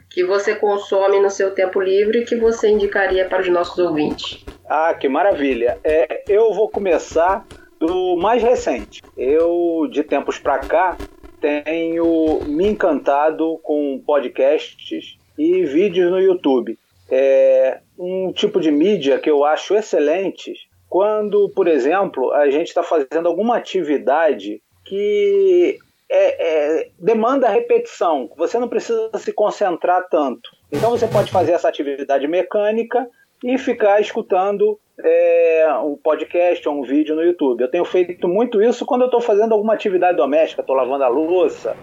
que 0.10 0.26
você 0.26 0.56
consome 0.56 1.20
no 1.20 1.30
seu 1.30 1.52
tempo 1.52 1.80
livre 1.80 2.26
que 2.26 2.36
você 2.36 2.70
indicaria 2.70 3.26
para 3.26 3.42
os 3.42 3.50
nossos 3.50 3.78
ouvintes? 3.78 4.44
Ah, 4.68 4.94
que 4.94 5.08
maravilha! 5.08 5.78
É, 5.84 6.24
eu 6.28 6.54
vou 6.54 6.70
começar 6.70 7.46
do 7.80 8.18
mais 8.18 8.44
recente. 8.44 9.02
Eu, 9.18 9.88
de 9.90 10.04
tempos 10.04 10.38
para 10.38 10.60
cá, 10.60 10.98
tenho 11.40 12.42
me 12.46 12.68
encantado 12.68 13.58
com 13.64 14.02
podcasts 14.06 15.18
e 15.38 15.64
vídeos 15.66 16.12
no 16.12 16.20
YouTube. 16.20 16.78
É 17.10 17.80
um 17.98 18.32
tipo 18.32 18.60
de 18.60 18.72
mídia 18.72 19.20
que 19.20 19.30
eu 19.30 19.44
acho 19.44 19.76
excelente 19.76 20.54
quando, 20.90 21.50
por 21.56 21.68
exemplo, 21.68 22.34
a 22.34 22.50
gente 22.50 22.68
está 22.68 22.84
fazendo 22.84 23.28
alguma 23.28 23.56
atividade 23.56 24.62
que 24.86 25.78
é, 26.10 26.80
é, 26.80 26.90
demanda 27.00 27.48
repetição. 27.48 28.30
Você 28.36 28.60
não 28.60 28.68
precisa 28.68 29.10
se 29.18 29.32
concentrar 29.32 30.08
tanto. 30.10 30.50
Então 30.70 30.90
você 30.90 31.08
pode 31.08 31.32
fazer 31.32 31.54
essa 31.54 31.70
atividade 31.70 32.28
mecânica 32.28 33.08
e 33.44 33.58
ficar 33.58 34.02
escutando 34.02 34.78
é, 35.02 35.66
um 35.84 35.96
podcast 35.96 36.68
ou 36.68 36.80
um 36.80 36.84
vídeo 36.84 37.16
no 37.16 37.24
YouTube. 37.24 37.62
Eu 37.62 37.72
tenho 37.72 37.86
feito 37.86 38.28
muito 38.28 38.62
isso 38.62 38.86
quando 38.86 39.02
eu 39.02 39.08
estou 39.08 39.22
fazendo 39.22 39.54
alguma 39.54 39.74
atividade 39.74 40.18
doméstica, 40.18 40.62
estou 40.62 40.76
lavando 40.76 41.06
a 41.06 41.08
louça. 41.08 41.76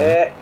É, 0.00 0.32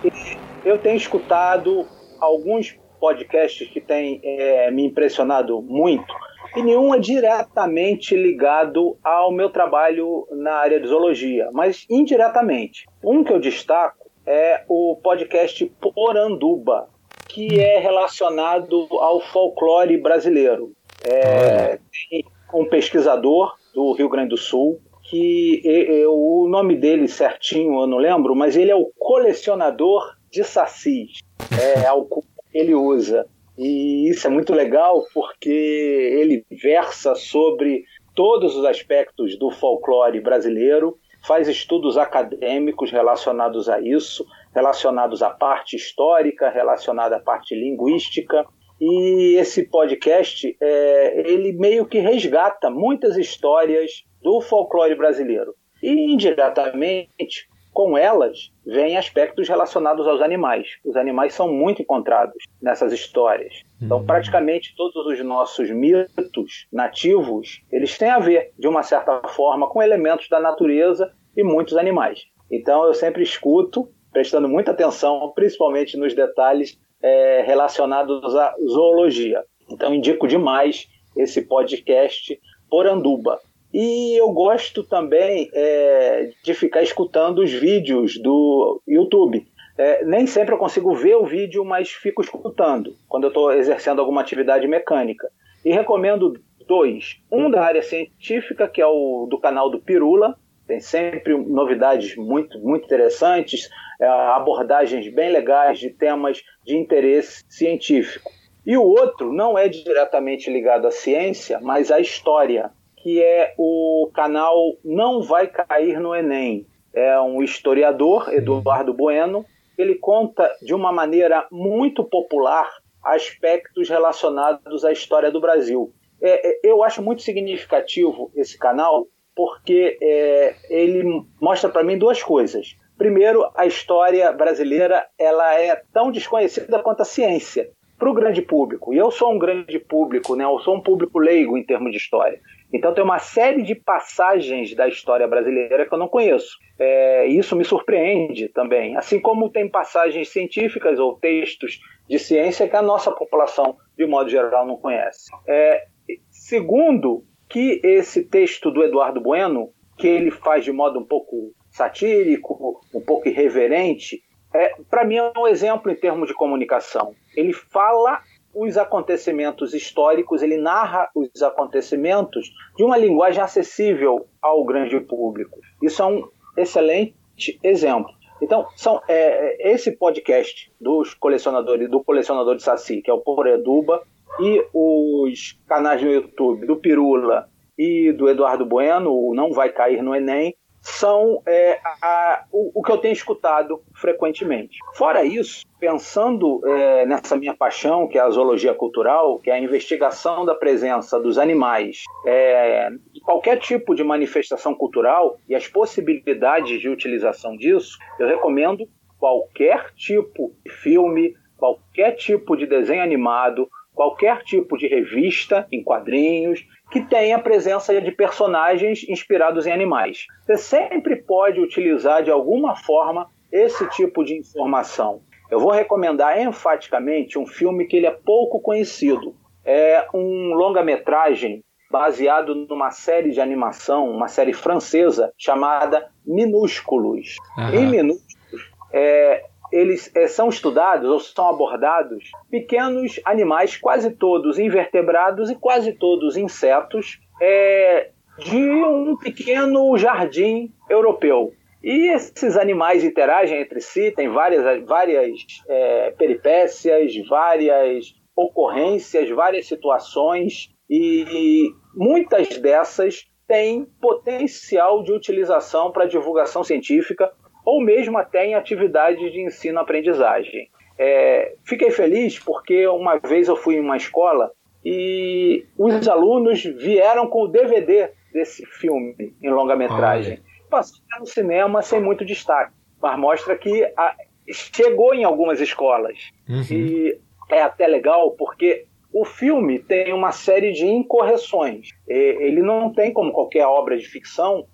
eu 0.64 0.78
tenho 0.78 0.96
escutado 0.96 1.86
alguns 2.20 2.78
podcasts 3.00 3.68
que 3.68 3.80
têm 3.80 4.20
é, 4.22 4.70
me 4.70 4.84
impressionado 4.86 5.62
muito 5.62 6.12
e 6.56 6.62
nenhum 6.62 6.94
é 6.94 6.98
diretamente 6.98 8.16
ligado 8.16 8.96
ao 9.04 9.30
meu 9.30 9.50
trabalho 9.50 10.26
na 10.32 10.54
área 10.54 10.80
de 10.80 10.88
zoologia, 10.88 11.48
mas 11.52 11.86
indiretamente. 11.88 12.86
Um 13.02 13.22
que 13.22 13.32
eu 13.32 13.38
destaco 13.38 14.10
é 14.26 14.64
o 14.68 14.96
podcast 14.96 15.64
Poranduba, 15.94 16.88
que 17.28 17.60
é 17.60 17.78
relacionado 17.78 18.88
ao 18.98 19.20
folclore 19.20 19.96
brasileiro. 19.96 20.72
É, 21.08 21.78
tem 22.10 22.24
um 22.52 22.64
pesquisador 22.64 23.54
do 23.72 23.92
Rio 23.92 24.08
Grande 24.08 24.30
do 24.30 24.36
Sul, 24.36 24.80
que 25.04 25.62
o 26.08 26.48
nome 26.48 26.76
dele 26.76 27.08
certinho 27.08 27.80
eu 27.80 27.86
não 27.86 27.98
lembro, 27.98 28.34
mas 28.34 28.56
ele 28.56 28.70
é 28.70 28.76
o 28.76 28.90
colecionador 28.98 30.16
de 30.30 30.44
sacis. 30.44 31.20
É 31.58 31.86
algo 31.86 32.24
que 32.50 32.58
ele 32.58 32.74
usa. 32.74 33.26
E 33.58 34.08
isso 34.08 34.26
é 34.26 34.30
muito 34.30 34.54
legal 34.54 35.04
porque 35.12 35.50
ele 35.50 36.44
versa 36.50 37.14
sobre 37.14 37.84
todos 38.14 38.56
os 38.56 38.64
aspectos 38.64 39.38
do 39.38 39.50
folclore 39.50 40.20
brasileiro, 40.20 40.98
faz 41.26 41.48
estudos 41.48 41.96
acadêmicos 41.98 42.90
relacionados 42.90 43.68
a 43.68 43.80
isso, 43.80 44.24
relacionados 44.54 45.22
à 45.22 45.30
parte 45.30 45.76
histórica, 45.76 46.48
relacionada 46.48 47.16
à 47.16 47.20
parte 47.20 47.54
linguística. 47.54 48.44
E 48.80 49.36
esse 49.36 49.68
podcast, 49.68 50.56
é, 50.60 51.30
ele 51.30 51.52
meio 51.52 51.86
que 51.86 51.98
resgata 51.98 52.70
muitas 52.70 53.16
histórias 53.16 54.04
do 54.22 54.40
folclore 54.40 54.94
brasileiro. 54.94 55.54
E 55.82 56.12
indiretamente, 56.12 57.46
com 57.72 57.96
elas, 57.96 58.52
vêm 58.66 58.96
aspectos 58.96 59.48
relacionados 59.48 60.06
aos 60.06 60.20
animais. 60.20 60.66
Os 60.84 60.96
animais 60.96 61.34
são 61.34 61.52
muito 61.52 61.82
encontrados 61.82 62.42
nessas 62.60 62.92
histórias. 62.92 63.62
Então, 63.80 63.98
uhum. 63.98 64.06
praticamente 64.06 64.74
todos 64.76 65.06
os 65.06 65.24
nossos 65.24 65.70
mitos 65.70 66.66
nativos, 66.72 67.62
eles 67.70 67.96
têm 67.96 68.10
a 68.10 68.18
ver, 68.18 68.52
de 68.58 68.68
uma 68.68 68.82
certa 68.82 69.20
forma, 69.28 69.68
com 69.68 69.82
elementos 69.82 70.28
da 70.28 70.40
natureza 70.40 71.12
e 71.36 71.42
muitos 71.42 71.76
animais. 71.76 72.26
Então, 72.50 72.84
eu 72.84 72.94
sempre 72.94 73.22
escuto, 73.22 73.88
prestando 74.12 74.48
muita 74.48 74.72
atenção, 74.72 75.32
principalmente 75.34 75.96
nos 75.96 76.14
detalhes 76.14 76.78
é, 77.02 77.42
relacionados 77.42 78.34
à 78.34 78.54
zoologia. 78.66 79.44
Então, 79.70 79.94
indico 79.94 80.26
demais 80.26 80.88
esse 81.16 81.42
podcast 81.42 82.38
Poranduba. 82.68 83.38
E 83.72 84.20
eu 84.20 84.30
gosto 84.32 84.82
também 84.82 85.48
é, 85.54 86.30
de 86.42 86.54
ficar 86.54 86.82
escutando 86.82 87.38
os 87.38 87.52
vídeos 87.52 88.18
do 88.18 88.80
YouTube. 88.86 89.46
É, 89.78 90.04
nem 90.04 90.26
sempre 90.26 90.54
eu 90.54 90.58
consigo 90.58 90.94
ver 90.94 91.14
o 91.14 91.24
vídeo, 91.24 91.64
mas 91.64 91.90
fico 91.90 92.20
escutando 92.20 92.96
quando 93.08 93.24
eu 93.24 93.28
estou 93.28 93.52
exercendo 93.52 94.00
alguma 94.00 94.20
atividade 94.20 94.66
mecânica. 94.66 95.30
E 95.64 95.72
recomendo 95.72 96.34
dois. 96.66 97.20
Um 97.30 97.50
da 97.50 97.62
área 97.62 97.82
científica, 97.82 98.68
que 98.68 98.80
é 98.80 98.86
o 98.86 99.26
do 99.30 99.38
canal 99.38 99.70
do 99.70 99.80
Pirula. 99.80 100.36
Tem 100.66 100.80
sempre 100.80 101.36
novidades 101.36 102.16
muito, 102.16 102.58
muito 102.58 102.84
interessantes, 102.84 103.68
é, 104.00 104.06
abordagens 104.06 105.08
bem 105.12 105.32
legais 105.32 105.78
de 105.78 105.90
temas 105.90 106.42
de 106.64 106.76
interesse 106.76 107.44
científico. 107.48 108.30
E 108.66 108.76
o 108.76 108.84
outro 108.84 109.32
não 109.32 109.56
é 109.56 109.68
diretamente 109.68 110.50
ligado 110.50 110.86
à 110.86 110.90
ciência, 110.90 111.58
mas 111.60 111.90
à 111.90 111.98
história 111.98 112.70
que 113.02 113.22
é 113.22 113.54
o 113.58 114.10
canal 114.14 114.56
Não 114.84 115.22
Vai 115.22 115.46
Cair 115.46 115.98
no 116.00 116.14
Enem. 116.14 116.66
É 116.92 117.18
um 117.20 117.42
historiador, 117.42 118.32
Eduardo 118.32 118.92
Bueno, 118.92 119.44
ele 119.78 119.94
conta 119.94 120.50
de 120.60 120.74
uma 120.74 120.92
maneira 120.92 121.46
muito 121.50 122.04
popular 122.04 122.68
aspectos 123.02 123.88
relacionados 123.88 124.84
à 124.84 124.92
história 124.92 125.30
do 125.30 125.40
Brasil. 125.40 125.92
É, 126.20 126.50
é 126.50 126.60
eu 126.62 126.82
acho 126.84 127.02
muito 127.02 127.22
significativo 127.22 128.30
esse 128.34 128.58
canal 128.58 129.06
porque 129.34 129.96
é, 130.02 130.54
ele 130.68 131.24
mostra 131.40 131.70
para 131.70 131.82
mim 131.82 131.96
duas 131.96 132.22
coisas. 132.22 132.76
Primeiro, 132.98 133.50
a 133.56 133.64
história 133.64 134.30
brasileira 134.30 135.06
ela 135.18 135.58
é 135.58 135.80
tão 135.90 136.10
desconhecida 136.10 136.82
quanto 136.82 137.00
a 137.00 137.06
ciência 137.06 137.70
para 137.98 138.10
o 138.10 138.14
grande 138.14 138.42
público. 138.42 138.92
E 138.92 138.98
eu 138.98 139.10
sou 139.10 139.32
um 139.32 139.38
grande 139.38 139.78
público, 139.78 140.36
né? 140.36 140.44
eu 140.44 140.58
sou 140.58 140.76
um 140.76 140.82
público 140.82 141.18
leigo 141.18 141.56
em 141.56 141.64
termos 141.64 141.92
de 141.92 141.96
história. 141.96 142.40
Então 142.72 142.94
tem 142.94 143.02
uma 143.02 143.18
série 143.18 143.62
de 143.62 143.74
passagens 143.74 144.74
da 144.74 144.88
história 144.88 145.26
brasileira 145.26 145.86
que 145.86 145.92
eu 145.92 145.98
não 145.98 146.08
conheço. 146.08 146.56
É, 146.78 147.26
isso 147.26 147.56
me 147.56 147.64
surpreende 147.64 148.48
também. 148.48 148.96
Assim 148.96 149.20
como 149.20 149.50
tem 149.50 149.68
passagens 149.68 150.28
científicas 150.28 150.98
ou 150.98 151.16
textos 151.16 151.80
de 152.08 152.18
ciência 152.18 152.68
que 152.68 152.76
a 152.76 152.82
nossa 152.82 153.10
população, 153.10 153.76
de 153.96 154.06
modo 154.06 154.30
geral, 154.30 154.66
não 154.66 154.76
conhece. 154.76 155.30
É, 155.48 155.84
segundo, 156.30 157.24
que 157.48 157.80
esse 157.82 158.24
texto 158.24 158.70
do 158.70 158.82
Eduardo 158.84 159.20
Bueno, 159.20 159.70
que 159.98 160.06
ele 160.06 160.30
faz 160.30 160.64
de 160.64 160.72
modo 160.72 161.00
um 161.00 161.04
pouco 161.04 161.52
satírico, 161.70 162.80
um 162.94 163.00
pouco 163.00 163.28
irreverente, 163.28 164.22
é, 164.54 164.74
para 164.88 165.04
mim 165.04 165.16
é 165.16 165.32
um 165.36 165.46
exemplo 165.46 165.90
em 165.90 165.96
termos 165.96 166.28
de 166.28 166.34
comunicação. 166.34 167.14
Ele 167.36 167.52
fala 167.52 168.20
os 168.54 168.76
acontecimentos 168.76 169.74
históricos, 169.74 170.42
ele 170.42 170.56
narra 170.56 171.08
os 171.14 171.42
acontecimentos 171.42 172.50
de 172.76 172.84
uma 172.84 172.96
linguagem 172.96 173.42
acessível 173.42 174.26
ao 174.42 174.64
grande 174.64 174.98
público. 175.00 175.60
Isso 175.82 176.02
é 176.02 176.06
um 176.06 176.28
excelente 176.56 177.14
exemplo. 177.62 178.12
Então, 178.42 178.66
são 178.74 179.00
é, 179.06 179.72
esse 179.72 179.92
podcast 179.92 180.72
dos 180.80 181.14
colecionadores, 181.14 181.90
do 181.90 182.02
colecionador 182.02 182.56
de 182.56 182.62
Saci, 182.62 183.02
que 183.02 183.10
é 183.10 183.14
o 183.14 183.20
Poreduba, 183.20 184.02
e 184.40 184.66
os 184.72 185.58
canais 185.68 186.02
no 186.02 186.10
YouTube 186.10 186.66
do 186.66 186.76
Pirula 186.76 187.48
e 187.76 188.12
do 188.12 188.28
Eduardo 188.28 188.64
Bueno, 188.64 189.12
o 189.12 189.34
Não 189.34 189.52
Vai 189.52 189.70
Cair 189.70 190.02
no 190.02 190.14
Enem, 190.14 190.54
são 190.80 191.42
é, 191.46 191.78
a, 192.02 192.44
o, 192.50 192.80
o, 192.80 192.82
que 192.82 192.90
eu 192.90 192.98
tenho 192.98 193.12
escutado 193.12 193.82
frequentemente. 193.94 194.78
Fora 194.94 195.24
isso, 195.24 195.64
pensando 195.78 196.60
é, 196.66 197.06
nessa 197.06 197.36
minha 197.36 197.54
paixão, 197.54 198.08
que 198.08 198.18
é 198.18 198.20
a 198.20 198.30
zoologia 198.30 198.74
cultural, 198.74 199.38
que 199.38 199.50
é 199.50 199.54
a 199.54 199.60
investigação 199.60 200.44
da 200.44 200.54
presença 200.54 201.20
dos 201.20 201.38
animais, 201.38 202.02
é, 202.26 202.88
qualquer 203.22 203.58
tipo 203.58 203.94
de 203.94 204.02
manifestação 204.02 204.74
cultural 204.74 205.38
e 205.48 205.54
as 205.54 205.68
possibilidades 205.68 206.80
de 206.80 206.88
utilização 206.88 207.56
disso, 207.56 207.98
eu 208.18 208.26
recomendo 208.26 208.88
qualquer 209.18 209.92
tipo 209.94 210.54
de 210.64 210.72
filme, 210.72 211.36
qualquer 211.58 212.12
tipo 212.12 212.56
de 212.56 212.66
desenho 212.66 213.02
animado, 213.02 213.68
qualquer 213.94 214.42
tipo 214.44 214.78
de 214.78 214.86
revista 214.86 215.66
em 215.70 215.82
quadrinhos 215.82 216.66
que 216.90 217.00
tenha 217.00 217.38
presença 217.38 217.98
de 218.00 218.10
personagens 218.10 219.08
inspirados 219.08 219.66
em 219.66 219.72
animais. 219.72 220.26
Você 220.46 220.56
sempre 220.56 221.16
pode 221.16 221.60
utilizar 221.60 222.22
de 222.22 222.30
alguma 222.30 222.74
forma 222.76 223.28
esse 223.52 223.88
tipo 223.90 224.24
de 224.24 224.36
informação. 224.36 225.22
Eu 225.50 225.58
vou 225.58 225.72
recomendar 225.72 226.40
enfaticamente 226.40 227.38
um 227.38 227.46
filme 227.46 227.86
que 227.86 227.96
ele 227.96 228.06
é 228.06 228.10
pouco 228.10 228.60
conhecido. 228.60 229.34
É 229.64 230.06
um 230.14 230.54
longa-metragem 230.54 231.62
baseado 231.90 232.54
numa 232.54 232.92
série 232.92 233.30
de 233.30 233.40
animação, 233.40 234.08
uma 234.08 234.28
série 234.28 234.52
francesa 234.52 235.32
chamada 235.36 236.08
Minúsculos. 236.24 237.36
Uhum. 237.58 237.74
Em 237.74 237.86
Minúsculos, 237.90 238.70
é, 238.92 239.44
eles 239.72 240.10
é, 240.14 240.26
são 240.26 240.48
estudados 240.48 241.08
ou 241.08 241.20
são 241.20 241.48
abordados 241.48 242.30
pequenos 242.50 243.20
animais, 243.24 243.76
quase 243.76 244.10
todos 244.10 244.58
invertebrados 244.58 245.50
e 245.50 245.54
quase 245.54 245.92
todos 245.92 246.36
insetos, 246.36 247.20
é, 247.40 248.10
de 248.38 248.70
um 248.70 249.16
pequeno 249.16 249.96
jardim 249.96 250.72
europeu. 250.88 251.52
E 251.82 252.12
esses 252.12 252.56
animais 252.56 253.02
interagem 253.04 253.60
entre 253.60 253.80
si, 253.80 254.10
tem 254.10 254.28
várias, 254.28 254.84
várias 254.84 255.40
é, 255.68 256.10
peripécias, 256.10 257.12
várias 257.28 258.14
ocorrências, 258.36 259.28
várias 259.30 259.66
situações, 259.66 260.70
e 260.88 261.70
muitas 261.94 262.48
dessas 262.58 263.24
têm 263.46 263.84
potencial 264.00 265.02
de 265.02 265.12
utilização 265.12 265.90
para 265.90 266.06
divulgação 266.06 266.62
científica 266.62 267.32
ou 267.64 267.80
mesmo 267.82 268.18
até 268.18 268.46
em 268.46 268.54
atividades 268.54 269.32
de 269.32 269.40
ensino-aprendizagem. 269.40 270.68
É, 270.98 271.54
fiquei 271.64 271.90
feliz 271.90 272.38
porque 272.38 272.86
uma 272.86 273.18
vez 273.18 273.48
eu 273.48 273.56
fui 273.56 273.76
em 273.76 273.80
uma 273.80 273.96
escola 273.96 274.52
e 274.84 275.64
os 275.78 276.06
alunos 276.08 276.62
vieram 276.62 277.26
com 277.26 277.42
o 277.44 277.48
DVD 277.48 278.10
desse 278.32 278.64
filme 278.66 279.34
em 279.42 279.50
longa-metragem. 279.50 280.40
Passou 280.68 281.00
no 281.18 281.26
cinema 281.26 281.82
sem 281.82 282.00
muito 282.00 282.24
destaque, 282.24 282.72
mas 283.00 283.18
mostra 283.18 283.56
que 283.56 283.82
a, 283.96 284.14
chegou 284.50 285.14
em 285.14 285.24
algumas 285.24 285.60
escolas. 285.60 286.30
Uhum. 286.48 286.64
E 286.70 287.18
é 287.48 287.62
até 287.62 287.86
legal 287.86 288.32
porque 288.32 288.86
o 289.12 289.24
filme 289.24 289.78
tem 289.80 290.12
uma 290.12 290.32
série 290.32 290.72
de 290.72 290.86
incorreções. 290.86 291.88
Ele 292.06 292.62
não 292.62 292.92
tem, 292.92 293.12
como 293.12 293.32
qualquer 293.32 293.66
obra 293.66 293.96
de 293.98 294.06
ficção, 294.06 294.66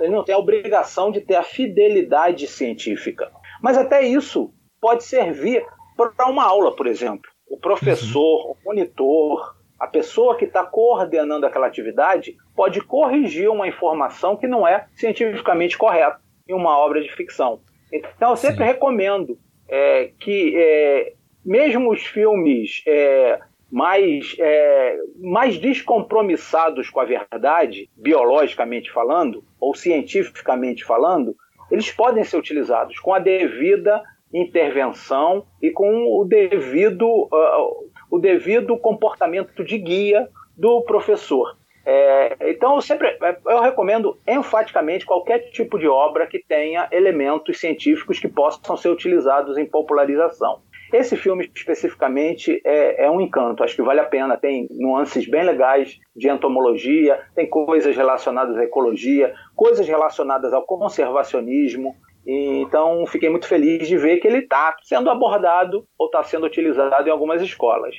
ele 0.00 0.14
não 0.14 0.24
tem 0.24 0.34
a 0.34 0.38
obrigação 0.38 1.10
de 1.10 1.20
ter 1.20 1.36
a 1.36 1.42
fidelidade 1.42 2.46
científica. 2.46 3.30
Mas 3.62 3.76
até 3.76 4.02
isso 4.02 4.52
pode 4.80 5.04
servir 5.04 5.64
para 5.96 6.28
uma 6.28 6.44
aula, 6.44 6.74
por 6.74 6.86
exemplo. 6.86 7.30
O 7.48 7.56
professor, 7.56 8.46
uhum. 8.46 8.52
o 8.52 8.56
monitor, 8.64 9.56
a 9.78 9.86
pessoa 9.86 10.36
que 10.36 10.44
está 10.44 10.64
coordenando 10.64 11.46
aquela 11.46 11.66
atividade 11.66 12.36
pode 12.54 12.80
corrigir 12.80 13.48
uma 13.48 13.68
informação 13.68 14.36
que 14.36 14.46
não 14.46 14.66
é 14.66 14.86
cientificamente 14.94 15.76
correta 15.76 16.20
em 16.48 16.54
uma 16.54 16.78
obra 16.78 17.00
de 17.00 17.12
ficção. 17.12 17.60
Então, 17.92 18.30
eu 18.30 18.36
sempre 18.36 18.64
Sim. 18.64 18.64
recomendo 18.64 19.38
é, 19.68 20.10
que, 20.18 20.54
é, 20.56 21.12
mesmo 21.44 21.90
os 21.90 22.02
filmes 22.02 22.82
é, 22.86 23.40
mais, 23.72 24.36
é, 24.38 24.98
mais 25.18 25.58
descompromissados 25.58 26.90
com 26.90 27.00
a 27.00 27.06
verdade, 27.06 27.88
biologicamente 27.96 28.92
falando, 28.92 29.42
ou 29.58 29.74
cientificamente 29.74 30.84
falando, 30.84 31.34
eles 31.70 31.90
podem 31.90 32.22
ser 32.22 32.36
utilizados 32.36 32.98
com 32.98 33.14
a 33.14 33.18
devida 33.18 34.02
intervenção 34.32 35.46
e 35.60 35.70
com 35.70 36.04
o 36.20 36.24
devido, 36.26 37.06
uh, 37.06 37.90
o 38.10 38.18
devido 38.18 38.76
comportamento 38.76 39.64
de 39.64 39.78
guia 39.78 40.28
do 40.54 40.82
professor. 40.82 41.56
É, 41.84 42.36
então, 42.50 42.76
eu 42.76 42.82
sempre 42.82 43.16
eu 43.46 43.60
recomendo 43.60 44.18
enfaticamente 44.28 45.06
qualquer 45.06 45.50
tipo 45.50 45.78
de 45.78 45.88
obra 45.88 46.26
que 46.26 46.38
tenha 46.38 46.88
elementos 46.92 47.58
científicos 47.58 48.20
que 48.20 48.28
possam 48.28 48.76
ser 48.76 48.90
utilizados 48.90 49.56
em 49.56 49.66
popularização. 49.66 50.60
Esse 50.92 51.16
filme 51.16 51.50
especificamente 51.54 52.60
é, 52.64 53.06
é, 53.06 53.10
um 53.10 53.20
encanto, 53.20 53.64
acho 53.64 53.74
que 53.74 53.82
vale 53.82 54.00
a 54.00 54.04
pena. 54.04 54.36
Tem 54.36 54.68
nuances 54.70 55.26
bem 55.26 55.42
legais 55.42 55.98
de 56.14 56.28
entomologia, 56.28 57.18
tem 57.34 57.48
coisas 57.48 57.96
relacionadas 57.96 58.56
à 58.58 58.64
ecologia, 58.64 59.32
coisas 59.56 59.86
relacionadas 59.86 60.52
ao 60.52 60.66
conservacionismo. 60.66 61.94
Então, 62.26 63.04
fiquei 63.06 63.30
muito 63.30 63.48
feliz 63.48 63.88
de 63.88 63.96
ver 63.96 64.18
que 64.18 64.28
ele 64.28 64.38
está 64.38 64.76
sendo 64.82 65.08
abordado 65.08 65.86
ou 65.98 66.06
está 66.06 66.22
sendo 66.22 66.46
utilizado 66.46 67.08
em 67.08 67.10
algumas 67.10 67.40
escolas. 67.40 67.94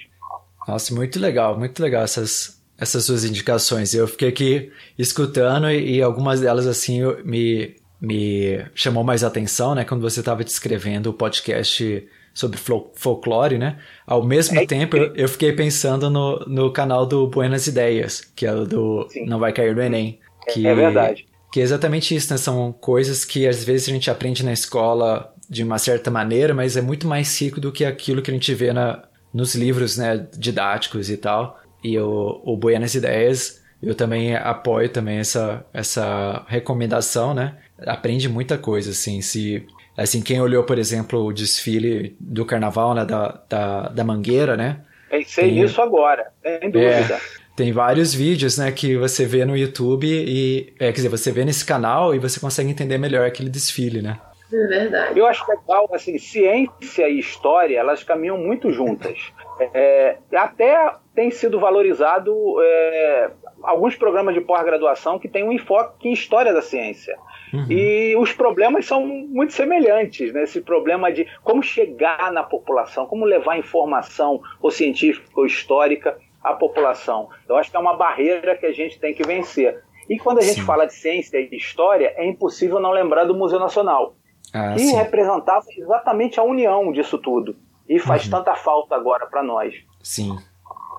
Nossa, 0.67 0.93
muito 0.93 1.19
legal, 1.19 1.57
muito 1.57 1.81
legal 1.81 2.03
essas, 2.03 2.63
essas 2.79 3.05
suas 3.05 3.25
indicações. 3.25 3.93
Eu 3.93 4.07
fiquei 4.07 4.29
aqui 4.29 4.71
escutando 4.97 5.69
e, 5.69 5.97
e 5.97 6.01
algumas 6.01 6.39
delas 6.41 6.67
assim 6.67 7.01
me, 7.25 7.75
me 7.99 8.65
chamou 8.75 9.03
mais 9.03 9.23
atenção, 9.23 9.73
né? 9.73 9.83
Quando 9.83 10.01
você 10.01 10.19
estava 10.19 10.43
descrevendo 10.43 11.09
o 11.09 11.13
podcast 11.13 12.07
sobre 12.33 12.59
folclore, 12.95 13.57
né? 13.57 13.77
Ao 14.07 14.23
mesmo 14.23 14.59
é, 14.59 14.65
tempo, 14.65 14.97
é, 14.97 15.11
eu 15.15 15.29
fiquei 15.29 15.53
pensando 15.53 16.09
no, 16.09 16.39
no 16.47 16.71
canal 16.71 17.05
do 17.05 17.27
Buenas 17.27 17.67
Ideias, 17.67 18.21
que 18.35 18.45
é 18.45 18.53
o 18.53 18.65
do 18.65 19.07
sim. 19.09 19.25
Não 19.25 19.39
Vai 19.39 19.53
Cair 19.53 19.75
no 19.75 19.81
Enem. 19.81 20.19
Que, 20.51 20.65
é 20.65 20.73
verdade. 20.73 21.27
Que 21.51 21.59
é 21.59 21.63
exatamente 21.63 22.15
isso, 22.15 22.33
né? 22.33 22.37
São 22.37 22.71
coisas 22.71 23.23
que 23.23 23.47
às 23.47 23.63
vezes 23.63 23.87
a 23.87 23.91
gente 23.91 24.09
aprende 24.09 24.43
na 24.43 24.51
escola 24.51 25.33
de 25.47 25.63
uma 25.63 25.77
certa 25.77 26.09
maneira, 26.09 26.53
mas 26.53 26.75
é 26.75 26.81
muito 26.81 27.07
mais 27.07 27.39
rico 27.39 27.61
do 27.61 27.71
que 27.71 27.85
aquilo 27.85 28.21
que 28.21 28.31
a 28.31 28.33
gente 28.33 28.53
vê 28.55 28.73
na, 28.73 29.03
nos 29.31 29.53
livros 29.53 29.97
né, 29.97 30.27
didáticos 30.35 31.11
e 31.11 31.17
tal. 31.17 31.59
E 31.83 31.99
o, 31.99 32.41
o 32.43 32.57
Buenas 32.57 32.95
Ideias, 32.95 33.61
eu 33.81 33.93
também 33.93 34.35
apoio 34.35 34.89
também 34.89 35.19
essa, 35.19 35.63
essa 35.71 36.43
recomendação, 36.47 37.33
né? 37.33 37.57
Aprende 37.85 38.27
muita 38.27 38.57
coisa, 38.57 38.91
assim, 38.91 39.21
se 39.21 39.65
Assim, 39.95 40.21
quem 40.21 40.41
olhou, 40.41 40.63
por 40.63 40.79
exemplo, 40.79 41.23
o 41.23 41.33
desfile 41.33 42.15
do 42.19 42.45
carnaval, 42.45 42.95
né, 42.95 43.05
da, 43.05 43.41
da, 43.47 43.89
da 43.89 44.03
Mangueira, 44.03 44.57
né? 44.57 44.81
Pensei 45.09 45.45
tem, 45.45 45.61
nisso 45.61 45.81
agora, 45.81 46.27
sem 46.41 46.71
dúvida. 46.71 47.15
É, 47.15 47.19
tem 47.55 47.71
vários 47.71 48.13
vídeos, 48.13 48.57
né, 48.57 48.71
que 48.71 48.97
você 48.97 49.25
vê 49.25 49.45
no 49.45 49.55
YouTube 49.55 50.07
e, 50.07 50.73
é, 50.79 50.87
quer 50.87 50.93
dizer, 50.93 51.09
você 51.09 51.31
vê 51.31 51.45
nesse 51.45 51.63
canal 51.63 52.15
e 52.15 52.19
você 52.19 52.39
consegue 52.39 52.71
entender 52.71 52.97
melhor 52.97 53.27
aquele 53.27 53.49
desfile, 53.49 54.01
né? 54.01 54.19
É 54.51 54.67
verdade. 54.67 55.19
Eu 55.19 55.27
acho 55.27 55.45
legal, 55.49 55.89
assim, 55.93 56.17
ciência 56.17 57.07
e 57.07 57.19
história, 57.19 57.77
elas 57.77 58.03
caminham 58.03 58.37
muito 58.37 58.71
juntas. 58.71 59.17
É, 59.59 60.17
até 60.33 60.95
tem 61.13 61.29
sido 61.31 61.59
valorizado 61.59 62.33
é, 62.61 63.31
alguns 63.61 63.95
programas 63.95 64.33
de 64.33 64.41
pós-graduação 64.41 65.19
que 65.19 65.27
têm 65.27 65.43
um 65.43 65.51
enfoque 65.51 66.09
em 66.09 66.13
história 66.13 66.53
da 66.53 66.61
ciência. 66.61 67.17
Uhum. 67.53 67.65
E 67.69 68.15
os 68.17 68.33
problemas 68.33 68.85
são 68.85 69.05
muito 69.05 69.53
semelhantes, 69.53 70.33
né? 70.33 70.43
Esse 70.43 70.59
problema 70.59 71.11
de 71.11 71.27
como 71.43 71.61
chegar 71.61 72.31
na 72.31 72.43
população, 72.43 73.05
como 73.05 73.25
levar 73.25 73.57
informação 73.57 74.41
ou 74.61 74.71
científica 74.71 75.29
ou 75.35 75.45
histórica 75.45 76.17
à 76.43 76.53
população. 76.53 77.29
Eu 77.47 77.55
acho 77.55 77.69
que 77.69 77.77
é 77.77 77.79
uma 77.79 77.95
barreira 77.95 78.55
que 78.55 78.65
a 78.65 78.73
gente 78.73 78.99
tem 78.99 79.13
que 79.13 79.23
vencer. 79.23 79.83
E 80.09 80.17
quando 80.17 80.39
a 80.39 80.41
sim. 80.41 80.49
gente 80.49 80.63
fala 80.63 80.85
de 80.85 80.93
ciência 80.93 81.37
e 81.37 81.47
de 81.47 81.55
história, 81.55 82.13
é 82.17 82.25
impossível 82.25 82.79
não 82.79 82.91
lembrar 82.91 83.23
do 83.23 83.35
Museu 83.35 83.59
Nacional, 83.59 84.15
ah, 84.53 84.73
que 84.73 84.79
sim. 84.79 84.95
representava 84.95 85.65
exatamente 85.77 86.39
a 86.39 86.43
união 86.43 86.91
disso 86.91 87.17
tudo. 87.17 87.55
E 87.87 87.99
faz 87.99 88.25
uhum. 88.25 88.31
tanta 88.31 88.55
falta 88.55 88.95
agora 88.95 89.25
para 89.25 89.43
nós. 89.43 89.73
Sim. 90.01 90.37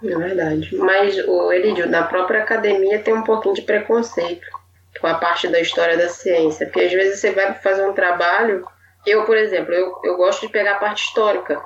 É 0.02 0.16
verdade. 0.16 0.74
Mas, 0.76 1.16
o 1.26 1.52
Elidio, 1.52 1.88
na 1.88 2.02
própria 2.02 2.42
academia 2.42 2.98
tem 2.98 3.14
um 3.14 3.22
pouquinho 3.22 3.54
de 3.54 3.62
preconceito 3.62 4.46
com 5.00 5.06
a 5.06 5.14
parte 5.14 5.48
da 5.48 5.60
história 5.60 5.96
da 5.96 6.08
ciência. 6.08 6.66
Porque 6.66 6.80
às 6.80 6.92
vezes 6.92 7.20
você 7.20 7.32
vai 7.32 7.54
fazer 7.54 7.86
um 7.88 7.94
trabalho. 7.94 8.66
Eu, 9.06 9.24
por 9.24 9.36
exemplo, 9.36 9.72
eu, 9.72 10.00
eu 10.04 10.16
gosto 10.16 10.42
de 10.42 10.52
pegar 10.52 10.72
a 10.72 10.78
parte 10.78 11.04
histórica. 11.04 11.60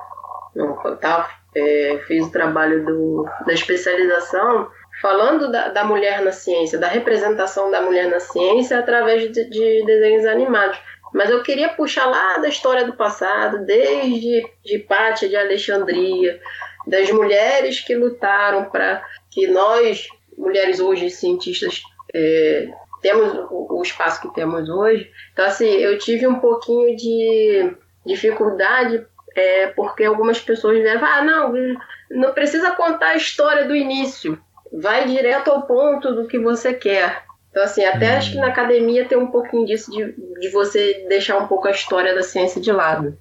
Eu 0.54 0.74
tá, 0.96 1.28
é, 1.54 2.00
fiz 2.06 2.26
o 2.26 2.32
trabalho 2.32 2.84
do, 2.84 3.28
da 3.46 3.52
especialização 3.52 4.68
falando 5.00 5.50
da, 5.50 5.68
da, 5.68 5.84
mulher 5.84 6.22
na 6.22 6.32
ciência, 6.32 6.78
da 6.78 6.88
representação 6.88 7.70
da 7.70 7.80
mulher 7.80 8.10
na 8.10 8.18
ciência 8.18 8.78
através 8.78 9.30
de, 9.30 9.48
de, 9.48 9.84
desenhos 9.84 10.26
animados. 10.26 10.78
Mas 11.12 11.30
eu 11.30 11.42
queria 11.42 11.68
puxar 11.70 12.06
lá 12.06 12.38
da 12.38 12.48
história 12.48 12.84
do 12.84 12.94
passado, 12.94 13.64
desde 13.64 14.42
de 14.64 14.86
de 15.28 15.36
Alexandria, 15.36 16.40
das 16.86 17.10
mulheres 17.10 17.80
que 17.80 17.94
lutaram 17.94 18.66
para 18.66 19.02
que 19.30 19.46
nós, 19.46 20.08
mulheres 20.36 20.80
hoje 20.80 21.10
cientistas, 21.10 21.82
é, 22.14 22.68
temos 23.00 23.32
o, 23.50 23.78
o, 23.78 23.82
espaço 23.82 24.20
que 24.22 24.34
temos 24.34 24.68
hoje. 24.68 25.10
Então, 25.32 25.44
assim, 25.44 25.68
eu 25.68 25.98
tive 25.98 26.26
um 26.26 26.40
pouquinho 26.40 26.96
de 26.96 27.76
dificuldade 28.04 29.06
é, 29.36 29.68
porque 29.68 30.04
algumas 30.04 30.40
pessoas 30.40 30.78
vieram 30.78 31.04
ah, 31.04 31.22
não, 31.22 31.52
não 32.10 32.32
precisa 32.32 32.72
contar 32.72 33.08
a 33.08 33.16
história 33.16 33.66
do 33.66 33.76
início, 33.76 34.40
vai 34.72 35.06
direto 35.06 35.50
ao 35.50 35.62
ponto 35.62 36.14
do 36.14 36.26
que 36.26 36.38
você 36.38 36.74
quer. 36.74 37.27
Então, 37.58 37.66
assim, 37.66 37.84
até 37.84 38.10
acho 38.10 38.30
que 38.30 38.38
na 38.38 38.46
academia 38.46 39.04
tem 39.04 39.18
um 39.18 39.32
pouquinho 39.32 39.66
disso 39.66 39.90
de, 39.90 40.12
de 40.38 40.48
você 40.50 41.04
deixar 41.08 41.38
um 41.38 41.48
pouco 41.48 41.66
a 41.66 41.72
história 41.72 42.14
da 42.14 42.22
ciência 42.22 42.60
de 42.60 42.70
lado. 42.70 43.18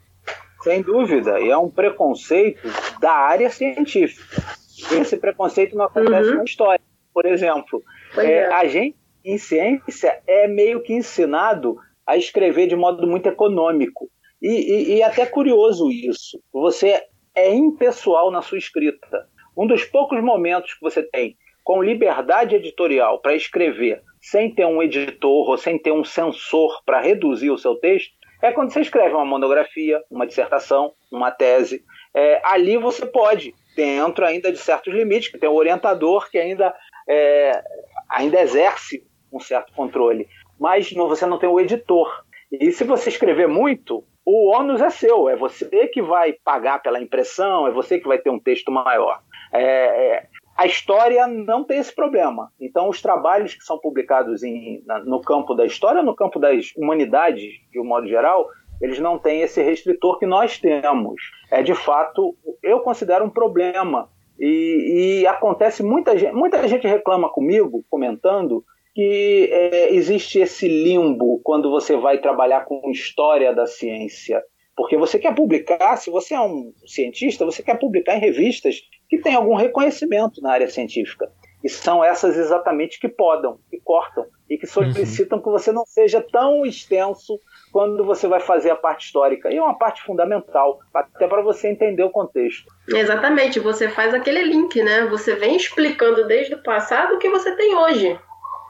Sem 0.61 0.83
dúvida, 0.83 1.39
e 1.39 1.49
é 1.49 1.57
um 1.57 1.71
preconceito 1.71 2.67
da 3.01 3.13
área 3.13 3.49
científica. 3.49 4.43
Esse 4.91 5.17
preconceito 5.17 5.75
não 5.75 5.85
acontece 5.85 6.29
uhum. 6.29 6.37
na 6.37 6.43
história 6.43 6.81
por 7.11 7.25
exemplo. 7.25 7.81
É, 8.15 8.25
é. 8.25 8.53
A 8.53 8.67
gente, 8.67 8.95
em 9.25 9.39
ciência, 9.39 10.21
é 10.27 10.47
meio 10.47 10.83
que 10.83 10.93
ensinado 10.93 11.75
a 12.05 12.15
escrever 12.15 12.67
de 12.67 12.75
modo 12.75 13.07
muito 13.07 13.27
econômico. 13.27 14.07
E, 14.39 14.51
e, 14.51 14.97
e 14.97 15.03
até 15.03 15.25
curioso 15.25 15.89
isso. 15.89 16.39
Você 16.53 17.01
é 17.33 17.51
impessoal 17.55 18.29
na 18.29 18.43
sua 18.43 18.59
escrita. 18.59 19.27
Um 19.57 19.65
dos 19.65 19.83
poucos 19.83 20.21
momentos 20.21 20.75
que 20.75 20.81
você 20.81 21.01
tem 21.01 21.35
com 21.63 21.81
liberdade 21.81 22.55
editorial 22.55 23.19
para 23.19 23.33
escrever 23.33 24.03
sem 24.21 24.53
ter 24.53 24.65
um 24.65 24.81
editor 24.81 25.49
ou 25.49 25.57
sem 25.57 25.77
ter 25.77 25.91
um 25.91 26.03
censor 26.03 26.81
para 26.85 27.01
reduzir 27.01 27.49
o 27.49 27.57
seu 27.57 27.75
texto 27.75 28.17
é 28.41 28.51
quando 28.51 28.71
você 28.71 28.81
escreve 28.81 29.15
uma 29.15 29.25
monografia, 29.25 30.03
uma 30.09 30.27
dissertação, 30.27 30.93
uma 31.11 31.31
tese. 31.31 31.83
É, 32.13 32.41
ali 32.43 32.77
você 32.77 33.05
pode, 33.05 33.53
dentro 33.75 34.25
ainda 34.25 34.51
de 34.51 34.57
certos 34.57 34.93
limites, 34.93 35.29
que 35.29 35.39
tem 35.39 35.49
um 35.49 35.55
orientador 35.55 36.29
que 36.29 36.37
ainda, 36.37 36.73
é, 37.07 37.63
ainda 38.09 38.39
exerce 38.39 39.03
um 39.31 39.39
certo 39.39 39.73
controle, 39.73 40.27
mas 40.59 40.91
não, 40.93 41.07
você 41.07 41.25
não 41.25 41.39
tem 41.39 41.49
o 41.49 41.59
editor. 41.59 42.23
E 42.51 42.71
se 42.71 42.83
você 42.83 43.09
escrever 43.09 43.47
muito, 43.47 44.03
o 44.25 44.51
ônus 44.55 44.81
é 44.81 44.89
seu, 44.89 45.29
é 45.29 45.35
você 45.35 45.87
que 45.87 46.01
vai 46.01 46.33
pagar 46.33 46.81
pela 46.81 47.01
impressão, 47.01 47.67
é 47.67 47.71
você 47.71 47.99
que 47.99 48.07
vai 48.07 48.17
ter 48.17 48.29
um 48.29 48.39
texto 48.39 48.71
maior. 48.71 49.21
É, 49.51 49.63
é, 49.63 50.27
a 50.57 50.65
história 50.65 51.27
não 51.27 51.63
tem 51.63 51.77
esse 51.77 51.93
problema. 51.93 52.51
Então, 52.59 52.89
os 52.89 52.99
trabalhos 52.99 53.53
que 53.53 53.63
são 53.63 53.77
publicados 53.77 54.41
em, 54.43 54.83
no 55.05 55.21
campo 55.21 55.53
da 55.53 55.65
história, 55.65 56.01
no 56.01 56.15
campo 56.15 56.39
das 56.39 56.73
humanidades, 56.75 57.53
de 57.71 57.79
um 57.79 57.85
modo 57.85 58.07
geral, 58.07 58.47
eles 58.81 58.99
não 58.99 59.19
têm 59.19 59.41
esse 59.41 59.61
restritor 59.61 60.17
que 60.17 60.25
nós 60.25 60.57
temos. 60.57 61.21
É 61.51 61.61
de 61.61 61.75
fato, 61.75 62.35
eu 62.63 62.79
considero 62.79 63.23
um 63.25 63.29
problema. 63.29 64.09
E, 64.39 65.19
e 65.21 65.27
acontece, 65.27 65.83
muita 65.83 66.17
gente, 66.17 66.33
muita 66.33 66.67
gente 66.67 66.87
reclama 66.87 67.29
comigo, 67.29 67.85
comentando, 67.87 68.63
que 68.95 69.49
é, 69.51 69.93
existe 69.93 70.39
esse 70.39 70.67
limbo 70.67 71.39
quando 71.43 71.69
você 71.69 71.95
vai 71.95 72.17
trabalhar 72.17 72.65
com 72.65 72.89
história 72.89 73.53
da 73.53 73.67
ciência. 73.67 74.43
Porque 74.75 74.97
você 74.97 75.19
quer 75.19 75.35
publicar, 75.35 75.97
se 75.97 76.09
você 76.09 76.33
é 76.33 76.39
um 76.39 76.71
cientista, 76.85 77.45
você 77.45 77.61
quer 77.61 77.79
publicar 77.79 78.15
em 78.15 78.21
revistas 78.21 78.81
que 79.09 79.17
têm 79.17 79.35
algum 79.35 79.55
reconhecimento 79.55 80.41
na 80.41 80.51
área 80.51 80.69
científica. 80.69 81.31
E 81.63 81.69
são 81.69 82.03
essas 82.03 82.37
exatamente 82.37 82.99
que 82.99 83.09
podam, 83.09 83.59
que 83.69 83.79
cortam 83.79 84.25
e 84.49 84.57
que 84.57 84.67
solicitam 84.67 85.37
uhum. 85.37 85.43
que 85.43 85.49
você 85.49 85.71
não 85.71 85.85
seja 85.85 86.21
tão 86.21 86.65
extenso 86.65 87.39
quando 87.71 88.05
você 88.05 88.27
vai 88.27 88.39
fazer 88.39 88.69
a 88.69 88.75
parte 88.75 89.05
histórica. 89.05 89.51
E 89.51 89.57
é 89.57 89.61
uma 89.61 89.77
parte 89.77 90.03
fundamental, 90.03 90.79
até 90.93 91.27
para 91.27 91.41
você 91.41 91.67
entender 91.67 92.03
o 92.03 92.09
contexto. 92.09 92.71
Exatamente, 92.87 93.59
você 93.59 93.89
faz 93.89 94.13
aquele 94.13 94.43
link, 94.43 94.81
né? 94.81 95.07
Você 95.07 95.35
vem 95.35 95.55
explicando 95.55 96.27
desde 96.27 96.53
o 96.53 96.63
passado 96.63 97.15
o 97.15 97.19
que 97.19 97.29
você 97.29 97.55
tem 97.55 97.75
hoje. 97.75 98.17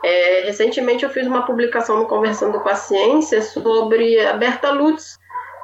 É, 0.04 0.42
recentemente 0.46 1.04
eu 1.04 1.10
fiz 1.10 1.28
uma 1.28 1.46
publicação 1.46 1.98
no 1.98 2.08
Conversando 2.08 2.60
com 2.60 2.70
a 2.70 2.76
Ciência 2.76 3.42
sobre 3.42 4.20
a 4.20 4.34
Berta 4.34 4.72
Lutz. 4.72 5.18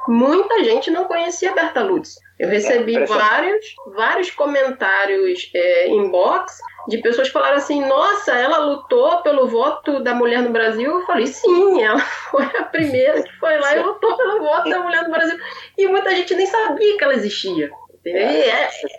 Muita 0.06 0.62
gente 0.62 0.90
não 0.90 1.04
conhecia 1.04 1.50
a 1.50 1.54
Berta 1.54 1.82
Lutz. 1.82 2.16
Eu 2.38 2.48
recebi 2.48 2.96
é, 2.96 3.04
vários, 3.06 3.64
vários 3.94 4.30
comentários 4.30 5.50
é, 5.54 5.88
inbox 5.88 6.58
de 6.88 6.98
pessoas 6.98 7.28
que 7.28 7.32
falaram 7.32 7.56
assim: 7.56 7.80
nossa, 7.86 8.32
ela 8.32 8.58
lutou 8.58 9.22
pelo 9.22 9.46
voto 9.46 10.02
da 10.02 10.14
mulher 10.14 10.42
no 10.42 10.50
Brasil. 10.50 10.90
Eu 10.90 11.06
falei: 11.06 11.26
sim, 11.26 11.82
ela 11.82 12.00
foi 12.30 12.44
a 12.44 12.64
primeira 12.64 13.22
que 13.22 13.32
foi 13.38 13.56
lá 13.58 13.76
e 13.76 13.82
lutou 13.82 14.16
pelo 14.16 14.40
voto 14.40 14.68
da 14.68 14.80
mulher 14.80 15.04
no 15.04 15.10
Brasil. 15.10 15.38
E 15.78 15.86
muita 15.86 16.10
gente 16.10 16.34
nem 16.34 16.46
sabia 16.46 16.96
que 16.96 17.04
ela 17.04 17.14
existia. 17.14 17.70
É, 18.06 18.48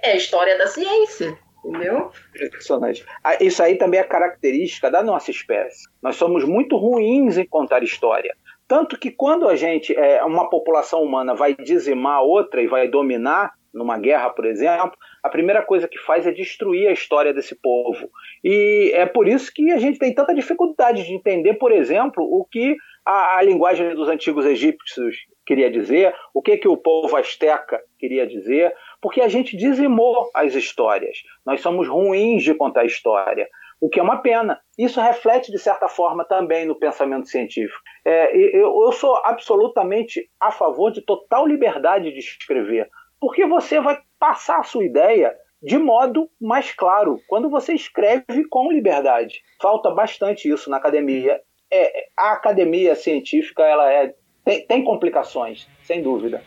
é, 0.04 0.12
a 0.12 0.16
história 0.16 0.58
da 0.58 0.68
ciência. 0.68 1.38
Entendeu? 1.64 2.12
Impressionante. 2.40 3.04
Ah, 3.24 3.38
isso 3.42 3.62
aí 3.62 3.76
também 3.76 4.00
é 4.00 4.04
característica 4.04 4.90
da 4.90 5.04
nossa 5.04 5.32
espécie. 5.32 5.84
Nós 6.02 6.16
somos 6.16 6.44
muito 6.44 6.78
ruins 6.78 7.38
em 7.38 7.46
contar 7.46 7.84
história. 7.84 8.36
Tanto 8.68 8.98
que 8.98 9.12
quando 9.12 9.48
a 9.48 9.56
gente, 9.56 9.96
é, 9.96 10.24
uma 10.24 10.50
população 10.50 11.04
humana 11.04 11.36
vai 11.36 11.56
dizimar 11.56 12.24
outra 12.24 12.62
e 12.62 12.68
vai 12.68 12.88
dominar, 12.88 13.54
numa 13.76 14.00
guerra, 14.00 14.30
por 14.30 14.46
exemplo, 14.46 14.94
a 15.22 15.30
primeira 15.30 15.62
coisa 15.62 15.88
que 15.88 16.00
faz 16.00 16.26
é 16.26 16.32
destruir 16.32 16.88
a 16.88 16.94
história 16.94 17.34
desse 17.34 17.54
povo. 17.56 18.10
E 18.44 18.92
é 18.96 19.06
por 19.06 19.28
isso 19.28 19.52
que 19.54 19.70
a 19.72 19.78
gente 19.78 20.00
tem 20.00 20.14
tanta 20.14 20.34
dificuldade 20.34 21.04
de 21.04 21.14
entender, 21.14 21.56
por 21.56 21.72
exemplo, 21.74 22.24
o 22.24 22.46
que 22.46 22.78
a, 23.06 23.38
a 23.38 23.42
linguagem 23.42 23.94
dos 23.94 24.08
antigos 24.08 24.46
egípcios 24.46 25.18
queria 25.46 25.70
dizer, 25.70 26.16
o 26.34 26.42
que, 26.42 26.58
que 26.58 26.68
o 26.68 26.78
povo 26.78 27.16
asteca 27.16 27.80
queria 28.00 28.26
dizer, 28.26 28.74
porque 29.02 29.22
a 29.22 29.28
gente 29.28 29.56
dizimou 29.56 30.32
as 30.34 30.56
histórias. 30.56 31.18
Nós 31.46 31.62
somos 31.62 31.88
ruins 31.88 32.44
de 32.44 32.56
contar 32.56 32.86
história, 32.86 33.48
o 33.80 33.90
que 33.90 34.00
é 34.00 34.04
uma 34.04 34.22
pena. 34.22 34.60
Isso 34.78 35.02
reflete, 35.02 35.52
de 35.52 35.60
certa 35.60 35.88
forma, 35.88 36.26
também 36.26 36.66
no 36.66 36.76
pensamento 36.76 37.28
científico. 37.28 37.80
É, 38.04 38.36
eu, 38.36 38.84
eu 38.84 38.92
sou 38.92 39.16
absolutamente 39.24 40.30
a 40.40 40.52
favor 40.52 40.92
de 40.92 41.02
total 41.02 41.46
liberdade 41.48 42.12
de 42.12 42.20
escrever, 42.20 42.90
porque 43.20 43.46
você 43.46 43.80
vai 43.80 44.00
passar 44.20 44.60
a 44.60 44.64
sua 44.64 44.84
ideia 44.84 45.36
de 45.62 45.78
modo 45.78 46.30
mais 46.40 46.72
claro, 46.72 47.20
quando 47.28 47.50
você 47.50 47.74
escreve 47.74 48.48
com 48.50 48.72
liberdade. 48.72 49.42
Falta 49.60 49.90
bastante 49.90 50.48
isso 50.48 50.70
na 50.70 50.78
academia. 50.78 51.42
É, 51.72 52.08
a 52.16 52.34
academia 52.34 52.96
científica 52.96 53.64
ela 53.64 53.92
é 53.92 54.14
tem, 54.46 54.66
tem 54.68 54.84
complicações, 54.84 55.68
sem 55.82 56.04
dúvida. 56.04 56.44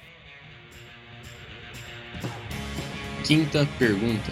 Quinta 3.27 3.67
pergunta. 3.77 4.31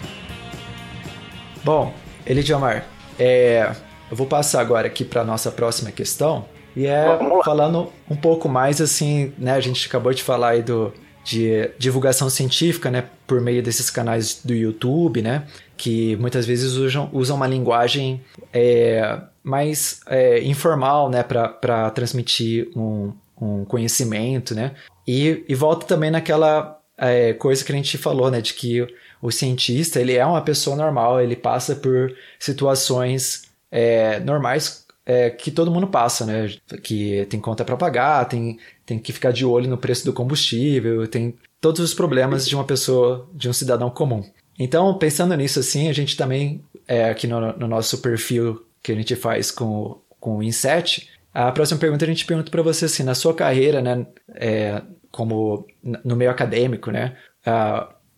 Bom, 1.65 1.93
Elidiamar, 2.27 2.85
é, 3.17 3.71
eu 4.11 4.17
vou 4.17 4.27
passar 4.27 4.61
agora 4.61 4.87
aqui 4.87 5.05
para 5.05 5.23
nossa 5.23 5.49
próxima 5.49 5.91
questão 5.91 6.45
e 6.75 6.85
é 6.85 7.05
falando 7.43 7.91
um 8.09 8.15
pouco 8.15 8.49
mais 8.49 8.81
assim, 8.81 9.33
né? 9.37 9.53
A 9.53 9.59
gente 9.59 9.87
acabou 9.87 10.13
de 10.13 10.21
falar 10.21 10.49
aí 10.49 10.61
do, 10.61 10.93
de 11.23 11.71
divulgação 11.79 12.29
científica, 12.29 12.91
né, 12.91 13.05
por 13.25 13.41
meio 13.41 13.63
desses 13.63 13.89
canais 13.89 14.41
do 14.43 14.53
YouTube, 14.53 15.21
né, 15.21 15.45
que 15.75 16.15
muitas 16.17 16.45
vezes 16.45 16.73
usam, 16.73 17.09
usam 17.11 17.35
uma 17.35 17.47
linguagem 17.47 18.21
é, 18.53 19.19
mais 19.43 20.01
é, 20.07 20.41
informal, 20.43 21.09
né, 21.09 21.23
para 21.23 21.89
transmitir 21.91 22.69
um, 22.75 23.13
um 23.41 23.65
conhecimento, 23.65 24.53
né? 24.53 24.73
E, 25.07 25.45
e 25.47 25.55
volta 25.55 25.85
também 25.85 26.11
naquela 26.11 26.77
é, 26.97 27.33
coisa 27.33 27.63
que 27.63 27.71
a 27.71 27.75
gente 27.75 27.97
falou, 27.97 28.29
né? 28.31 28.41
De 28.41 28.53
que 28.53 28.85
o 29.21 29.31
cientista, 29.31 29.99
ele 29.99 30.15
é 30.15 30.25
uma 30.25 30.41
pessoa 30.41 30.75
normal, 30.75 31.21
ele 31.21 31.35
passa 31.35 31.75
por 31.75 32.13
situações 32.39 33.43
é, 33.71 34.19
normais 34.19 34.85
é, 35.05 35.29
que 35.29 35.49
todo 35.49 35.71
mundo 35.71 35.87
passa, 35.87 36.25
né? 36.25 36.53
Que 36.83 37.25
tem 37.29 37.39
conta 37.39 37.63
para 37.63 37.77
pagar, 37.77 38.25
tem, 38.25 38.59
tem 38.85 38.99
que 38.99 39.13
ficar 39.13 39.31
de 39.31 39.45
olho 39.45 39.69
no 39.69 39.77
preço 39.77 40.03
do 40.05 40.11
combustível, 40.11 41.07
tem 41.07 41.33
todos 41.61 41.79
os 41.79 41.93
problemas 41.93 42.47
de 42.47 42.55
uma 42.55 42.65
pessoa, 42.65 43.27
de 43.33 43.49
um 43.49 43.53
cidadão 43.53 43.89
comum. 43.89 44.23
Então, 44.59 44.97
pensando 44.97 45.35
nisso 45.35 45.59
assim, 45.59 45.87
a 45.87 45.93
gente 45.93 46.17
também, 46.17 46.61
é, 46.87 47.09
aqui 47.09 47.25
no, 47.25 47.53
no 47.53 47.67
nosso 47.67 47.99
perfil 47.99 48.65
que 48.83 48.91
a 48.91 48.95
gente 48.95 49.15
faz 49.15 49.49
com, 49.49 49.97
com 50.19 50.37
o 50.37 50.43
Inset, 50.43 51.09
a 51.33 51.51
próxima 51.51 51.79
pergunta 51.79 52.03
a 52.03 52.07
gente 52.07 52.25
pergunta 52.25 52.51
para 52.51 52.61
você 52.61 52.85
assim, 52.85 53.03
na 53.03 53.15
sua 53.15 53.33
carreira, 53.33 53.81
né, 53.81 54.05
é, 54.35 54.81
como 55.11 55.65
no 55.83 56.15
meio 56.15 56.31
acadêmico, 56.31 56.91
né, 56.91 57.15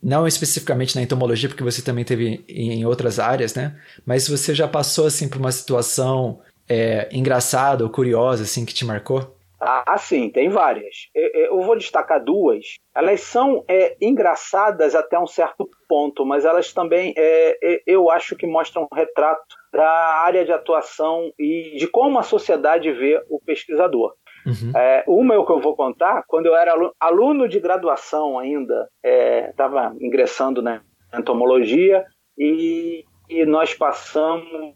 não 0.02 0.28
especificamente 0.28 0.96
na 0.96 1.02
entomologia, 1.02 1.50
porque 1.50 1.64
você 1.64 1.82
também 1.82 2.06
teve 2.06 2.44
em 2.48 2.86
outras 2.86 3.20
áreas, 3.20 3.54
né, 3.56 3.76
mas 4.06 4.28
você 4.28 4.56
já 4.56 4.68
passou 4.68 5.08
assim 5.08 5.28
por 5.28 5.40
uma 5.40 5.52
situação 5.52 6.42
é, 6.68 7.10
engraçada 7.12 7.84
ou 7.84 7.90
curiosa 7.90 8.44
assim 8.44 8.66
que 8.66 8.74
te 8.74 8.86
marcou? 8.86 9.36
Ah, 9.62 9.98
sim, 9.98 10.30
tem 10.30 10.48
várias. 10.48 11.10
Eu 11.14 11.62
vou 11.62 11.76
destacar 11.76 12.24
duas. 12.24 12.76
Elas 12.96 13.20
são 13.22 13.66
é, 13.68 13.98
engraçadas 14.00 14.96
até 14.96 15.20
um 15.20 15.28
certo 15.28 15.70
ponto, 15.88 16.26
mas 16.26 16.46
elas 16.46 16.72
também, 16.72 17.14
é, 17.18 17.58
é, 17.62 17.82
eu 17.86 18.10
acho 18.10 18.38
que 18.38 18.48
mostram 18.48 18.88
um 18.90 18.96
retrato 18.96 19.56
da 19.74 19.90
área 20.24 20.46
de 20.46 20.52
atuação 20.54 21.32
e 21.38 21.76
de 21.78 21.88
como 21.88 22.18
a 22.18 22.24
sociedade 22.24 22.92
vê 22.94 23.22
o 23.30 23.40
pesquisador. 23.40 24.16
Uhum. 24.46 24.72
É, 24.76 25.04
uma 25.08 25.34
é 25.34 25.38
o 25.38 25.46
que 25.46 25.52
eu 25.52 25.60
vou 25.60 25.76
contar, 25.76 26.24
quando 26.28 26.46
eu 26.46 26.56
era 26.56 26.74
aluno 27.00 27.48
de 27.48 27.60
graduação 27.60 28.40
ainda, 28.40 28.88
estava 29.04 29.94
é, 30.00 30.06
ingressando 30.06 30.62
na 30.62 30.82
entomologia 31.14 32.06
e, 32.38 33.04
e 33.30 33.46
nós 33.46 33.74
passamos 33.74 34.74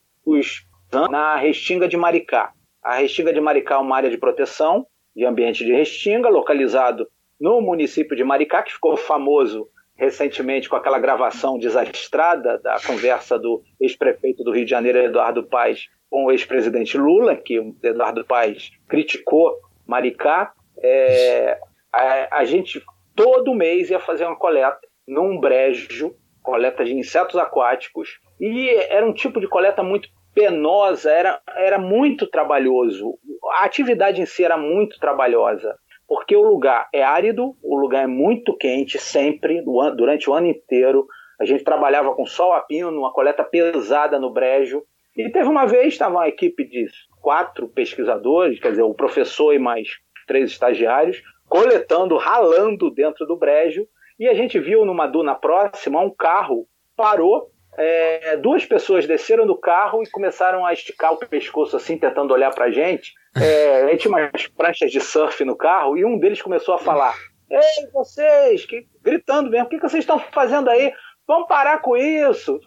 na 1.09 1.35
Restinga 1.35 1.87
de 1.87 1.97
Maricá. 1.97 2.51
A 2.83 2.95
Restinga 2.95 3.33
de 3.33 3.39
Maricá 3.39 3.75
é 3.75 3.79
uma 3.79 3.95
área 3.95 4.09
de 4.09 4.17
proteção 4.17 4.85
de 5.15 5.25
ambiente 5.25 5.63
de 5.63 5.71
restinga, 5.71 6.27
localizado 6.27 7.07
no 7.39 7.61
município 7.61 8.15
de 8.15 8.23
Maricá, 8.23 8.63
que 8.63 8.73
ficou 8.73 8.97
famoso 8.97 9.67
recentemente 9.95 10.67
com 10.67 10.75
aquela 10.75 10.97
gravação 10.97 11.57
desastrada 11.57 12.57
da 12.57 12.77
conversa 12.81 13.37
do 13.37 13.61
ex-prefeito 13.79 14.43
do 14.43 14.51
Rio 14.51 14.65
de 14.65 14.71
Janeiro, 14.71 14.97
Eduardo 14.97 15.43
Paes, 15.43 15.87
com 16.13 16.25
o 16.25 16.31
ex-presidente 16.31 16.95
Lula, 16.95 17.35
que 17.35 17.59
o 17.59 17.75
Eduardo 17.81 18.23
Paes 18.23 18.69
criticou 18.87 19.51
Maricá. 19.87 20.53
É, 20.77 21.57
a, 21.91 22.37
a 22.37 22.45
gente 22.45 22.79
todo 23.15 23.55
mês 23.55 23.89
ia 23.89 23.97
fazer 23.97 24.23
uma 24.23 24.35
coleta 24.35 24.77
num 25.07 25.39
brejo, 25.39 26.15
coleta 26.43 26.85
de 26.85 26.93
insetos 26.93 27.35
aquáticos, 27.35 28.19
e 28.39 28.69
era 28.91 29.03
um 29.03 29.11
tipo 29.11 29.41
de 29.41 29.47
coleta 29.47 29.81
muito 29.81 30.07
penosa, 30.35 31.11
era, 31.11 31.41
era 31.55 31.79
muito 31.79 32.27
trabalhoso. 32.27 33.17
A 33.53 33.65
atividade 33.65 34.21
em 34.21 34.27
si 34.27 34.45
era 34.45 34.55
muito 34.55 34.99
trabalhosa, 34.99 35.75
porque 36.07 36.35
o 36.35 36.43
lugar 36.43 36.89
é 36.93 37.01
árido, 37.01 37.57
o 37.63 37.75
lugar 37.75 38.03
é 38.03 38.07
muito 38.07 38.55
quente 38.55 38.99
sempre, 38.99 39.63
durante 39.97 40.29
o 40.29 40.33
ano 40.35 40.45
inteiro. 40.45 41.07
A 41.41 41.45
gente 41.45 41.63
trabalhava 41.63 42.13
com 42.13 42.23
sol 42.23 42.53
a 42.53 42.61
pino, 42.61 42.91
uma 42.91 43.11
coleta 43.11 43.43
pesada 43.43 44.19
no 44.19 44.31
brejo. 44.31 44.83
E 45.15 45.29
teve 45.29 45.47
uma 45.47 45.65
vez, 45.65 45.93
estava 45.93 46.15
uma 46.15 46.27
equipe 46.27 46.65
de 46.67 46.87
quatro 47.21 47.67
pesquisadores, 47.67 48.59
quer 48.59 48.71
dizer, 48.71 48.83
o 48.83 48.93
professor 48.93 49.53
e 49.53 49.59
mais 49.59 49.87
três 50.27 50.51
estagiários, 50.51 51.21
coletando, 51.47 52.17
ralando 52.17 52.89
dentro 52.89 53.25
do 53.25 53.37
brejo. 53.37 53.87
E 54.19 54.27
a 54.27 54.33
gente 54.33 54.59
viu 54.59 54.85
numa 54.85 55.07
duna 55.07 55.35
próxima 55.35 55.99
um 55.99 56.09
carro 56.09 56.67
parou 56.95 57.51
é, 57.77 58.37
duas 58.37 58.65
pessoas 58.65 59.07
desceram 59.07 59.45
do 59.45 59.57
carro 59.57 60.03
e 60.03 60.09
começaram 60.09 60.65
a 60.65 60.73
esticar 60.73 61.13
o 61.13 61.17
pescoço 61.17 61.75
assim, 61.75 61.97
tentando 61.97 62.33
olhar 62.33 62.53
pra 62.53 62.71
gente. 62.71 63.13
É, 63.35 63.83
a 63.83 63.87
gente 63.89 64.01
tinha 64.01 64.11
umas 64.15 64.47
pranchas 64.47 64.91
de 64.91 65.01
surf 65.01 65.43
no 65.43 65.55
carro 65.55 65.97
e 65.97 66.05
um 66.05 66.19
deles 66.19 66.41
começou 66.41 66.75
a 66.75 66.77
falar: 66.77 67.15
Ei, 67.49 67.89
vocês, 67.91 68.65
que, 68.65 68.85
gritando 69.01 69.49
mesmo, 69.49 69.65
o 69.65 69.69
que, 69.69 69.77
que 69.77 69.89
vocês 69.89 70.03
estão 70.03 70.19
fazendo 70.19 70.69
aí? 70.69 70.93
Vamos 71.27 71.47
parar 71.47 71.79
com 71.81 71.97
isso. 71.97 72.59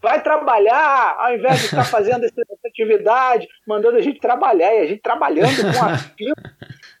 Vai 0.00 0.22
trabalhar, 0.22 1.16
ao 1.18 1.34
invés 1.34 1.60
de 1.60 1.68
ficar 1.68 1.84
fazendo 1.90 2.24
essa 2.24 2.42
atividade, 2.66 3.48
mandando 3.66 3.96
a 3.96 4.00
gente 4.00 4.20
trabalhar, 4.20 4.74
e 4.74 4.80
a 4.80 4.86
gente 4.86 5.02
trabalhando 5.02 5.56
com 5.56 6.28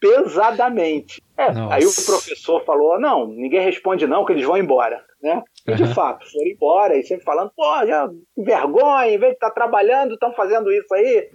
pesadamente. 0.00 1.22
É, 1.36 1.46
aí 1.70 1.84
o 1.84 2.04
professor 2.04 2.64
falou: 2.64 2.98
não, 2.98 3.28
ninguém 3.28 3.60
responde 3.60 4.06
não, 4.06 4.24
que 4.24 4.32
eles 4.32 4.44
vão 4.44 4.56
embora. 4.56 5.06
Né? 5.20 5.42
E 5.66 5.74
de 5.74 5.82
uhum. 5.82 5.94
fato, 5.94 6.24
foram 6.30 6.46
embora 6.46 6.96
e 6.96 7.02
sempre 7.02 7.24
falando, 7.24 7.50
pô, 7.56 7.64
já 7.84 8.08
vergonha, 8.36 9.10
em 9.10 9.18
vez 9.18 9.32
de 9.32 9.36
estar 9.36 9.48
tá 9.48 9.54
trabalhando, 9.54 10.14
estão 10.14 10.32
fazendo 10.32 10.70
isso 10.70 10.94
aí, 10.94 11.28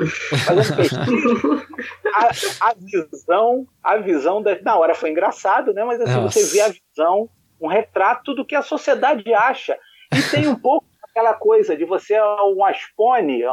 fazendo 0.46 0.72
pesquisa. 0.78 1.68
a, 2.16 2.70
a, 2.70 2.74
visão, 2.80 3.68
a 3.84 3.98
visão 3.98 4.42
da. 4.42 4.58
Na 4.62 4.78
hora 4.78 4.96
foi 4.96 5.10
engraçado, 5.10 5.74
né? 5.74 5.84
Mas 5.84 6.00
assim, 6.00 6.14
Nossa. 6.14 6.40
você 6.40 6.56
vê 6.56 6.62
a 6.62 6.70
visão, 6.70 7.30
um 7.60 7.68
retrato 7.68 8.34
do 8.34 8.46
que 8.46 8.56
a 8.56 8.62
sociedade 8.62 9.34
acha. 9.34 9.78
E 10.16 10.22
tem 10.32 10.48
um 10.48 10.56
pouco 10.56 10.86
aquela 11.14 11.36
coisa 11.36 11.78
de 11.78 11.86
você 11.86 12.16
é 12.16 12.24
um 12.24 12.66
aspone, 12.66 13.44
é 13.44 13.50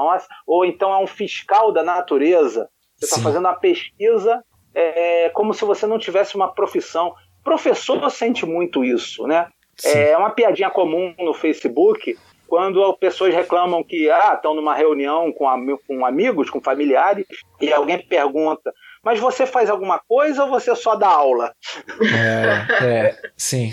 ou 0.47 0.65
então 0.65 0.93
é 0.93 0.99
um 0.99 1.07
fiscal 1.07 1.71
da 1.71 1.83
natureza. 1.83 2.69
Você 2.97 3.05
está 3.05 3.21
fazendo 3.21 3.45
uma 3.45 3.55
pesquisa 3.55 4.43
é, 4.75 5.29
como 5.31 5.53
se 5.53 5.65
você 5.65 5.87
não 5.87 5.99
tivesse 5.99 6.35
uma 6.35 6.49
profissão. 6.49 7.15
Professor 7.45 8.11
sente 8.11 8.47
muito 8.47 8.83
isso, 8.83 9.27
né? 9.27 9.49
Sim. 9.77 9.99
É 9.99 10.17
uma 10.17 10.31
piadinha 10.31 10.71
comum 10.71 11.15
no 11.19 11.33
Facebook 11.35 12.17
quando 12.47 12.93
pessoas 12.95 13.35
reclamam 13.35 13.85
que 13.85 14.11
ah, 14.11 14.33
estão 14.35 14.55
numa 14.55 14.75
reunião 14.75 15.33
com, 15.33 15.47
com 15.87 16.05
amigos, 16.05 16.51
com 16.51 16.61
familiares, 16.61 17.27
e 17.61 17.73
alguém 17.73 17.99
pergunta: 17.99 18.73
Mas 19.03 19.21
você 19.21 19.47
faz 19.47 19.71
alguma 19.71 19.99
coisa 19.99 20.45
ou 20.45 20.51
você 20.51 20.75
só 20.75 20.97
dá 20.97 21.09
aula? 21.09 21.55
É, 22.03 22.85
é 22.85 23.17
sim. 23.37 23.73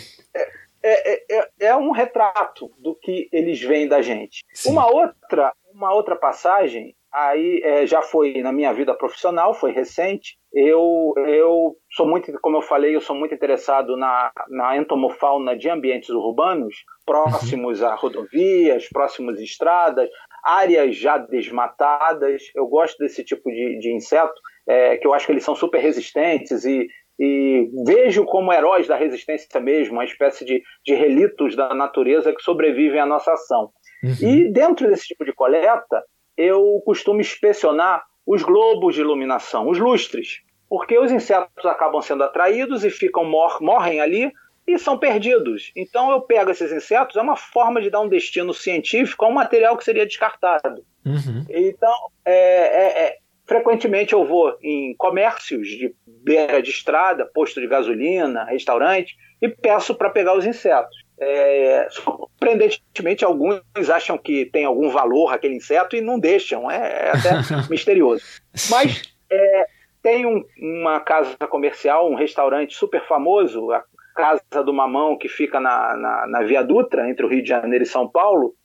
É, 0.87 1.13
é, 1.13 1.25
é, 1.29 1.49
é, 1.67 1.75
um 1.75 1.91
retrato 1.91 2.71
do 2.77 2.95
que 2.95 3.27
eles 3.31 3.61
veem 3.61 3.87
da 3.87 4.01
gente. 4.01 4.43
Sim. 4.53 4.71
Uma 4.71 4.87
outra, 4.87 5.53
uma 5.73 5.93
outra 5.93 6.15
passagem 6.15 6.95
Aí 7.17 7.61
é, 7.63 7.87
já 7.87 8.01
foi 8.01 8.41
na 8.41 8.51
minha 8.51 8.73
vida 8.73 8.93
profissional, 8.93 9.53
foi 9.53 9.71
recente. 9.71 10.37
Eu, 10.53 11.13
eu 11.25 11.75
sou 11.91 12.07
muito, 12.07 12.31
como 12.41 12.57
eu 12.57 12.61
falei, 12.61 12.95
eu 12.95 13.01
sou 13.01 13.15
muito 13.15 13.33
interessado 13.33 13.95
na, 13.95 14.31
na 14.49 14.77
entomofauna 14.77 15.57
de 15.57 15.69
ambientes 15.69 16.09
urbanos, 16.09 16.75
próximos 17.05 17.81
a 17.81 17.95
rodovias, 17.95 18.87
próximos 18.89 19.39
a 19.39 19.41
estradas, 19.41 20.09
áreas 20.43 20.95
já 20.95 21.17
desmatadas. 21.17 22.43
Eu 22.53 22.67
gosto 22.67 22.97
desse 22.99 23.23
tipo 23.23 23.49
de, 23.49 23.79
de 23.79 23.91
inseto, 23.91 24.39
é, 24.67 24.97
que 24.97 25.07
eu 25.07 25.13
acho 25.13 25.25
que 25.25 25.31
eles 25.31 25.43
são 25.43 25.55
super 25.55 25.79
resistentes 25.79 26.65
e, 26.65 26.87
e 27.19 27.69
vejo 27.85 28.25
como 28.25 28.53
heróis 28.53 28.87
da 28.87 28.95
resistência 28.95 29.59
mesmo, 29.59 29.93
uma 29.93 30.05
espécie 30.05 30.45
de, 30.45 30.61
de 30.85 30.93
relitos 30.93 31.55
da 31.55 31.73
natureza 31.73 32.33
que 32.33 32.41
sobrevivem 32.41 32.99
à 32.99 33.05
nossa 33.05 33.33
ação. 33.33 33.71
Uhum. 34.03 34.29
E 34.29 34.51
dentro 34.51 34.87
desse 34.87 35.07
tipo 35.07 35.25
de 35.25 35.33
coleta, 35.33 36.03
eu 36.35 36.81
costumo 36.85 37.19
inspecionar 37.19 38.03
os 38.25 38.43
globos 38.43 38.93
de 38.93 39.01
iluminação, 39.01 39.69
os 39.69 39.79
lustres, 39.79 40.41
porque 40.69 40.97
os 40.99 41.11
insetos 41.11 41.65
acabam 41.65 42.01
sendo 42.01 42.23
atraídos 42.23 42.83
e 42.83 42.89
ficam 42.89 43.25
mor 43.25 43.61
morrem 43.61 44.01
ali 44.01 44.31
e 44.67 44.77
são 44.77 44.97
perdidos. 44.97 45.71
Então 45.75 46.11
eu 46.11 46.21
pego 46.21 46.51
esses 46.51 46.71
insetos, 46.71 47.15
é 47.15 47.21
uma 47.21 47.37
forma 47.37 47.81
de 47.81 47.89
dar 47.89 48.01
um 48.01 48.09
destino 48.09 48.53
científico 48.53 49.23
a 49.23 49.29
um 49.29 49.33
material 49.33 49.77
que 49.77 49.83
seria 49.83 50.05
descartado. 50.05 50.83
Uhum. 51.05 51.45
Então, 51.49 51.95
é, 52.25 52.33
é, 52.33 53.05
é, 53.05 53.17
frequentemente 53.47 54.13
eu 54.13 54.25
vou 54.25 54.55
em 54.61 54.95
comércios 54.97 55.67
de 55.67 55.95
beira 56.05 56.61
de 56.61 56.69
estrada, 56.69 57.25
posto 57.25 57.61
de 57.61 57.67
gasolina, 57.67 58.43
restaurante, 58.43 59.15
e 59.41 59.47
peço 59.47 59.95
para 59.95 60.09
pegar 60.09 60.37
os 60.37 60.45
insetos. 60.45 60.95
É, 61.19 61.87
surpreendentemente, 61.89 63.25
alguns 63.25 63.61
acham 63.89 64.17
que 64.17 64.45
tem 64.45 64.65
algum 64.65 64.89
valor 64.89 65.33
aquele 65.33 65.55
inseto 65.55 65.95
e 65.95 66.01
não 66.01 66.19
deixam, 66.19 66.69
é, 66.69 67.07
é 67.07 67.11
até 67.11 67.31
misterioso. 67.71 68.23
Mas 68.69 69.01
é, 69.31 69.67
tem 70.03 70.25
um, 70.25 70.43
uma 70.59 70.99
casa 70.99 71.35
comercial, 71.49 72.11
um 72.11 72.15
restaurante 72.15 72.75
super 72.75 73.05
famoso, 73.07 73.71
a 73.71 73.83
Casa 74.15 74.63
do 74.63 74.73
Mamão, 74.73 75.17
que 75.17 75.29
fica 75.29 75.59
na, 75.59 75.95
na, 75.95 76.27
na 76.27 76.41
Via 76.43 76.63
Dutra, 76.63 77.07
entre 77.09 77.25
o 77.25 77.29
Rio 77.29 77.43
de 77.43 77.49
Janeiro 77.49 77.83
e 77.83 77.87
São 77.87 78.09
Paulo, 78.09 78.55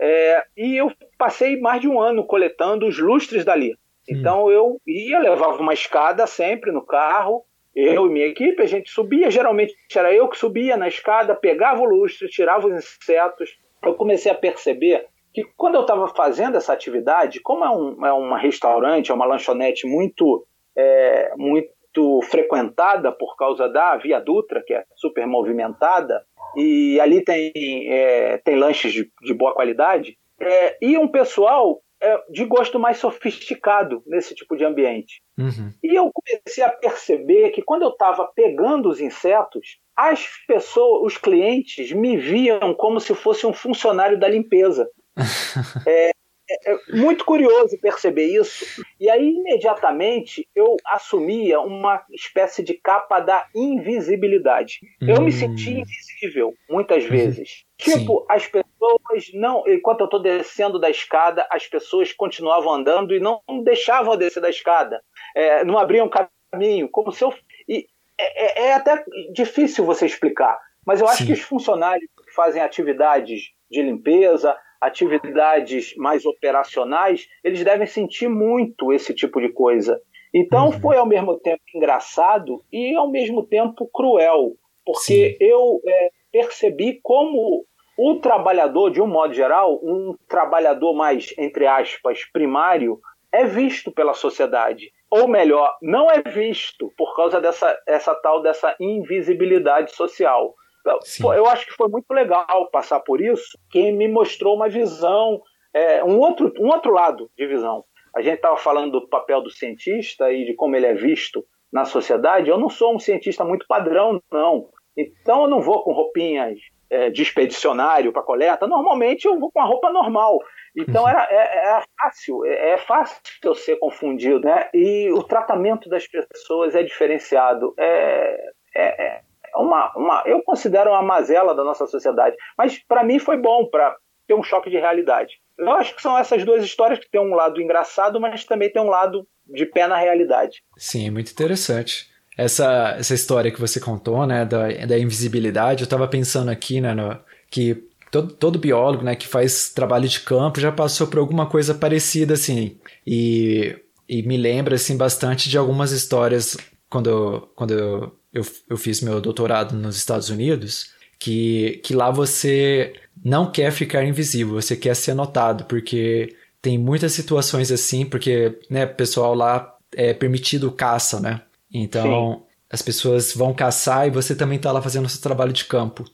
é, 0.00 0.42
e 0.56 0.76
eu 0.76 0.90
passei 1.18 1.60
mais 1.60 1.80
de 1.80 1.86
um 1.86 2.00
ano 2.00 2.24
coletando 2.24 2.86
os 2.86 2.98
lustres 2.98 3.44
dali. 3.44 3.76
Então 4.10 4.50
eu 4.50 4.80
ia, 4.86 5.18
levava 5.18 5.60
uma 5.62 5.72
escada 5.72 6.26
sempre 6.26 6.72
no 6.72 6.84
carro, 6.84 7.44
eu 7.74 8.06
e 8.06 8.10
minha 8.10 8.26
equipe, 8.26 8.60
a 8.60 8.66
gente 8.66 8.90
subia, 8.90 9.30
geralmente 9.30 9.74
era 9.94 10.12
eu 10.12 10.28
que 10.28 10.36
subia 10.36 10.76
na 10.76 10.88
escada, 10.88 11.34
pegava 11.34 11.80
o 11.80 11.84
lustre, 11.84 12.28
tirava 12.28 12.66
os 12.66 12.74
insetos. 12.74 13.58
Eu 13.82 13.94
comecei 13.94 14.30
a 14.30 14.34
perceber 14.34 15.06
que 15.32 15.44
quando 15.56 15.76
eu 15.76 15.82
estava 15.82 16.08
fazendo 16.08 16.56
essa 16.56 16.72
atividade, 16.72 17.40
como 17.40 17.64
é 17.64 17.70
um, 17.70 18.06
é 18.06 18.12
uma 18.12 18.38
restaurante, 18.38 19.10
é 19.10 19.14
uma 19.14 19.24
lanchonete 19.24 19.86
muito, 19.86 20.44
é, 20.76 21.32
muito 21.36 22.20
frequentada 22.24 23.12
por 23.12 23.36
causa 23.36 23.68
da 23.68 23.96
Via 23.96 24.20
Dutra, 24.20 24.62
que 24.66 24.74
é 24.74 24.84
super 24.96 25.26
movimentada, 25.26 26.24
e 26.56 26.98
ali 27.00 27.22
tem, 27.22 27.52
é, 27.54 28.38
tem 28.38 28.56
lanches 28.56 28.92
de, 28.92 29.08
de 29.22 29.32
boa 29.32 29.54
qualidade, 29.54 30.18
é, 30.40 30.76
e 30.82 30.98
um 30.98 31.06
pessoal 31.06 31.80
é, 32.02 32.22
de 32.30 32.44
gosto 32.44 32.78
mais 32.78 32.98
sofisticado 32.98 34.02
nesse 34.06 34.34
tipo 34.34 34.56
de 34.56 34.64
ambiente. 34.64 35.20
Uhum. 35.38 35.72
E 35.82 35.94
eu 35.94 36.10
comecei 36.12 36.64
a 36.64 36.70
perceber 36.70 37.50
que 37.50 37.62
quando 37.62 37.82
eu 37.82 37.90
estava 37.90 38.30
pegando 38.34 38.88
os 38.88 39.00
insetos, 39.00 39.78
as 39.96 40.26
pessoas, 40.46 41.12
os 41.12 41.18
clientes, 41.18 41.92
me 41.92 42.16
viam 42.16 42.74
como 42.74 43.00
se 43.00 43.14
fosse 43.14 43.46
um 43.46 43.52
funcionário 43.52 44.18
da 44.18 44.28
limpeza. 44.28 44.88
é, 45.86 46.10
é, 46.50 46.72
é 46.72 46.78
muito 46.92 47.24
curioso 47.24 47.78
perceber 47.80 48.26
isso. 48.26 48.84
E 48.98 49.08
aí, 49.08 49.30
imediatamente, 49.30 50.46
eu 50.54 50.76
assumia 50.86 51.60
uma 51.60 52.04
espécie 52.10 52.62
de 52.62 52.74
capa 52.74 53.20
da 53.20 53.46
invisibilidade. 53.54 54.80
Eu 55.00 55.20
me 55.22 55.32
sentia 55.32 55.78
hum. 55.78 55.82
invisível, 55.82 56.54
muitas 56.68 57.04
uhum. 57.04 57.10
vezes. 57.10 57.64
Tipo, 57.78 58.20
Sim. 58.20 58.26
as 58.28 58.46
pessoas 58.46 59.30
não. 59.34 59.64
Enquanto 59.66 60.00
eu 60.00 60.06
estou 60.06 60.20
descendo 60.20 60.78
da 60.78 60.90
escada, 60.90 61.46
as 61.50 61.66
pessoas 61.66 62.12
continuavam 62.12 62.72
andando 62.72 63.14
e 63.14 63.20
não 63.20 63.40
deixavam 63.64 64.16
descer 64.16 64.40
da 64.40 64.50
escada. 64.50 65.00
É, 65.34 65.64
não 65.64 65.78
abriam 65.78 66.10
caminho, 66.52 66.88
como 66.90 67.12
se 67.12 67.24
eu. 67.24 67.32
E 67.68 67.86
é, 68.18 68.64
é, 68.64 68.66
é 68.66 68.72
até 68.74 69.02
difícil 69.32 69.84
você 69.84 70.04
explicar, 70.04 70.58
mas 70.86 71.00
eu 71.00 71.08
acho 71.08 71.18
Sim. 71.18 71.26
que 71.26 71.32
os 71.32 71.40
funcionários 71.40 72.10
que 72.26 72.34
fazem 72.34 72.60
atividades 72.60 73.50
de 73.70 73.82
limpeza, 73.82 74.56
atividades 74.80 75.94
mais 75.96 76.24
operacionais, 76.24 77.28
eles 77.44 77.62
devem 77.62 77.86
sentir 77.86 78.28
muito 78.28 78.92
esse 78.92 79.14
tipo 79.14 79.40
de 79.40 79.50
coisa. 79.50 80.00
Então 80.34 80.66
uhum. 80.66 80.80
foi 80.80 80.96
ao 80.96 81.06
mesmo 81.06 81.38
tempo 81.38 81.62
engraçado 81.74 82.62
e 82.72 82.94
ao 82.94 83.10
mesmo 83.10 83.44
tempo 83.44 83.88
cruel, 83.92 84.52
porque 84.84 85.30
Sim. 85.30 85.36
eu 85.40 85.80
é, 85.86 86.10
percebi 86.32 87.00
como 87.02 87.64
o 87.98 88.14
trabalhador, 88.16 88.90
de 88.90 89.02
um 89.02 89.06
modo 89.06 89.34
geral, 89.34 89.78
um 89.82 90.14
trabalhador 90.26 90.94
mais, 90.94 91.34
entre 91.36 91.66
aspas, 91.66 92.24
primário, 92.32 92.98
é 93.30 93.44
visto 93.44 93.92
pela 93.92 94.14
sociedade. 94.14 94.90
Ou 95.10 95.26
melhor, 95.28 95.76
não 95.82 96.10
é 96.10 96.22
visto 96.22 96.92
por 96.96 97.14
causa 97.16 97.40
dessa 97.40 97.76
essa 97.86 98.14
tal 98.14 98.40
dessa 98.40 98.74
invisibilidade 98.80 99.94
social. 99.94 100.54
Sim. 101.02 101.24
Eu 101.34 101.46
acho 101.46 101.66
que 101.66 101.74
foi 101.74 101.88
muito 101.88 102.10
legal 102.12 102.70
passar 102.70 103.00
por 103.00 103.20
isso, 103.20 103.58
que 103.70 103.92
me 103.92 104.08
mostrou 104.08 104.56
uma 104.56 104.68
visão, 104.68 105.40
é, 105.74 106.02
um, 106.02 106.18
outro, 106.18 106.52
um 106.58 106.68
outro 106.68 106.92
lado 106.92 107.30
de 107.36 107.46
visão. 107.46 107.84
A 108.14 108.22
gente 108.22 108.36
estava 108.36 108.56
falando 108.56 109.00
do 109.00 109.08
papel 109.08 109.42
do 109.42 109.50
cientista 109.50 110.32
e 110.32 110.44
de 110.44 110.54
como 110.54 110.74
ele 110.74 110.86
é 110.86 110.94
visto 110.94 111.44
na 111.72 111.84
sociedade. 111.84 112.50
Eu 112.50 112.58
não 112.58 112.68
sou 112.68 112.94
um 112.94 112.98
cientista 112.98 113.44
muito 113.44 113.66
padrão, 113.68 114.20
não. 114.32 114.68
Então 114.96 115.42
eu 115.42 115.48
não 115.48 115.60
vou 115.60 115.82
com 115.84 115.92
roupinhas 115.92 116.58
é, 116.90 117.08
de 117.08 117.22
expedicionário 117.22 118.12
para 118.12 118.22
coleta, 118.22 118.66
normalmente 118.66 119.26
eu 119.26 119.38
vou 119.38 119.50
com 119.52 119.60
a 119.60 119.64
roupa 119.64 119.90
normal. 119.90 120.38
Então 120.76 121.08
era, 121.08 121.26
é, 121.30 121.78
é 121.78 121.82
fácil, 121.98 122.44
é, 122.44 122.70
é, 122.72 122.78
fácil 122.78 123.20
eu 123.44 123.54
ser 123.54 123.76
confundido, 123.78 124.40
né? 124.40 124.68
E 124.74 125.10
o 125.12 125.22
tratamento 125.22 125.88
das 125.88 126.06
pessoas 126.06 126.74
é 126.74 126.82
diferenciado. 126.82 127.72
É, 127.78 128.36
é, 128.74 129.06
é 129.06 129.20
uma, 129.56 129.92
uma, 129.96 130.22
eu 130.26 130.42
considero 130.42 130.90
uma 130.90 131.02
mazela 131.02 131.54
da 131.54 131.64
nossa 131.64 131.86
sociedade. 131.86 132.36
Mas 132.56 132.78
para 132.78 133.04
mim 133.04 133.18
foi 133.18 133.36
bom 133.36 133.66
para 133.66 133.96
ter 134.26 134.34
um 134.34 134.42
choque 134.42 134.70
de 134.70 134.78
realidade. 134.78 135.40
Eu 135.58 135.70
acho 135.72 135.94
que 135.94 136.02
são 136.02 136.16
essas 136.16 136.44
duas 136.44 136.64
histórias 136.64 136.98
que 136.98 137.10
tem 137.10 137.20
um 137.20 137.34
lado 137.34 137.60
engraçado, 137.60 138.20
mas 138.20 138.44
também 138.44 138.70
tem 138.70 138.80
um 138.80 138.88
lado 138.88 139.26
de 139.46 139.66
pé 139.66 139.86
na 139.86 139.96
realidade. 139.96 140.62
Sim, 140.76 141.10
muito 141.10 141.32
interessante. 141.32 142.08
Essa, 142.38 142.96
essa 142.98 143.12
história 143.12 143.50
que 143.50 143.60
você 143.60 143.78
contou, 143.78 144.26
né, 144.26 144.44
da, 144.44 144.68
da 144.86 144.98
invisibilidade, 144.98 145.82
eu 145.82 145.84
estava 145.84 146.08
pensando 146.08 146.50
aqui, 146.50 146.80
né, 146.80 146.94
no, 146.94 147.18
que 147.50 147.86
todo, 148.10 148.32
todo 148.32 148.58
biólogo, 148.58 149.04
né, 149.04 149.14
que 149.14 149.26
faz 149.26 149.70
trabalho 149.70 150.08
de 150.08 150.20
campo 150.20 150.60
já 150.60 150.72
passou 150.72 151.06
por 151.06 151.18
alguma 151.18 151.46
coisa 151.46 151.74
parecida, 151.74 152.34
assim, 152.34 152.78
e, 153.06 153.76
e 154.08 154.22
me 154.22 154.36
lembra, 154.36 154.76
assim, 154.76 154.96
bastante 154.96 155.50
de 155.50 155.58
algumas 155.58 155.92
histórias 155.92 156.56
quando, 156.88 157.48
quando 157.54 157.72
eu, 157.72 158.12
eu, 158.32 158.44
eu 158.68 158.76
fiz 158.76 159.00
meu 159.00 159.20
doutorado 159.20 159.74
nos 159.76 159.96
Estados 159.96 160.30
Unidos, 160.30 160.90
que, 161.18 161.80
que 161.84 161.94
lá 161.94 162.10
você 162.10 162.92
não 163.22 163.50
quer 163.50 163.70
ficar 163.72 164.04
invisível, 164.04 164.54
você 164.54 164.76
quer 164.76 164.94
ser 164.94 165.14
notado, 165.14 165.64
porque 165.64 166.34
tem 166.62 166.78
muitas 166.78 167.12
situações 167.12 167.70
assim, 167.70 168.04
porque, 168.04 168.58
né, 168.68 168.86
pessoal 168.86 169.34
lá 169.34 169.76
é 169.92 170.14
permitido 170.14 170.70
caça, 170.70 171.20
né? 171.20 171.42
Então, 171.72 172.34
Sim. 172.34 172.42
as 172.70 172.82
pessoas 172.82 173.34
vão 173.34 173.52
caçar 173.52 174.06
e 174.06 174.10
você 174.10 174.34
também 174.34 174.56
está 174.56 174.72
lá 174.72 174.80
fazendo 174.80 175.06
o 175.06 175.08
seu 175.08 175.20
trabalho 175.20 175.52
de 175.52 175.64
campo. 175.64 176.04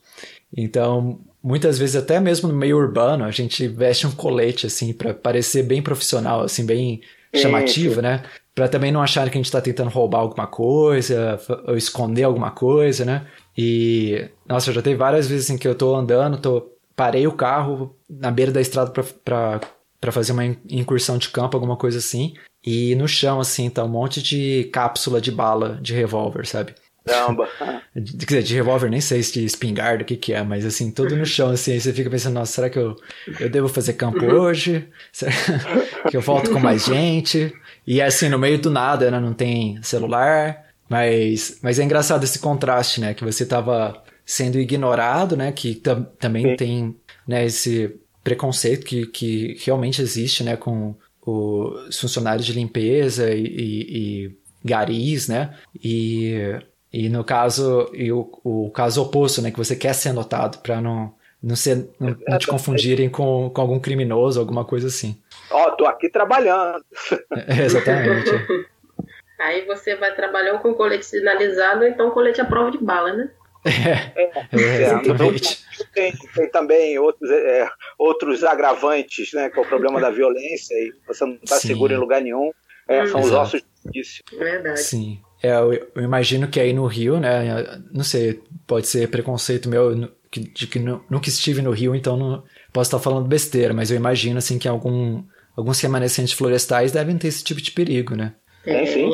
Então, 0.55 1.19
muitas 1.43 1.77
vezes 1.77 1.95
até 1.95 2.19
mesmo 2.19 2.47
no 2.47 2.55
meio 2.55 2.77
urbano, 2.77 3.23
a 3.23 3.31
gente 3.31 3.67
veste 3.67 4.07
um 4.07 4.11
colete 4.11 4.65
assim 4.65 4.93
para 4.93 5.13
parecer 5.13 5.63
bem 5.63 5.81
profissional, 5.81 6.41
assim, 6.41 6.65
bem 6.65 7.01
chamativo, 7.35 8.01
né? 8.01 8.23
Para 8.57 8.67
também 8.67 8.91
não 8.91 9.03
achar 9.03 9.29
que 9.29 9.37
a 9.37 9.39
gente 9.39 9.45
está 9.45 9.61
tentando 9.61 9.91
roubar 9.91 10.17
alguma 10.17 10.47
coisa 10.47 11.39
ou 11.67 11.77
esconder 11.77 12.23
alguma 12.23 12.49
coisa, 12.49 13.05
né? 13.05 13.27
E 13.55 14.31
nossa, 14.47 14.73
já 14.73 14.81
teve 14.81 14.95
várias 14.95 15.27
vezes 15.27 15.47
em 15.47 15.53
assim, 15.53 15.61
que 15.61 15.67
eu 15.67 15.75
tô 15.75 15.95
andando, 15.95 16.39
tô 16.39 16.71
parei 16.95 17.27
o 17.27 17.33
carro 17.33 17.95
na 18.09 18.31
beira 18.31 18.51
da 18.51 18.59
estrada 18.59 18.91
para 19.23 20.11
fazer 20.11 20.31
uma 20.31 20.43
incursão 20.43 21.19
de 21.19 21.29
campo, 21.29 21.55
alguma 21.55 21.77
coisa 21.77 21.99
assim. 21.99 22.33
E 22.65 22.95
no 22.95 23.07
chão, 23.07 23.39
assim, 23.39 23.69
tá 23.69 23.83
um 23.83 23.89
monte 23.89 24.23
de 24.23 24.63
cápsula 24.73 25.21
de 25.21 25.31
bala 25.31 25.77
de 25.79 25.93
revólver, 25.93 26.47
sabe? 26.47 26.73
Caramba. 27.05 27.47
Quer 27.93 28.25
dizer, 28.25 28.43
de 28.43 28.55
revólver, 28.55 28.89
nem 28.89 29.01
sei 29.01 29.21
se 29.21 29.33
de 29.33 29.45
espingarda, 29.45 30.01
o 30.01 30.05
que 30.05 30.17
que 30.17 30.33
é, 30.33 30.41
mas 30.41 30.65
assim, 30.65 30.89
tudo 30.89 31.15
no 31.15 31.27
chão, 31.27 31.51
assim, 31.51 31.73
aí 31.73 31.79
você 31.79 31.93
fica 31.93 32.09
pensando, 32.09 32.33
nossa, 32.33 32.53
será 32.53 32.69
que 32.71 32.79
eu, 32.79 32.95
eu 33.39 33.49
devo 33.49 33.67
fazer 33.67 33.93
campo 33.93 34.25
hoje? 34.25 34.87
Será 35.11 35.31
que 36.09 36.17
eu 36.17 36.21
volto 36.21 36.49
com 36.51 36.59
mais 36.59 36.85
gente? 36.85 37.53
E 37.87 38.01
assim, 38.01 38.27
no 38.27 38.37
meio 38.37 38.59
do 38.59 38.69
nada, 38.69 39.09
né, 39.09 39.19
não 39.19 39.33
tem 39.33 39.81
celular, 39.81 40.65
mas, 40.89 41.57
mas 41.61 41.79
é 41.79 41.83
engraçado 41.83 42.23
esse 42.23 42.39
contraste, 42.39 42.99
né, 42.99 43.13
que 43.13 43.23
você 43.23 43.45
tava 43.45 44.03
sendo 44.25 44.59
ignorado, 44.59 45.37
né, 45.37 45.53
que 45.53 45.81
também 46.19 46.49
Sim. 46.49 46.55
tem, 46.57 46.95
né, 47.25 47.45
esse 47.45 47.95
preconceito 48.23 48.85
que, 48.85 49.05
que 49.07 49.55
realmente 49.65 50.01
existe, 50.01 50.43
né, 50.43 50.57
com 50.57 50.95
os 51.25 51.99
funcionários 51.99 52.45
de 52.45 52.53
limpeza 52.53 53.33
e, 53.33 53.43
e, 53.43 53.97
e 53.97 54.37
garis, 54.63 55.27
né? 55.27 55.53
E, 55.83 56.35
e 56.91 57.09
no 57.09 57.23
caso, 57.23 57.89
e 57.93 58.11
o, 58.11 58.29
o 58.43 58.69
caso 58.71 59.01
oposto, 59.01 59.41
né? 59.41 59.51
Que 59.51 59.57
você 59.57 59.75
quer 59.75 59.93
ser 59.93 60.13
notado 60.13 60.59
para 60.59 60.79
não, 60.81 61.13
não, 61.43 61.55
ser, 61.55 61.89
não, 61.99 62.15
não, 62.27 62.37
te 62.37 62.47
confundirem 62.47 63.09
com, 63.09 63.49
com 63.49 63.61
algum 63.61 63.79
criminoso, 63.79 64.39
alguma 64.39 64.63
coisa 64.63 64.87
assim. 64.87 65.17
Ó, 65.49 65.67
oh, 65.67 65.71
tô 65.71 65.85
aqui 65.85 66.09
trabalhando. 66.09 66.83
É, 67.47 67.63
exatamente. 67.63 68.29
Aí 69.39 69.65
você 69.65 69.95
vai 69.95 70.15
trabalhar 70.15 70.57
com 70.59 70.73
colete 70.73 71.05
sinalizado, 71.05 71.85
então 71.85 72.09
colete 72.09 72.41
à 72.41 72.45
prova 72.45 72.71
de 72.71 72.79
bala, 72.79 73.13
né? 73.13 73.29
É, 73.65 74.23
é, 74.23 74.39
é 74.51 74.81
exatamente. 74.81 75.65
Tem, 75.93 76.13
tem, 76.33 76.49
também 76.49 76.97
outros, 76.97 77.29
é, 77.29 77.69
outros 77.99 78.43
agravantes, 78.43 79.33
né? 79.33 79.49
Que 79.49 79.59
é 79.59 79.61
o 79.61 79.65
problema 79.65 79.99
da 79.99 80.09
violência 80.09 80.73
e 80.75 80.93
você 81.05 81.25
não 81.25 81.37
está 81.43 81.57
seguro 81.57 81.93
em 81.93 81.97
lugar 81.97 82.21
nenhum. 82.21 82.51
É, 82.87 83.05
são 83.05 83.19
os 83.19 83.31
ossos 83.31 83.61
disso. 83.91 84.23
Verdade. 84.37 84.81
Sim. 84.81 85.19
É, 85.43 85.51
eu, 85.51 85.73
eu, 85.73 86.03
imagino 86.03 86.47
que 86.47 86.59
aí 86.59 86.73
no 86.73 86.85
Rio, 86.87 87.19
né? 87.19 87.79
Não 87.91 88.03
sei, 88.03 88.41
pode 88.65 88.87
ser 88.87 89.09
preconceito 89.09 89.69
meu 89.69 89.93
de 90.31 90.67
que 90.67 90.79
nunca 90.79 91.29
estive 91.29 91.61
no 91.61 91.71
Rio, 91.71 91.95
então 91.95 92.17
não 92.17 92.43
posso 92.73 92.89
estar 92.89 92.99
falando 92.99 93.27
besteira, 93.27 93.73
mas 93.73 93.89
eu 93.89 93.97
imagino 93.97 94.37
assim 94.37 94.59
que 94.59 94.67
algum, 94.67 95.23
alguns 95.57 95.81
remanescentes 95.81 96.33
florestais 96.33 96.91
devem 96.91 97.17
ter 97.17 97.27
esse 97.27 97.43
tipo 97.43 97.59
de 97.59 97.71
perigo, 97.71 98.15
né? 98.15 98.35
Tem, 98.63 98.85
sim. 98.85 99.11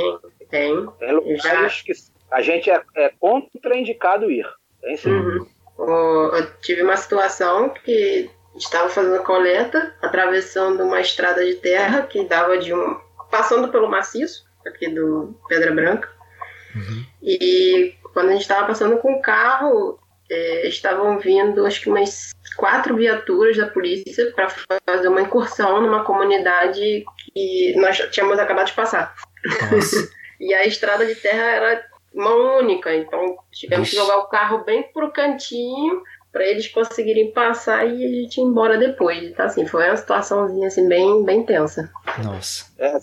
Tem. 0.49 0.87
Tem 0.99 1.11
lugares 1.13 1.81
que 1.81 1.93
a 2.29 2.41
gente 2.41 2.69
é, 2.69 2.81
é 2.97 3.11
contraindicado 3.19 4.29
ir. 4.29 4.45
Tem 4.81 4.97
sim. 4.97 5.09
Uhum. 5.09 5.47
Eu 5.79 6.59
tive 6.61 6.83
uma 6.83 6.97
situação 6.97 7.69
que 7.69 8.29
estava 8.55 8.89
fazendo 8.89 9.23
coleta, 9.23 9.95
atravessando 10.01 10.83
uma 10.83 11.01
estrada 11.01 11.43
de 11.45 11.55
terra 11.55 12.03
que 12.03 12.23
dava 12.25 12.57
de 12.57 12.73
um. 12.73 12.99
passando 13.31 13.69
pelo 13.69 13.89
maciço, 13.89 14.45
aqui 14.67 14.89
do 14.89 15.35
Pedra 15.47 15.71
Branca. 15.71 16.09
Uhum. 16.75 17.05
E 17.21 17.95
quando 18.13 18.29
a 18.29 18.31
gente 18.33 18.41
estava 18.41 18.67
passando 18.67 18.97
com 18.97 19.13
o 19.13 19.21
carro, 19.21 19.99
é, 20.33 20.67
estavam 20.67 21.19
vindo 21.19 21.65
acho 21.65 21.81
que 21.81 21.89
umas 21.89 22.31
quatro 22.55 22.95
viaturas 22.95 23.57
da 23.57 23.67
polícia 23.67 24.31
para 24.31 24.49
fazer 24.85 25.07
uma 25.07 25.21
incursão 25.21 25.81
numa 25.81 26.03
comunidade 26.03 27.05
que 27.33 27.73
nós 27.77 27.97
tínhamos 28.11 28.39
acabado 28.39 28.67
de 28.67 28.73
passar. 28.73 29.13
e 30.39 30.53
a 30.53 30.65
estrada 30.65 31.05
de 31.05 31.15
terra 31.15 31.43
era 31.43 31.85
mão 32.13 32.59
única. 32.59 32.93
Então 32.95 33.37
tivemos 33.51 33.87
Ixi. 33.87 33.97
que 33.97 34.01
jogar 34.01 34.17
o 34.17 34.27
carro 34.27 34.63
bem 34.63 34.83
pro 34.93 35.11
cantinho 35.11 36.01
para 36.31 36.45
eles 36.45 36.67
conseguirem 36.67 37.31
passar 37.31 37.85
e 37.85 38.03
a 38.03 38.09
gente 38.09 38.37
ir 38.37 38.43
embora 38.43 38.77
depois. 38.77 39.23
Então, 39.23 39.45
assim, 39.45 39.67
foi 39.67 39.87
uma 39.87 39.95
situaçãozinha 39.95 40.67
assim, 40.67 40.87
bem, 40.87 41.23
bem 41.23 41.45
tensa. 41.45 41.91
Nossa. 42.23 42.65
É, 42.79 42.97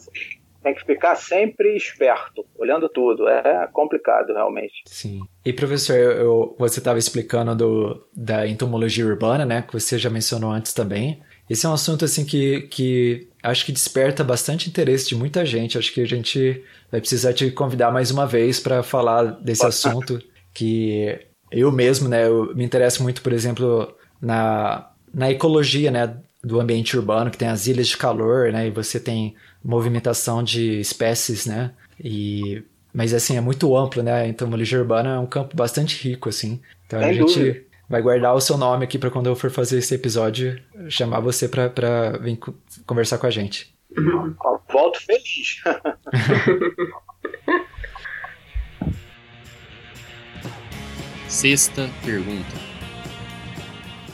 tem 0.63 0.75
que 0.75 0.85
ficar 0.85 1.15
sempre 1.15 1.75
esperto, 1.77 2.45
olhando 2.59 2.89
tudo. 2.89 3.29
É 3.29 3.67
complicado, 3.73 4.33
realmente. 4.33 4.83
Sim. 4.87 5.21
E, 5.45 5.53
professor, 5.53 5.97
eu, 5.97 6.55
você 6.59 6.81
estava 6.81 6.99
explicando 6.99 7.55
do, 7.55 8.07
da 8.15 8.47
entomologia 8.47 9.07
urbana, 9.07 9.45
né? 9.45 9.63
Que 9.63 9.73
você 9.73 9.99
já 9.99 10.11
mencionou 10.11 10.51
antes 10.51 10.73
também. 10.73 11.23
Esse 11.49 11.67
é 11.67 11.69
um 11.69 11.73
assunto, 11.73 12.05
assim, 12.05 12.25
que, 12.25 12.63
que 12.63 13.29
acho 13.43 13.65
que 13.65 13.73
desperta 13.73 14.23
bastante 14.23 14.69
interesse 14.69 15.09
de 15.09 15.17
muita 15.17 15.45
gente. 15.45 15.79
Acho 15.79 15.93
que 15.93 16.01
a 16.01 16.07
gente 16.07 16.63
vai 16.91 17.01
precisar 17.01 17.33
te 17.33 17.51
convidar 17.51 17.91
mais 17.91 18.11
uma 18.11 18.27
vez 18.27 18.61
para 18.61 18.83
falar 18.83 19.25
desse 19.25 19.65
assunto 19.67 20.21
que 20.55 21.19
eu 21.51 21.73
mesmo, 21.73 22.09
né, 22.09 22.27
eu 22.27 22.55
me 22.55 22.65
interesso 22.65 23.03
muito, 23.03 23.23
por 23.23 23.33
exemplo, 23.33 23.93
na, 24.21 24.91
na 25.13 25.31
ecologia, 25.31 25.91
né, 25.91 26.17
do 26.43 26.61
ambiente 26.61 26.97
urbano, 26.97 27.31
que 27.31 27.39
tem 27.39 27.49
as 27.49 27.67
ilhas 27.67 27.89
de 27.89 27.97
calor, 27.97 28.53
né, 28.53 28.69
e 28.69 28.71
você 28.71 28.99
tem 28.99 29.35
movimentação 29.63 30.43
de 30.43 30.81
espécies, 30.81 31.47
né, 31.47 31.73
e 32.03 32.63
mas 32.93 33.15
assim 33.15 33.37
é 33.37 33.41
muito 33.41 33.77
amplo, 33.77 34.03
né? 34.03 34.27
Então, 34.27 34.27
a 34.27 34.29
entomologia 34.29 34.79
urbana 34.79 35.15
é 35.15 35.19
um 35.19 35.27
campo 35.27 35.57
bastante 35.57 36.09
rico, 36.09 36.29
assim. 36.29 36.61
Então 36.87 36.99
a 36.99 37.13
gente 37.13 37.39
dúvida. 37.39 37.63
vai 37.89 38.03
guardar 38.03 38.35
o 38.35 38.41
seu 38.41 38.59
nome 38.59 38.85
aqui 38.85 38.99
para 38.99 39.11
quando 39.11 39.29
eu 39.29 39.37
for 39.37 39.51
fazer 39.51 39.79
esse 39.79 39.95
episódio 39.95 40.61
chamar 40.89 41.21
você 41.21 41.49
para 41.49 42.19
vir 42.19 42.39
conversar 42.87 43.19
com 43.19 43.27
a 43.27 43.31
gente. 43.31 43.73
Volto 44.73 45.01
feliz. 45.01 45.63
Sexta 51.29 51.89
pergunta. 52.05 52.70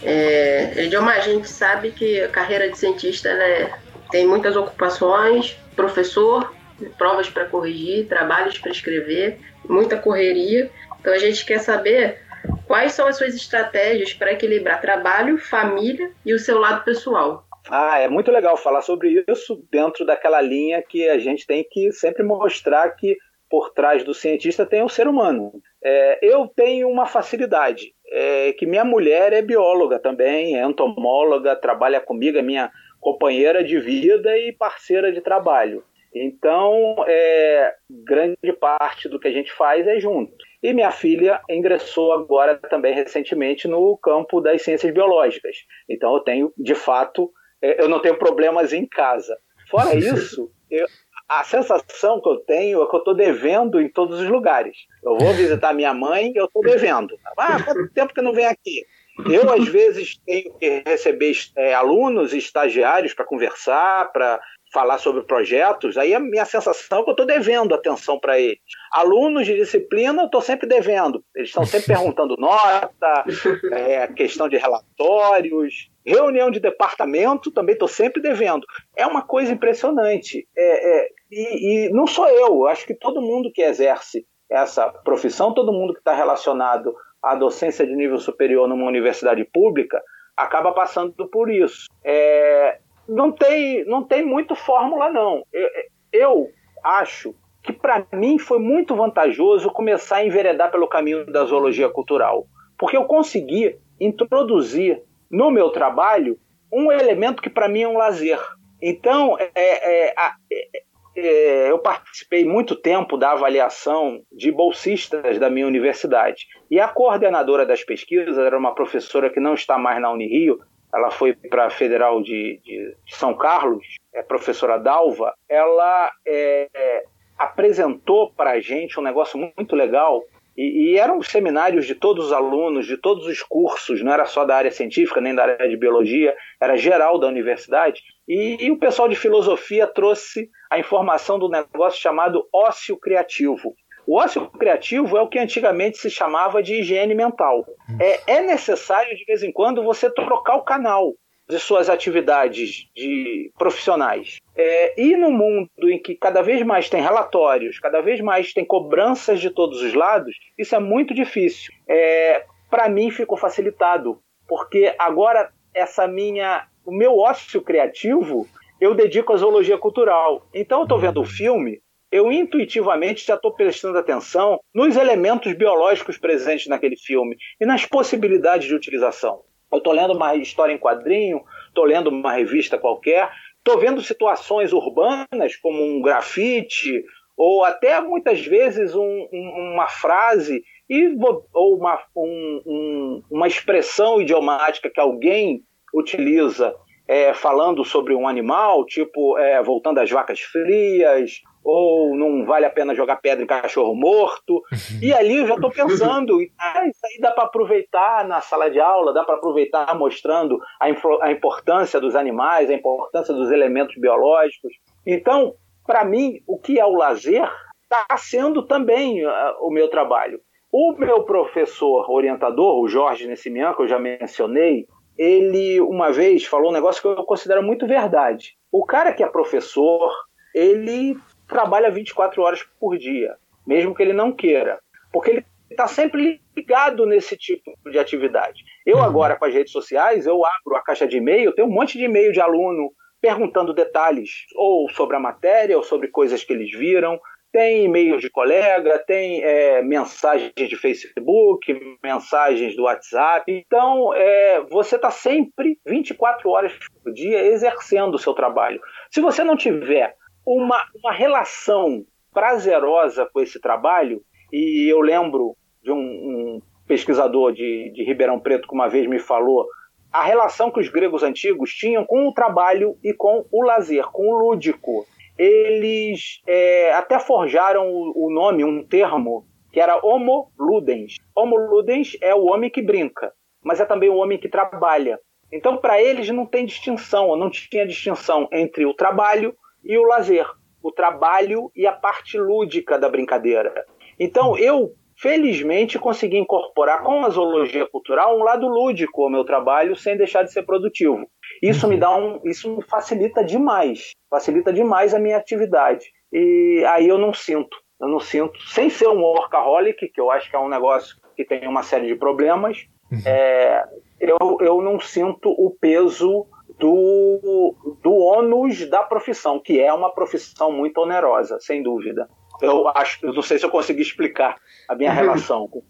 É, 0.09 0.85
Ediomar, 0.85 1.17
a 1.17 1.21
gente 1.21 1.49
sabe 1.49 1.91
que 1.91 2.23
a 2.23 2.29
carreira 2.29 2.71
de 2.71 2.79
cientista 2.79 3.29
é, 3.29 3.73
tem 4.09 4.25
muitas 4.25 4.57
ocupações, 4.57 5.59
professor, 5.75 6.55
provas 6.97 7.29
para 7.29 7.47
corrigir, 7.47 8.07
trabalhos 8.07 8.57
para 8.57 8.71
escrever, 8.71 9.41
muita 9.69 9.97
correria. 9.97 10.71
Então 11.01 11.13
a 11.13 11.19
gente 11.19 11.45
quer 11.45 11.59
saber 11.59 12.21
quais 12.69 12.93
são 12.93 13.09
as 13.09 13.17
suas 13.17 13.35
estratégias 13.35 14.15
para 14.15 14.33
equilibrar 14.33 14.81
trabalho, 14.81 15.39
família 15.39 16.13
e 16.25 16.33
o 16.33 16.39
seu 16.39 16.61
lado 16.61 16.85
pessoal. 16.85 17.45
Ah, 17.69 17.99
é 17.99 18.09
muito 18.09 18.31
legal 18.31 18.57
falar 18.57 18.83
sobre 18.83 19.25
isso 19.27 19.61
dentro 19.73 20.07
daquela 20.07 20.41
linha 20.41 20.81
que 20.89 21.09
a 21.09 21.19
gente 21.19 21.45
tem 21.45 21.67
que 21.69 21.91
sempre 21.91 22.23
mostrar 22.23 22.91
que 22.91 23.17
por 23.49 23.71
trás 23.73 24.05
do 24.05 24.15
cientista 24.15 24.67
tem 24.67 24.83
o 24.83 24.89
ser 24.89 25.07
humano. 25.07 25.53
É, 25.83 26.19
eu 26.23 26.47
tenho 26.49 26.89
uma 26.89 27.07
facilidade, 27.07 27.95
é, 28.11 28.53
que 28.53 28.67
minha 28.67 28.85
mulher 28.85 29.33
é 29.33 29.43
bióloga 29.43 29.99
também, 29.99 30.57
é 30.57 30.65
entomóloga, 30.65 31.57
trabalha 31.57 32.01
comigo, 32.01 32.39
é 32.39 32.43
minha 32.43 32.71
companheira 33.01 33.63
de 33.63 33.79
vida 33.79 34.37
e 34.37 34.53
parceira 34.53 35.13
de 35.13 35.21
trabalho. 35.21 35.85
Então, 36.15 36.97
é, 37.07 37.75
grande 37.91 38.53
parte 38.59 39.09
do 39.09 39.21
que 39.21 39.29
a 39.29 39.33
gente 39.33 39.53
faz 39.53 39.87
é 39.87 40.01
junto. 40.01 40.35
E 40.63 40.73
minha 40.73 40.91
filha 40.91 41.41
ingressou 41.49 42.13
agora 42.13 42.57
também 42.57 42.95
recentemente 42.95 43.69
no 43.69 43.97
campo 43.99 44.41
das 44.41 44.63
ciências 44.63 44.93
biológicas. 44.93 45.57
Então 45.89 46.15
eu 46.15 46.21
tenho, 46.21 46.53
de 46.57 46.75
fato, 46.75 47.31
é, 47.63 47.83
eu 47.83 47.89
não 47.89 48.01
tenho 48.01 48.19
problemas 48.19 48.73
em 48.73 48.87
casa. 48.87 49.39
Fora 49.69 49.95
isso, 49.95 50.51
eu, 50.71 50.87
a 51.29 51.45
sensação 51.45 52.21
que 52.21 52.29
eu 52.29 52.37
tenho 52.37 52.83
é 52.83 52.89
que 52.89 52.95
eu 52.95 52.99
estou 52.99 53.15
devendo 53.15 53.81
em 53.81 53.89
todos 53.89 54.21
os 54.21 54.29
lugares. 54.29 54.77
Eu 55.03 55.19
vou 55.19 55.33
visitar 55.35 55.73
minha 55.73 55.93
mãe 55.93 56.33
e 56.33 56.37
eu 56.37 56.47
estou 56.47 56.63
devendo. 56.63 57.17
Ah, 57.37 57.63
quanto 57.63 57.93
tempo 57.93 58.15
que 58.15 58.23
não 58.23 58.33
venho 58.33 58.51
aqui? 58.51 58.85
Eu, 59.31 59.51
às 59.51 59.67
vezes, 59.67 60.19
tenho 60.27 60.53
que 60.59 60.83
receber 60.87 61.33
é, 61.57 61.73
alunos 61.73 62.35
e 62.35 62.39
estagiários 62.39 63.15
para 63.15 63.25
conversar, 63.25 64.13
para 64.13 64.39
falar 64.73 64.99
sobre 64.99 65.23
projetos, 65.23 65.97
aí 65.97 66.15
a 66.15 66.21
minha 66.21 66.45
sensação 66.45 67.01
é 67.01 67.03
que 67.03 67.09
eu 67.09 67.13
estou 67.13 67.25
devendo 67.25 67.75
atenção 67.75 68.19
para 68.19 68.39
eles. 68.39 68.59
Alunos 68.93 69.47
de 69.47 69.55
disciplina, 69.55 70.21
eu 70.21 70.27
estou 70.27 70.43
sempre 70.43 70.69
devendo. 70.69 71.25
Eles 71.35 71.49
estão 71.49 71.65
sempre 71.65 71.87
perguntando 71.97 72.37
nota, 72.37 73.25
é, 73.73 74.07
questão 74.09 74.51
de 74.51 74.59
relatórios, 74.59 75.89
reunião 76.07 76.51
de 76.51 76.61
departamento, 76.61 77.51
também 77.51 77.73
estou 77.73 77.89
sempre 77.89 78.23
devendo. 78.23 78.65
É 78.97 79.07
uma 79.07 79.23
coisa 79.23 79.53
impressionante. 79.53 80.47
É, 80.57 80.99
é, 80.99 81.09
e, 81.31 81.87
e 81.87 81.91
não 81.91 82.07
sou 82.07 82.29
eu, 82.29 82.67
acho 82.67 82.87
que 82.87 82.95
todo 82.95 83.21
mundo 83.21 83.51
que 83.53 83.63
exerce 83.63 84.25
essa 84.49 84.89
profissão, 84.89 85.53
todo 85.53 85.73
mundo 85.73 85.93
que 85.93 85.99
está 85.99 86.15
relacionado 86.15 86.95
à 87.23 87.35
docência 87.35 87.85
de 87.85 87.95
nível 87.97 88.19
superior 88.19 88.69
numa 88.69 88.87
universidade 88.87 89.45
pública, 89.45 90.01
acaba 90.37 90.73
passando 90.73 91.13
por 91.29 91.51
isso. 91.51 91.87
É, 92.05 92.79
não 93.09 93.33
tem, 93.33 93.85
não 93.85 94.05
tem 94.05 94.25
muito 94.25 94.55
fórmula, 94.55 95.11
não. 95.11 95.43
Eu, 95.53 95.69
eu 96.13 96.49
acho 96.85 97.35
que 97.63 97.73
para 97.73 98.07
mim 98.13 98.39
foi 98.39 98.61
muito 98.61 98.95
vantajoso 98.95 99.71
começar 99.71 100.17
a 100.17 100.25
enveredar 100.25 100.71
pelo 100.71 100.87
caminho 100.87 101.27
da 101.27 101.45
zoologia 101.45 101.89
cultural, 101.89 102.47
porque 102.79 102.97
eu 102.97 103.05
consegui 103.05 103.77
introduzir 104.01 105.03
no 105.31 105.51
meu 105.51 105.71
trabalho 105.71 106.39
um 106.73 106.91
elemento 106.91 107.43
que 107.43 107.51
para 107.51 107.69
mim 107.69 107.83
é 107.83 107.89
um 107.89 107.97
lazer. 107.97 108.41
Então, 108.83 109.37
é, 109.39 109.51
é, 109.55 110.15
é, 110.17 110.83
é, 111.17 111.71
eu 111.71 111.79
participei 111.79 112.45
muito 112.45 112.77
tempo 112.77 113.17
da 113.17 113.33
avaliação 113.33 114.21
de 114.31 114.53
bolsistas 114.53 115.39
da 115.39 115.49
minha 115.49 115.67
universidade. 115.67 116.47
E 116.71 116.79
a 116.79 116.89
coordenadora 116.89 117.65
das 117.65 117.83
pesquisas 117.83 118.37
era 118.37 118.59
uma 118.59 118.75
professora 118.75 119.31
que 119.31 119.41
não 119.41 119.55
está 119.55 119.79
mais 119.79 120.01
na 120.01 120.11
Unirio, 120.11 120.61
ela 120.93 121.11
foi 121.11 121.35
para 121.35 121.67
a 121.67 121.71
Federal 121.71 122.23
de, 122.23 122.61
de, 122.65 122.97
São 123.09 123.35
Carlos, 123.35 123.85
é 124.15 124.23
professora 124.23 124.79
Dalva, 124.79 125.35
ela 125.49 126.11
é, 126.27 127.05
apresentou 127.39 128.33
para 128.33 128.53
a 128.53 128.61
gente 128.61 128.99
um 128.99 129.03
negócio 129.03 129.39
muito 129.39 129.75
legal, 129.75 130.23
e, 130.57 130.93
e, 130.93 130.99
eram 130.99 131.21
seminários 131.23 131.87
de 131.87 131.95
todos 131.95 132.27
os 132.27 132.33
alunos, 132.33 132.87
de 132.87 132.97
todos 132.97 133.27
os 133.27 133.43
cursos, 133.43 134.03
não 134.03 134.13
era 134.13 134.25
só 134.25 134.45
da 134.45 134.57
área 134.57 134.71
científica, 134.71 135.21
nem 135.21 135.35
da 135.35 135.43
área 135.43 135.69
de 135.69 135.77
biologia, 135.77 136.35
era 136.61 136.77
geral 136.77 137.19
da 137.19 137.27
universidade, 137.27 138.03
e, 138.27 138.65
e 138.65 138.71
o 138.71 138.79
pessoal 138.79 139.09
de 139.09 139.15
filosofia 139.15 139.87
trouxe 139.87 140.49
a 140.71 140.79
informação 140.79 141.39
do 141.39 141.49
negócio 141.49 142.01
chamado 142.01 142.49
ócio 142.53 142.97
criativo. 142.97 143.75
O 144.07 144.19
ócio 144.19 144.49
criativo 144.51 145.17
é 145.19 145.21
o 145.21 145.29
que 145.29 145.39
antigamente 145.39 145.99
se 145.99 146.09
chamava 146.09 146.63
de 146.63 146.75
higiene 146.77 147.15
mental. 147.15 147.67
É, 148.01 148.35
é 148.39 148.41
necessário, 148.41 149.17
de 149.17 149.25
vez 149.25 149.43
em 149.43 149.53
quando, 149.53 149.83
você 149.83 150.09
trocar 150.09 150.57
o 150.57 150.65
canal 150.65 151.13
de 151.49 151.59
suas 151.59 151.89
atividades 151.89 152.89
de 152.95 153.51
profissionais. 153.57 154.39
É, 154.57 155.01
e 155.01 155.17
no 155.17 155.31
mundo 155.31 155.69
em 155.85 156.01
que 156.01 156.15
cada 156.15 156.43
vez 156.43 156.63
mais 156.65 156.89
tem 156.89 157.01
relatórios, 157.01 157.79
cada 157.79 158.01
vez 158.01 158.21
mais 158.21 158.53
tem 158.53 158.65
cobranças 158.65 159.41
de 159.41 159.51
todos 159.51 159.81
os 159.81 159.95
lados, 159.95 160.35
isso 160.59 160.75
é 160.75 160.81
muito 160.81 161.15
difícil. 161.15 161.73
É, 161.89 162.45
Para 162.71 162.89
mim 162.89 163.11
ficou 163.11 163.37
facilitado, 163.37 164.19
porque 164.49 164.95
agora 164.99 165.53
essa 165.73 166.09
minha, 166.09 166.67
o 166.85 166.93
meu 166.93 167.19
ócio 167.19 167.63
criativo 167.63 168.49
eu 168.81 168.95
dedico 168.95 169.33
à 169.33 169.37
zoologia 169.37 169.79
cultural. 169.79 170.47
Então 170.53 170.81
eu 170.81 170.83
estou 170.85 170.99
vendo 170.99 171.21
o 171.21 171.25
filme, 171.25 171.81
eu 172.11 172.31
intuitivamente 172.31 173.27
já 173.27 173.35
estou 173.35 173.53
prestando 173.53 173.99
atenção 173.99 174.59
nos 174.75 174.97
elementos 174.97 175.53
biológicos 175.53 176.19
presentes 176.19 176.67
naquele 176.67 176.97
filme 176.97 177.37
e 177.61 177.67
nas 177.67 177.85
possibilidades 177.85 178.67
de 178.67 178.75
utilização. 178.75 179.43
Eu 179.71 179.79
estou 179.79 179.93
lendo 179.93 180.15
uma 180.15 180.35
história 180.37 180.73
em 180.73 180.79
quadrinho, 180.79 181.43
estou 181.69 181.85
lendo 181.85 182.09
uma 182.09 182.33
revista 182.33 182.79
qualquer, 182.79 183.31
estou 183.59 183.79
vendo 183.79 184.01
situações 184.01 184.73
urbanas 184.73 185.57
como 185.61 185.83
um 185.83 186.01
grafite 186.01 187.05
ou 187.37 187.65
até 187.65 188.01
muitas 188.01 188.41
vezes 188.47 188.95
um, 188.95 189.29
um, 189.33 189.73
uma 189.75 189.89
frase 189.89 190.63
e, 190.89 191.15
ou 191.53 191.77
uma, 191.77 192.01
um, 192.17 193.23
uma 193.31 193.47
expressão 193.47 194.21
idiomática 194.23 194.89
que 194.89 195.01
alguém 195.01 195.63
utiliza 195.93 196.75
é, 197.09 197.33
falando 197.33 197.85
sobre 197.85 198.15
um 198.15 198.27
animal, 198.27 198.85
tipo 198.85 199.39
é, 199.39 199.63
voltando 199.63 199.99
às 199.99 200.11
vacas 200.11 200.41
frias, 200.41 201.41
ou 201.63 202.17
não 202.17 202.45
vale 202.45 202.65
a 202.65 202.71
pena 202.71 202.95
jogar 202.95 203.17
pedra 203.17 203.43
em 203.43 203.47
cachorro 203.47 203.95
morto. 203.95 204.55
Uhum. 204.55 205.01
E 205.03 205.13
ali 205.13 205.39
eu 205.39 205.47
já 205.47 205.55
estou 205.55 205.71
pensando, 205.71 206.39
ah, 206.59 206.87
isso 206.87 207.01
aí 207.05 207.19
dá 207.21 207.33
para 207.33 207.45
aproveitar 207.45 208.27
na 208.27 208.41
sala 208.41 208.71
de 208.71 208.79
aula, 208.79 209.13
dá 209.13 209.25
para 209.25 209.35
aproveitar 209.35 209.93
mostrando 209.99 210.61
a, 210.81 210.87
a 211.23 211.33
importância 211.33 212.01
dos 212.01 212.15
animais, 212.15 212.71
a 212.71 212.75
importância 212.75 213.35
dos 213.35 213.51
elementos 213.51 213.97
biológicos. 213.97 214.73
Então, 215.05 215.55
para 215.85 216.05
mim, 216.05 216.41
o 216.47 216.59
que 216.59 216.79
é 216.79 216.87
o 216.87 216.95
lazer 216.95 217.51
está 217.83 218.17
sendo 218.17 218.65
também 218.67 219.25
uh, 219.25 219.31
o 219.61 219.71
meu 219.71 219.89
trabalho. 219.89 220.41
O 220.71 220.93
meu 220.93 221.25
professor 221.25 222.11
orientador, 222.11 222.81
o 222.81 222.89
Jorge 222.89 223.27
Nessimian, 223.27 223.73
que 223.73 223.83
eu 223.83 223.89
já 223.89 223.99
mencionei, 223.99 224.87
ele 225.19 225.81
uma 225.81 226.13
vez 226.13 226.45
falou 226.45 226.71
um 226.71 226.75
negócio 226.75 227.01
que 227.01 227.09
eu 227.09 227.25
considero 227.25 227.63
muito 227.63 227.87
verdade. 227.87 228.57
O 228.71 228.85
cara 228.85 229.13
que 229.13 229.23
é 229.23 229.27
professor, 229.27 230.13
ele 230.55 231.17
trabalha 231.49 231.91
24 231.91 232.43
horas 232.43 232.63
por 232.79 232.99
dia, 232.99 233.37
mesmo 233.67 233.95
que 233.95 234.03
ele 234.03 234.13
não 234.13 234.33
queira, 234.33 234.79
porque 235.13 235.31
ele 235.31 235.47
está 235.71 235.87
sempre 235.87 236.41
ligado 236.57 237.07
nesse 237.07 237.37
tipo 237.37 237.73
de 237.91 237.99
atividade. 237.99 238.63
Eu 238.85 238.99
uhum. 238.99 239.05
agora 239.05 239.37
com 239.37 239.45
as 239.45 239.55
redes 239.55 239.73
sociais, 239.73 240.27
eu 240.27 240.45
abro 240.45 240.77
a 240.77 240.83
caixa 240.83 241.07
de 241.07 241.17
e-mail, 241.17 241.55
tem 241.55 241.65
um 241.65 241.71
monte 241.71 241.99
de 241.99 242.05
e-mail 242.05 242.33
de 242.33 242.41
aluno 242.41 242.91
perguntando 243.21 243.75
detalhes 243.75 244.45
ou 244.55 244.89
sobre 244.91 245.17
a 245.17 245.21
matéria 245.21 245.77
ou 245.77 245.83
sobre 245.83 246.09
coisas 246.09 246.45
que 246.45 246.53
eles 246.53 246.71
viram, 246.71 247.19
tem 247.57 247.87
e-mails 247.87 248.21
de 248.21 248.29
colega, 248.29 248.99
tem 249.07 249.43
é, 249.43 249.81
mensagens 249.81 250.53
de 250.55 250.77
Facebook, 250.77 251.75
mensagens 252.05 252.77
do 252.77 252.83
WhatsApp. 252.83 253.51
Então, 253.51 254.13
é, 254.13 254.61
você 254.69 254.97
está 254.97 255.11
sempre 255.11 255.79
24 255.87 256.51
horas 256.51 256.75
por 257.03 257.15
dia 257.15 257.47
exercendo 257.47 258.17
o 258.17 258.19
seu 258.19 258.35
trabalho. 258.35 258.79
Se 259.11 259.23
você 259.23 259.43
não 259.43 259.57
tiver 259.57 260.15
uma, 260.45 260.85
uma 261.03 261.13
relação 261.13 262.05
prazerosa 262.31 263.27
com 263.33 263.41
esse 263.41 263.59
trabalho, 263.59 264.21
e 264.53 264.93
eu 264.93 265.01
lembro 265.01 265.57
de 265.83 265.91
um, 265.91 265.97
um 265.97 266.63
pesquisador 266.87 267.55
de, 267.55 267.91
de 267.95 268.05
Ribeirão 268.05 268.39
Preto 268.39 268.69
que 268.69 268.75
uma 268.75 268.87
vez 268.87 269.07
me 269.07 269.19
falou 269.19 269.67
a 270.13 270.23
relação 270.23 270.71
que 270.71 270.81
os 270.81 270.91
gregos 270.91 271.23
antigos 271.23 271.71
tinham 271.71 272.05
com 272.05 272.29
o 272.29 272.35
trabalho 272.35 272.99
e 273.03 273.15
com 273.15 273.47
o 273.51 273.63
lazer, 273.65 274.05
com 274.13 274.29
o 274.29 274.39
lúdico. 274.39 275.07
Eles 275.39 276.41
é, 276.47 276.93
até 276.95 277.19
forjaram 277.19 277.89
o, 277.89 278.27
o, 278.27 278.31
nome, 278.31 278.65
um 278.65 278.85
termo, 278.85 279.47
que 279.73 279.81
era 279.81 280.01
homo 280.05 280.51
ludens. 280.59 281.17
Homo 281.35 281.57
ludens 281.57 282.17
é 282.21 282.35
o 282.35 282.47
homem 282.47 282.71
que 282.71 282.83
brinca, 282.83 283.33
mas 283.63 283.81
é 283.81 283.85
também 283.85 284.09
o 284.09 284.17
homem 284.17 284.39
que 284.39 284.49
trabalha. 284.49 285.19
Então, 285.53 285.77
para 285.77 286.01
eles, 286.01 286.29
não 286.31 286.47
tem 286.47 286.67
distinção, 286.67 287.37
não 287.37 287.51
tinha 287.51 287.87
distinção 287.87 288.49
entre 288.53 288.85
o 288.85 288.95
trabalho 288.95 289.55
e 289.85 289.97
o 289.97 290.05
lazer, 290.05 290.47
o 290.83 290.91
trabalho 290.91 291.71
e 291.75 291.87
a 291.87 291.93
parte 291.93 292.39
lúdica 292.39 292.99
da 292.99 293.09
brincadeira. 293.09 293.87
Então, 294.19 294.57
eu 294.59 294.95
felizmente 295.21 295.99
consegui 295.99 296.39
incorporar 296.39 297.03
com 297.03 297.25
a 297.25 297.31
zoologia 297.31 297.87
cultural 297.87 298.39
um 298.39 298.43
lado 298.43 298.67
lúdico 298.67 299.23
ao 299.23 299.31
meu 299.31 299.45
trabalho 299.45 299.97
sem 299.97 300.17
deixar 300.17 300.43
de 300.43 300.53
ser 300.53 300.63
produtivo. 300.63 301.27
Isso 301.63 301.89
me 301.89 301.97
dá 301.97 302.15
um, 302.15 302.41
isso 302.45 302.77
me 302.77 302.83
facilita 302.83 303.43
demais, 303.43 304.11
facilita 304.31 304.73
demais 304.73 305.15
a 305.15 305.19
minha 305.19 305.37
atividade. 305.37 306.07
E 306.33 306.85
aí 306.89 307.09
eu 307.09 307.19
não 307.19 307.33
sinto, 307.33 307.77
eu 308.01 308.09
não 308.09 308.21
sinto, 308.21 308.61
sem 308.69 308.91
ser 308.91 309.09
um 309.09 309.23
workaholic, 309.23 310.09
que 310.09 310.21
eu 310.21 310.31
acho 310.31 310.51
que 310.51 310.57
é 310.57 310.59
um 310.59 310.69
negócio 310.69 311.17
que 311.35 311.45
tem 311.45 311.67
uma 311.67 311.83
série 311.83 312.07
de 312.07 312.15
problemas, 312.17 312.87
uhum. 313.11 313.21
é, 313.27 313.85
eu, 314.21 314.59
eu 314.61 314.83
não 314.83 314.99
sinto 315.01 315.51
o 315.51 315.71
peso 315.79 316.47
do, 316.79 317.75
do 318.03 318.13
ônus 318.13 318.89
da 318.89 319.03
profissão, 319.03 319.61
que 319.61 319.81
é 319.81 319.93
uma 319.93 320.13
profissão 320.13 320.73
muito 320.73 320.99
onerosa, 320.99 321.59
sem 321.61 321.83
dúvida. 321.83 322.29
Eu 322.61 322.89
acho, 322.89 323.25
eu 323.25 323.33
não 323.33 323.43
sei 323.43 323.59
se 323.59 323.65
eu 323.65 323.71
consegui 323.71 324.03
explicar 324.03 324.57
a 324.89 324.95
minha 324.95 325.13
relação 325.15 325.67
com. 325.69 325.83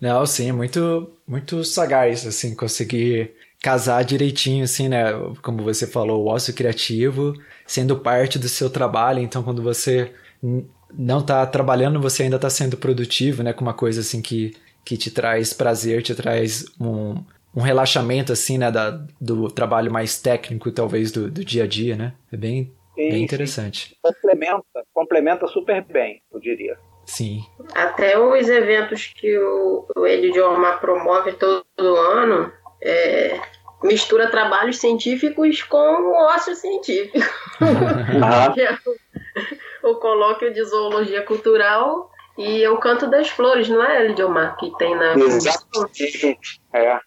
Não, 0.00 0.24
sim, 0.26 0.52
muito, 0.52 1.12
muito 1.26 1.64
sagaz, 1.64 2.26
assim, 2.26 2.54
conseguir 2.54 3.34
casar 3.60 4.04
direitinho, 4.04 4.64
assim, 4.64 4.88
né? 4.88 5.06
Como 5.42 5.62
você 5.62 5.86
falou, 5.86 6.24
o 6.24 6.28
ócio 6.28 6.54
criativo 6.54 7.34
sendo 7.66 7.98
parte 7.98 8.38
do 8.38 8.48
seu 8.48 8.70
trabalho. 8.70 9.20
Então, 9.20 9.42
quando 9.42 9.62
você 9.62 10.12
não 10.92 11.20
tá 11.22 11.44
trabalhando, 11.46 12.00
você 12.00 12.24
ainda 12.24 12.36
está 12.36 12.48
sendo 12.48 12.76
produtivo, 12.76 13.42
né? 13.42 13.52
Com 13.52 13.62
uma 13.62 13.74
coisa 13.74 14.00
assim 14.00 14.22
que, 14.22 14.54
que 14.84 14.96
te 14.96 15.10
traz 15.10 15.52
prazer, 15.52 16.02
te 16.02 16.14
traz 16.14 16.64
um, 16.80 17.22
um 17.54 17.60
relaxamento, 17.60 18.32
assim, 18.32 18.56
né? 18.56 18.70
Da, 18.70 18.90
do 19.20 19.50
trabalho 19.50 19.92
mais 19.92 20.20
técnico, 20.20 20.70
talvez, 20.70 21.10
do, 21.10 21.30
do 21.30 21.44
dia 21.44 21.64
a 21.64 21.66
dia, 21.66 21.96
né? 21.96 22.12
É 22.32 22.36
bem, 22.36 22.72
sim, 22.98 23.10
bem 23.10 23.22
interessante. 23.22 23.88
Sim. 23.90 23.96
Complementa, 24.02 24.86
complementa 24.92 25.46
super 25.46 25.82
bem, 25.82 26.22
eu 26.32 26.40
diria. 26.40 26.78
Sim. 27.06 27.40
Até 27.74 28.18
os 28.18 28.48
eventos 28.48 29.06
que 29.06 29.38
o, 29.38 29.86
o 29.96 30.06
Idioma 30.06 30.76
promove 30.76 31.32
todo 31.32 31.96
ano, 31.96 32.52
é, 32.82 33.40
mistura 33.82 34.30
trabalhos 34.30 34.78
científicos 34.78 35.62
com 35.62 35.78
o 35.78 36.12
ócio 36.26 36.54
científico. 36.54 37.18
Ah. 38.22 38.54
o, 39.84 39.90
o 39.90 39.94
colóquio 39.96 40.52
de 40.52 40.62
zoologia 40.64 41.22
cultural 41.22 42.08
e 42.38 42.66
o 42.68 42.78
canto 42.78 43.08
das 43.08 43.28
flores, 43.28 43.68
não 43.68 43.84
é, 43.84 44.04
Elidiomar, 44.04 44.56
que 44.56 44.70
tem 44.76 44.94
na. 44.94 45.14
Exatamente. 45.14 46.38
É. 46.72 47.00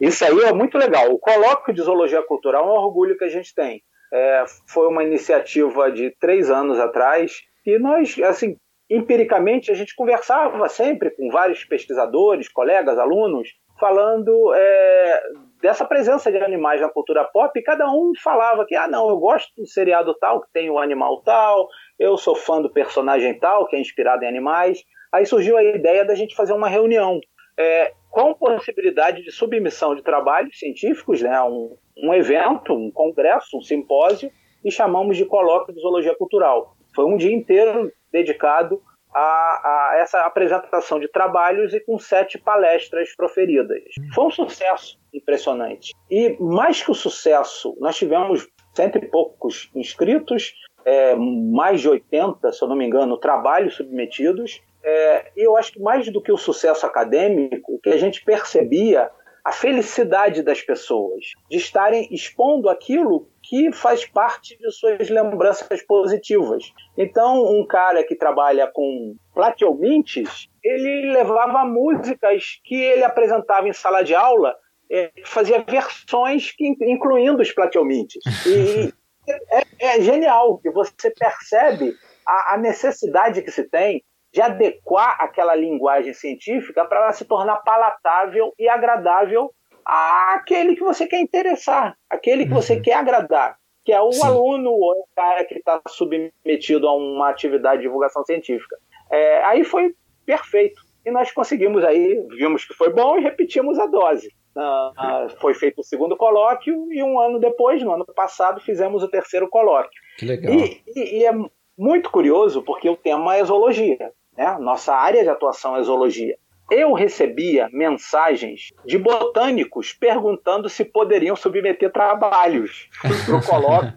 Isso 0.00 0.24
aí 0.24 0.40
é 0.40 0.52
muito 0.52 0.76
legal. 0.76 1.12
O 1.12 1.18
colóquio 1.18 1.72
de 1.72 1.80
zoologia 1.80 2.22
cultural 2.22 2.64
é 2.64 2.66
um 2.66 2.72
orgulho 2.72 3.16
que 3.16 3.24
a 3.24 3.28
gente 3.28 3.54
tem. 3.54 3.84
É, 4.16 4.44
foi 4.68 4.86
uma 4.86 5.02
iniciativa 5.02 5.90
de 5.90 6.10
três 6.20 6.48
anos 6.48 6.78
atrás 6.78 7.40
e 7.66 7.76
nós, 7.80 8.16
assim, 8.20 8.56
empiricamente, 8.88 9.72
a 9.72 9.74
gente 9.74 9.92
conversava 9.96 10.68
sempre 10.68 11.10
com 11.10 11.30
vários 11.30 11.64
pesquisadores, 11.64 12.48
colegas, 12.48 12.96
alunos, 12.96 13.48
falando 13.80 14.54
é, 14.54 15.22
dessa 15.60 15.84
presença 15.84 16.30
de 16.30 16.38
animais 16.38 16.80
na 16.80 16.88
cultura 16.88 17.24
pop, 17.24 17.58
e 17.58 17.62
cada 17.62 17.90
um 17.90 18.12
falava 18.22 18.64
que, 18.64 18.76
ah, 18.76 18.86
não, 18.86 19.08
eu 19.08 19.16
gosto 19.16 19.50
do 19.56 19.66
seriado 19.66 20.14
tal, 20.14 20.42
que 20.42 20.52
tem 20.52 20.70
o 20.70 20.78
animal 20.78 21.22
tal, 21.22 21.66
eu 21.98 22.16
sou 22.16 22.36
fã 22.36 22.62
do 22.62 22.72
personagem 22.72 23.36
tal, 23.38 23.66
que 23.66 23.74
é 23.74 23.80
inspirado 23.80 24.24
em 24.24 24.28
animais. 24.28 24.84
Aí 25.12 25.26
surgiu 25.26 25.56
a 25.56 25.64
ideia 25.64 26.04
da 26.04 26.14
gente 26.14 26.36
fazer 26.36 26.52
uma 26.52 26.68
reunião 26.68 27.18
é, 27.58 27.92
com 28.10 28.34
possibilidade 28.34 29.22
de 29.22 29.32
submissão 29.32 29.94
de 29.94 30.02
trabalhos 30.02 30.58
científicos, 30.58 31.20
né, 31.22 31.40
um, 31.42 31.76
um 31.96 32.12
evento, 32.12 32.74
um 32.74 32.90
congresso, 32.90 33.56
um 33.56 33.62
simpósio, 33.62 34.30
e 34.64 34.70
chamamos 34.70 35.16
de 35.16 35.24
colóquio 35.24 35.74
de 35.74 35.80
zoologia 35.80 36.14
cultural. 36.16 36.74
Foi 36.94 37.04
um 37.04 37.16
dia 37.16 37.34
inteiro 37.34 37.92
dedicado 38.10 38.80
a, 39.12 39.20
a, 39.20 39.96
essa 39.98 40.20
apresentação 40.22 40.98
de 40.98 41.06
trabalhos 41.08 41.72
e 41.72 41.80
com 41.80 41.98
sete 41.98 42.38
palestras 42.38 43.14
proferidas. 43.14 43.82
Foi 44.14 44.24
um 44.24 44.30
sucesso 44.30 44.98
impressionante. 45.12 45.92
E 46.10 46.36
mais 46.40 46.82
que 46.82 46.90
o 46.90 46.94
sucesso, 46.94 47.76
nós 47.78 47.96
tivemos 47.96 48.48
cento 48.74 48.98
e 48.98 49.06
poucos 49.06 49.70
inscritos, 49.74 50.52
é, 50.84 51.14
mais 51.14 51.80
de 51.80 51.88
80, 51.88 52.52
se 52.52 52.62
eu 52.62 52.68
não 52.68 52.76
me 52.76 52.84
engano, 52.84 53.16
trabalhos 53.16 53.76
submetidos. 53.76 54.60
É, 54.82 55.32
eu 55.36 55.56
acho 55.56 55.72
que 55.72 55.80
mais 55.80 56.10
do 56.10 56.20
que 56.20 56.32
o 56.32 56.36
sucesso 56.36 56.84
acadêmico, 56.84 57.74
o 57.74 57.78
que 57.78 57.90
a 57.90 57.96
gente 57.96 58.22
percebia 58.24 59.10
a 59.44 59.52
felicidade 59.52 60.42
das 60.42 60.62
pessoas 60.62 61.32
de 61.50 61.58
estarem 61.58 62.08
expondo 62.10 62.70
aquilo 62.70 63.28
que 63.42 63.70
faz 63.72 64.06
parte 64.06 64.56
de 64.56 64.70
suas 64.72 65.10
lembranças 65.10 65.82
positivas. 65.82 66.72
Então, 66.96 67.44
um 67.44 67.66
cara 67.66 68.02
que 68.02 68.16
trabalha 68.16 68.66
com 68.72 69.14
plateumintes, 69.34 70.48
ele 70.62 71.12
levava 71.12 71.66
músicas 71.66 72.58
que 72.64 72.74
ele 72.74 73.04
apresentava 73.04 73.68
em 73.68 73.72
sala 73.74 74.02
de 74.02 74.14
aula, 74.14 74.56
é, 74.90 75.12
fazia 75.26 75.62
versões 75.62 76.50
que, 76.52 76.74
incluindo 76.80 77.42
os 77.42 77.52
plateumintes. 77.52 78.22
E 78.46 78.94
é, 79.52 79.62
é, 79.78 80.00
genial, 80.00 80.56
que 80.58 80.70
você 80.70 81.10
percebe 81.10 81.94
a, 82.26 82.54
a 82.54 82.58
necessidade 82.58 83.42
que 83.42 83.50
se 83.50 83.64
tem 83.64 84.02
de 84.34 84.42
adequar 84.42 85.16
aquela 85.20 85.54
linguagem 85.54 86.12
científica 86.12 86.84
para 86.84 87.04
ela 87.04 87.12
se 87.12 87.24
tornar 87.24 87.58
palatável 87.58 88.52
e 88.58 88.68
agradável 88.68 89.54
àquele 89.84 90.74
que 90.74 90.82
você 90.82 91.06
quer 91.06 91.20
interessar, 91.20 91.96
aquele 92.10 92.44
que 92.44 92.50
uhum. 92.50 92.60
você 92.60 92.80
quer 92.80 92.94
agradar, 92.94 93.56
que 93.84 93.92
é 93.92 94.00
o 94.00 94.10
Sim. 94.10 94.26
aluno 94.26 94.70
ou 94.70 94.90
o 94.90 95.06
cara 95.14 95.44
que 95.44 95.54
está 95.54 95.80
submetido 95.86 96.88
a 96.88 96.96
uma 96.96 97.30
atividade 97.30 97.76
de 97.76 97.82
divulgação 97.82 98.24
científica. 98.24 98.76
É, 99.08 99.44
aí 99.44 99.62
foi 99.62 99.94
perfeito. 100.26 100.82
E 101.06 101.12
nós 101.12 101.30
conseguimos 101.30 101.84
aí, 101.84 102.20
vimos 102.30 102.64
que 102.64 102.74
foi 102.74 102.92
bom 102.92 103.16
e 103.16 103.22
repetimos 103.22 103.78
a 103.78 103.86
dose. 103.86 104.34
Uh, 104.56 105.30
foi 105.40 105.54
feito 105.54 105.80
o 105.80 105.84
segundo 105.84 106.16
colóquio 106.16 106.92
e 106.92 107.04
um 107.04 107.20
ano 107.20 107.38
depois, 107.38 107.80
no 107.84 107.92
ano 107.92 108.06
passado, 108.06 108.60
fizemos 108.60 109.00
o 109.04 109.08
terceiro 109.08 109.48
colóquio. 109.48 110.00
Que 110.18 110.26
legal. 110.26 110.52
E, 110.54 110.82
e, 110.96 111.18
e 111.18 111.24
é 111.24 111.32
muito 111.78 112.10
curioso 112.10 112.62
porque 112.62 112.88
o 112.88 112.96
tema 112.96 113.36
é 113.36 113.44
zoologia. 113.44 114.12
Né? 114.36 114.56
Nossa 114.58 114.94
área 114.94 115.22
de 115.22 115.28
atuação 115.28 115.76
é 115.76 115.82
zoologia. 115.82 116.36
Eu 116.70 116.92
recebia 116.94 117.68
mensagens 117.72 118.72
de 118.86 118.98
botânicos 118.98 119.92
perguntando 119.92 120.68
se 120.68 120.84
poderiam 120.84 121.36
submeter 121.36 121.92
trabalhos 121.92 122.88
para 123.26 123.36
o 123.36 123.44
colóquio. 123.44 123.92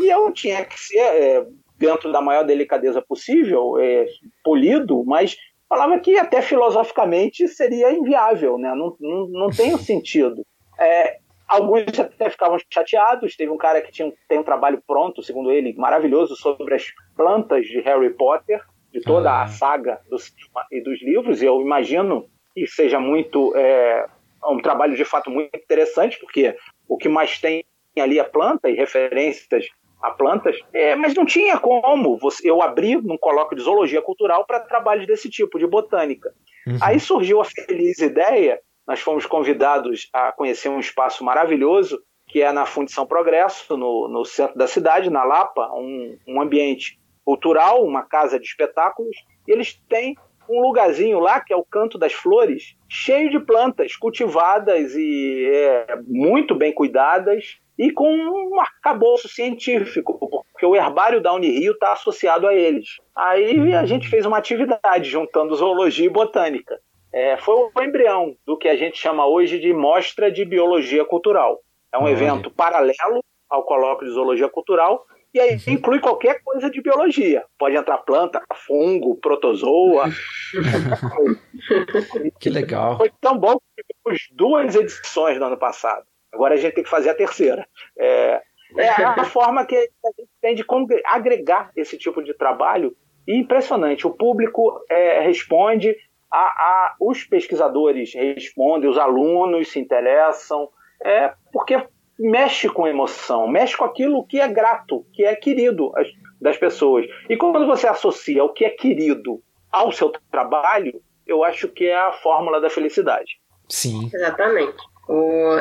e 0.00 0.08
eu 0.08 0.32
tinha 0.32 0.64
que 0.64 0.80
ser, 0.80 0.98
é, 0.98 1.46
dentro 1.78 2.10
da 2.10 2.22
maior 2.22 2.42
delicadeza 2.42 3.02
possível, 3.02 3.78
é, 3.78 4.06
polido, 4.42 5.04
mas 5.04 5.36
falava 5.68 5.98
que 6.00 6.16
até 6.16 6.40
filosoficamente 6.40 7.46
seria 7.48 7.92
inviável, 7.92 8.56
né? 8.56 8.74
não, 8.74 8.96
não, 8.98 9.28
não 9.28 9.50
tem 9.50 9.76
sentido. 9.78 10.42
É, 10.78 11.18
alguns 11.46 11.98
até 11.98 12.30
ficavam 12.30 12.58
chateados. 12.70 13.36
Teve 13.36 13.50
um 13.50 13.58
cara 13.58 13.80
que 13.80 13.92
tinha, 13.92 14.12
tem 14.28 14.38
um 14.38 14.44
trabalho 14.44 14.82
pronto, 14.86 15.22
segundo 15.22 15.50
ele, 15.50 15.74
maravilhoso, 15.76 16.34
sobre 16.34 16.74
as 16.74 16.86
plantas 17.14 17.66
de 17.66 17.80
Harry 17.80 18.10
Potter 18.14 18.62
de 18.96 19.02
toda 19.02 19.30
ah. 19.30 19.42
a 19.42 19.46
saga 19.46 20.00
dos, 20.08 20.32
e 20.72 20.80
dos 20.80 21.02
livros, 21.02 21.42
e 21.42 21.44
eu 21.44 21.60
imagino 21.60 22.26
que 22.54 22.66
seja 22.66 22.98
muito 22.98 23.54
é, 23.54 24.06
um 24.48 24.58
trabalho 24.58 24.96
de 24.96 25.04
fato 25.04 25.30
muito 25.30 25.54
interessante, 25.54 26.18
porque 26.18 26.56
o 26.88 26.96
que 26.96 27.08
mais 27.08 27.38
tem 27.38 27.62
ali 27.98 28.18
é 28.18 28.24
planta 28.24 28.70
e 28.70 28.74
referências 28.74 29.68
a 30.02 30.10
plantas, 30.10 30.58
é, 30.72 30.94
mas 30.94 31.14
não 31.14 31.26
tinha 31.26 31.58
como 31.58 32.16
você, 32.16 32.48
eu 32.48 32.62
abrir 32.62 33.02
num 33.02 33.18
colóquio 33.18 33.56
de 33.56 33.64
zoologia 33.64 34.00
cultural 34.00 34.46
para 34.46 34.60
trabalhos 34.60 35.06
desse 35.06 35.28
tipo, 35.28 35.58
de 35.58 35.66
botânica. 35.66 36.32
Uhum. 36.66 36.78
Aí 36.80 36.98
surgiu 36.98 37.40
a 37.40 37.44
feliz 37.44 37.98
ideia, 37.98 38.60
nós 38.86 39.00
fomos 39.00 39.26
convidados 39.26 40.08
a 40.12 40.32
conhecer 40.32 40.68
um 40.70 40.80
espaço 40.80 41.22
maravilhoso, 41.24 42.00
que 42.26 42.40
é 42.40 42.50
na 42.50 42.64
Fundição 42.64 43.06
Progresso, 43.06 43.76
no, 43.76 44.08
no 44.08 44.24
centro 44.24 44.56
da 44.56 44.66
cidade, 44.66 45.10
na 45.10 45.24
Lapa, 45.24 45.70
um, 45.74 46.16
um 46.26 46.40
ambiente 46.40 46.98
cultural, 47.26 47.84
uma 47.84 48.04
casa 48.04 48.38
de 48.38 48.46
espetáculos, 48.46 49.16
e 49.46 49.52
eles 49.52 49.74
têm 49.88 50.16
um 50.48 50.60
lugarzinho 50.60 51.18
lá, 51.18 51.40
que 51.40 51.52
é 51.52 51.56
o 51.56 51.64
Canto 51.64 51.98
das 51.98 52.12
Flores, 52.12 52.76
cheio 52.88 53.28
de 53.28 53.40
plantas 53.40 53.96
cultivadas 53.96 54.94
e 54.94 55.50
é, 55.52 55.98
muito 56.06 56.54
bem 56.54 56.72
cuidadas, 56.72 57.58
e 57.76 57.90
com 57.90 58.08
um 58.08 58.60
arcabouço 58.60 59.28
científico, 59.28 60.16
porque 60.52 60.64
o 60.64 60.76
herbário 60.76 61.20
da 61.20 61.34
Unirio 61.34 61.72
está 61.72 61.92
associado 61.92 62.46
a 62.46 62.54
eles. 62.54 62.88
Aí 63.14 63.74
a 63.74 63.84
gente 63.84 64.08
fez 64.08 64.24
uma 64.24 64.38
atividade 64.38 65.10
juntando 65.10 65.54
zoologia 65.54 66.06
e 66.06 66.10
botânica. 66.10 66.80
É, 67.12 67.36
foi 67.36 67.54
o 67.54 67.82
embrião 67.82 68.34
do 68.46 68.56
que 68.56 68.68
a 68.68 68.76
gente 68.76 68.96
chama 68.96 69.26
hoje 69.26 69.58
de 69.58 69.74
Mostra 69.74 70.30
de 70.30 70.44
Biologia 70.44 71.04
Cultural. 71.04 71.60
É 71.92 71.98
um 71.98 72.04
Olha. 72.04 72.12
evento 72.12 72.50
paralelo 72.50 73.22
ao 73.48 73.64
colóquio 73.64 74.06
de 74.06 74.14
Zoologia 74.14 74.48
Cultural, 74.48 75.04
e 75.36 75.40
aí 75.40 75.56
uhum. 75.66 75.74
inclui 75.74 76.00
qualquer 76.00 76.42
coisa 76.42 76.70
de 76.70 76.80
biologia. 76.80 77.44
Pode 77.58 77.76
entrar 77.76 77.98
planta, 77.98 78.42
fungo, 78.66 79.16
protozoa. 79.16 80.06
que 82.40 82.48
legal. 82.48 82.96
Foi 82.96 83.12
tão 83.20 83.36
bom 83.36 83.58
que 83.76 83.84
tivemos 83.84 84.28
duas 84.32 84.74
edições 84.74 85.38
no 85.38 85.44
ano 85.44 85.58
passado. 85.58 86.06
Agora 86.32 86.54
a 86.54 86.56
gente 86.56 86.74
tem 86.74 86.84
que 86.84 86.88
fazer 86.88 87.10
a 87.10 87.14
terceira. 87.14 87.68
É, 87.98 88.40
é 88.78 88.88
a 88.88 89.24
forma 89.28 89.66
que 89.66 89.76
a 89.76 89.80
gente 90.18 90.30
tem 90.40 90.54
de 90.54 90.64
agregar 91.04 91.70
esse 91.76 91.98
tipo 91.98 92.24
de 92.24 92.32
trabalho. 92.32 92.96
E 93.28 93.36
impressionante. 93.36 94.06
O 94.06 94.14
público 94.14 94.80
é, 94.88 95.20
responde, 95.20 95.94
a, 96.32 96.38
a, 96.38 96.96
os 96.98 97.24
pesquisadores 97.24 98.14
respondem, 98.14 98.88
os 98.88 98.96
alunos 98.96 99.68
se 99.68 99.78
interessam. 99.78 100.70
É, 101.04 101.34
porque 101.52 101.86
mexe 102.18 102.68
com 102.68 102.86
emoção, 102.86 103.46
mexe 103.46 103.76
com 103.76 103.84
aquilo 103.84 104.26
que 104.26 104.40
é 104.40 104.48
grato, 104.48 105.04
que 105.12 105.24
é 105.24 105.34
querido 105.34 105.92
das 106.40 106.56
pessoas. 106.56 107.06
E 107.28 107.36
quando 107.36 107.66
você 107.66 107.86
associa 107.86 108.44
o 108.44 108.52
que 108.52 108.64
é 108.64 108.70
querido 108.70 109.42
ao 109.70 109.92
seu 109.92 110.12
trabalho, 110.30 111.00
eu 111.26 111.44
acho 111.44 111.68
que 111.68 111.86
é 111.86 111.96
a 111.96 112.12
fórmula 112.12 112.60
da 112.60 112.70
felicidade. 112.70 113.38
Sim. 113.68 114.10
Exatamente. 114.12 114.76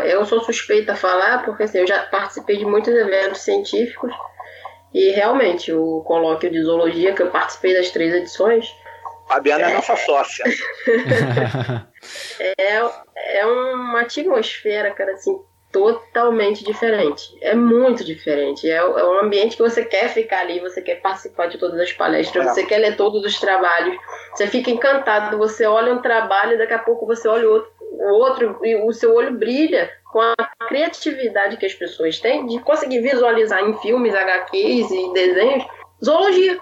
eu 0.06 0.26
sou 0.26 0.40
suspeita 0.41 0.94
a 0.94 0.95
falar 0.95 1.44
porque 1.44 1.64
assim, 1.64 1.80
eu 1.80 1.88
já 1.88 2.06
participei 2.07 2.57
de 2.57 2.65
muitos 2.65 2.94
eventos 2.94 3.41
científicos 3.41 4.14
e 4.94 5.11
realmente 5.11 5.73
o 5.73 6.02
colóquio 6.06 6.49
de 6.49 6.61
zoologia 6.64 7.14
que 7.14 7.22
eu 7.22 7.32
participei 7.32 7.73
das 7.73 7.90
três 7.90 8.14
edições. 8.14 8.65
Fabiana 9.27 9.68
é, 9.68 9.72
é 9.72 9.73
nossa 9.73 9.95
sócia. 9.98 10.45
é, 12.40 13.40
é 13.40 13.45
uma 13.45 14.02
atmosfera, 14.02 14.91
cara, 14.91 15.14
assim, 15.14 15.36
totalmente 15.76 16.64
diferente. 16.64 17.38
É 17.41 17.53
muito 17.53 18.06
diferente. 18.06 18.65
É, 18.69 18.77
é, 18.77 19.03
um 19.03 19.19
ambiente 19.19 19.57
que 19.57 19.61
você 19.61 19.84
quer 19.84 20.07
ficar 20.07 20.39
ali, 20.39 20.61
você 20.61 20.81
quer 20.81 21.02
participar 21.02 21.47
de 21.47 21.57
todas 21.57 21.77
as 21.77 21.91
palestras, 21.91 22.47
é. 22.47 22.49
você 22.49 22.65
quer 22.65 22.77
ler 22.77 22.95
todos 22.95 23.26
os 23.26 23.38
trabalhos, 23.41 23.97
você 24.34 24.47
fica 24.47 24.72
encantado, 24.72 25.38
você 25.38 25.65
olha 25.65 25.93
um 25.93 26.02
trabalho 26.02 26.53
e 26.53 26.57
daqui 26.57 26.73
a 26.73 26.80
pouco 26.80 27.06
você 27.06 27.27
olha 27.27 27.45
o 27.49 27.52
outro, 27.52 27.72
o 27.81 28.14
outro 28.14 28.60
e 28.64 28.76
o 28.77 28.93
seu 28.93 29.14
olho 29.14 29.38
brilha 29.38 29.91
com 30.14 30.22
a 30.22 30.35
criatividade 30.65 31.57
que 31.57 31.65
as 31.65 31.73
pessoas 31.73 32.22
têm 32.22 32.45
de 32.45 32.57
conseguir 32.60 33.02
visualizar 33.02 33.61
em 33.61 33.77
filmes, 33.80 34.15
HQs 34.15 34.91
e 34.91 35.14
desenhos 35.14 35.65
zoologia. 36.03 36.57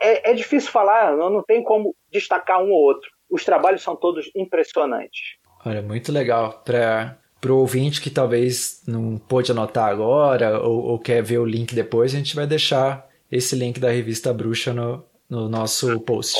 é, 0.00 0.30
é 0.30 0.34
difícil 0.34 0.72
falar, 0.72 1.16
não, 1.16 1.40
tem 1.44 1.62
como 1.62 1.94
destacar 2.10 2.60
um 2.60 2.70
ou 2.72 2.82
outro. 2.82 3.08
Os 3.30 3.44
trabalhos 3.44 3.82
são 3.82 3.94
todos 3.94 4.28
impressionantes. 4.34 5.36
Olha, 5.64 5.82
muito 5.82 6.10
legal. 6.10 6.62
Para 6.64 7.16
o 7.44 7.56
ouvinte 7.56 8.00
que 8.00 8.10
talvez 8.10 8.82
não 8.86 9.18
pôde 9.18 9.50
anotar 9.50 9.88
agora 9.88 10.60
ou, 10.60 10.82
ou, 10.82 10.98
quer 10.98 11.22
ver 11.22 11.38
o 11.38 11.44
link 11.44 11.74
depois, 11.74 12.14
a 12.14 12.16
gente 12.16 12.34
vai 12.34 12.46
deixar 12.46 13.08
esse 13.30 13.54
link 13.54 13.78
da 13.78 13.90
revista 13.90 14.32
Bruxa 14.32 14.72
no, 14.72 15.04
no 15.28 15.48
nosso 15.48 16.00
post. 16.00 16.36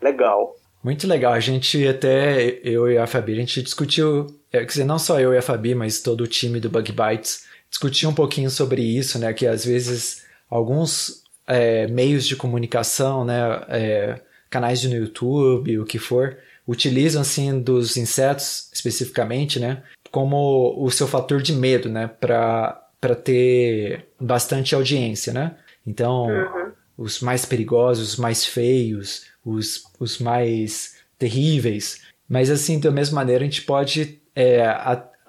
Legal. 0.00 0.54
Muito 0.82 1.06
legal. 1.06 1.32
A 1.32 1.40
gente 1.40 1.86
até, 1.86 2.60
eu 2.62 2.90
e 2.90 2.96
a 2.96 3.06
Fabi, 3.06 3.32
a 3.32 3.36
gente 3.36 3.62
discutiu, 3.62 4.26
é, 4.52 4.60
quer 4.60 4.66
dizer, 4.66 4.84
não 4.84 4.98
só 4.98 5.18
eu 5.20 5.34
e 5.34 5.38
a 5.38 5.42
Fabi, 5.42 5.74
mas 5.74 6.00
todo 6.00 6.22
o 6.22 6.26
time 6.26 6.60
do 6.60 6.70
Bug 6.70 6.92
Bites, 6.92 7.46
discutiu 7.68 8.08
um 8.08 8.14
pouquinho 8.14 8.48
sobre 8.48 8.82
isso, 8.82 9.18
né? 9.18 9.32
Que 9.32 9.46
às 9.46 9.64
vezes 9.64 10.24
alguns 10.48 11.24
é, 11.46 11.86
meios 11.88 12.26
de 12.26 12.36
comunicação, 12.36 13.24
né? 13.24 13.64
É, 13.68 14.20
canais 14.48 14.84
no 14.84 14.94
YouTube, 14.94 15.78
o 15.78 15.84
que 15.84 15.98
for, 15.98 16.38
utilizam 16.66 17.22
assim 17.22 17.60
dos 17.60 17.96
insetos 17.96 18.70
especificamente, 18.72 19.60
né, 19.60 19.82
como 20.16 20.74
o 20.82 20.90
seu 20.90 21.06
fator 21.06 21.42
de 21.42 21.52
medo, 21.52 21.90
né, 21.90 22.08
para 22.08 22.88
ter 23.22 24.08
bastante 24.18 24.74
audiência, 24.74 25.30
né? 25.30 25.56
Então, 25.86 26.28
uhum. 26.28 26.72
os 26.96 27.20
mais 27.20 27.44
perigosos, 27.44 28.12
os 28.14 28.16
mais 28.16 28.46
feios, 28.46 29.26
os, 29.44 29.84
os 30.00 30.18
mais 30.18 30.96
terríveis. 31.18 32.00
Mas 32.26 32.50
assim, 32.50 32.80
da 32.80 32.90
mesma 32.90 33.16
maneira, 33.16 33.44
a 33.44 33.46
gente 33.46 33.60
pode 33.60 34.18
é, 34.34 34.64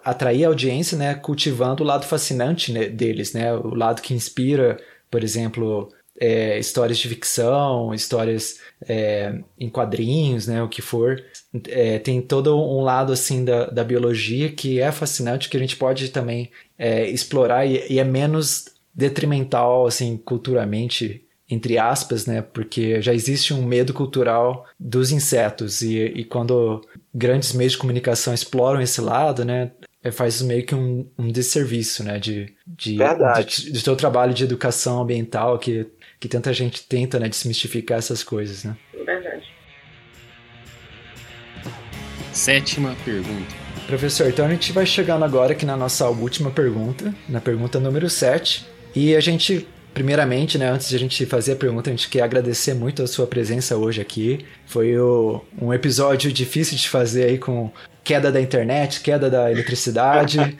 atrair 0.06 0.46
a 0.46 0.48
audiência, 0.48 0.98
né, 0.98 1.16
cultivando 1.16 1.84
o 1.84 1.86
lado 1.86 2.06
fascinante 2.06 2.72
né, 2.72 2.86
deles, 2.86 3.34
né, 3.34 3.54
o 3.54 3.76
lado 3.76 4.02
que 4.02 4.14
inspira, 4.14 4.80
por 5.12 5.22
exemplo, 5.22 5.92
é, 6.20 6.58
histórias 6.58 6.98
de 6.98 7.08
ficção, 7.08 7.94
histórias 7.94 8.60
é, 8.88 9.40
em 9.60 9.70
quadrinhos, 9.70 10.48
né, 10.48 10.62
o 10.64 10.68
que 10.68 10.82
for. 10.82 11.24
É, 11.68 12.00
tem 12.00 12.22
todo 12.22 12.58
um 12.60 12.82
lado 12.82 13.14
assim 13.14 13.46
da, 13.46 13.68
da 13.68 13.84
biologia 13.84 14.52
que 14.52 14.80
é 14.80 14.92
fascinante, 14.92 15.50
que 15.50 15.58
a 15.58 15.60
gente 15.60 15.76
pode 15.76 16.10
também 16.10 16.52
é, 16.78 17.08
explorar 17.10 17.66
e, 17.66 17.84
e, 17.90 18.00
é 18.00 18.04
menos 18.04 18.66
detrimental, 18.94 19.86
assim, 19.86 20.18
culturalmente, 20.18 21.24
entre 21.50 21.78
aspas, 21.78 22.26
né, 22.26 22.42
porque 22.42 23.00
já 23.02 23.14
existe 23.14 23.54
um 23.54 23.64
medo 23.64 23.94
cultural 23.94 24.66
dos 24.80 25.12
insetos 25.12 25.82
e, 25.82 25.98
e 25.98 26.24
quando 26.26 26.82
grandes 27.14 27.54
meios 27.54 27.74
de 27.74 27.78
comunicação 27.78 28.34
exploram 28.34 28.82
esse 28.82 29.00
lado, 29.00 29.46
né, 29.46 29.72
é, 30.04 30.12
faz 30.12 30.42
meio 30.42 30.66
que 30.66 30.74
um, 30.74 31.08
um 31.18 31.32
desserviço, 31.32 32.04
né, 32.04 32.20
de, 32.20 32.54
de, 32.66 32.98
Verdade. 32.98 33.64
de, 33.64 33.72
de 33.72 33.80
seu 33.82 33.96
trabalho 33.96 34.34
de 34.34 34.44
educação 34.44 35.02
ambiental 35.02 35.60
que 35.60 35.88
que 36.20 36.28
tanta 36.28 36.52
gente 36.54 36.84
tenta, 36.84 37.20
né, 37.20 37.30
desmistificar 37.30 38.00
essas 38.00 38.24
coisas, 38.24 38.64
né? 38.64 38.76
Verdade. 39.06 39.46
Sétima 42.34 42.96
pergunta. 43.04 43.68
Professor, 43.88 44.28
então 44.28 44.46
a 44.46 44.50
gente 44.50 44.72
vai 44.72 44.86
chegando 44.86 45.24
agora 45.24 45.54
aqui 45.54 45.66
na 45.66 45.78
nossa 45.78 46.10
última 46.10 46.52
pergunta, 46.52 47.14
na 47.28 47.40
pergunta 47.40 47.80
número 47.80 48.10
7. 48.10 48.68
E 48.94 49.16
a 49.16 49.20
gente, 49.20 49.66
primeiramente, 49.94 50.58
né, 50.58 50.70
antes 50.70 50.90
de 50.90 50.96
a 50.96 51.00
gente 51.00 51.26
fazer 51.26 51.54
a 51.54 51.56
pergunta, 51.56 51.90
a 51.90 51.94
gente 51.94 52.10
quer 52.10 52.22
agradecer 52.22 52.74
muito 52.74 53.02
a 53.02 53.08
sua 53.08 53.26
presença 53.26 53.78
hoje 53.78 54.02
aqui. 54.02 54.46
Foi 54.66 54.98
o, 54.98 55.42
um 55.62 55.74
episódio 55.74 56.32
difícil 56.34 56.78
de 56.78 56.90
fazer 56.90 57.26
aí 57.26 57.38
com 57.38 57.72
queda 58.04 58.32
da 58.32 58.42
internet, 58.42 59.02
queda 59.02 59.30
da 59.30 59.50
eletricidade. 59.52 60.38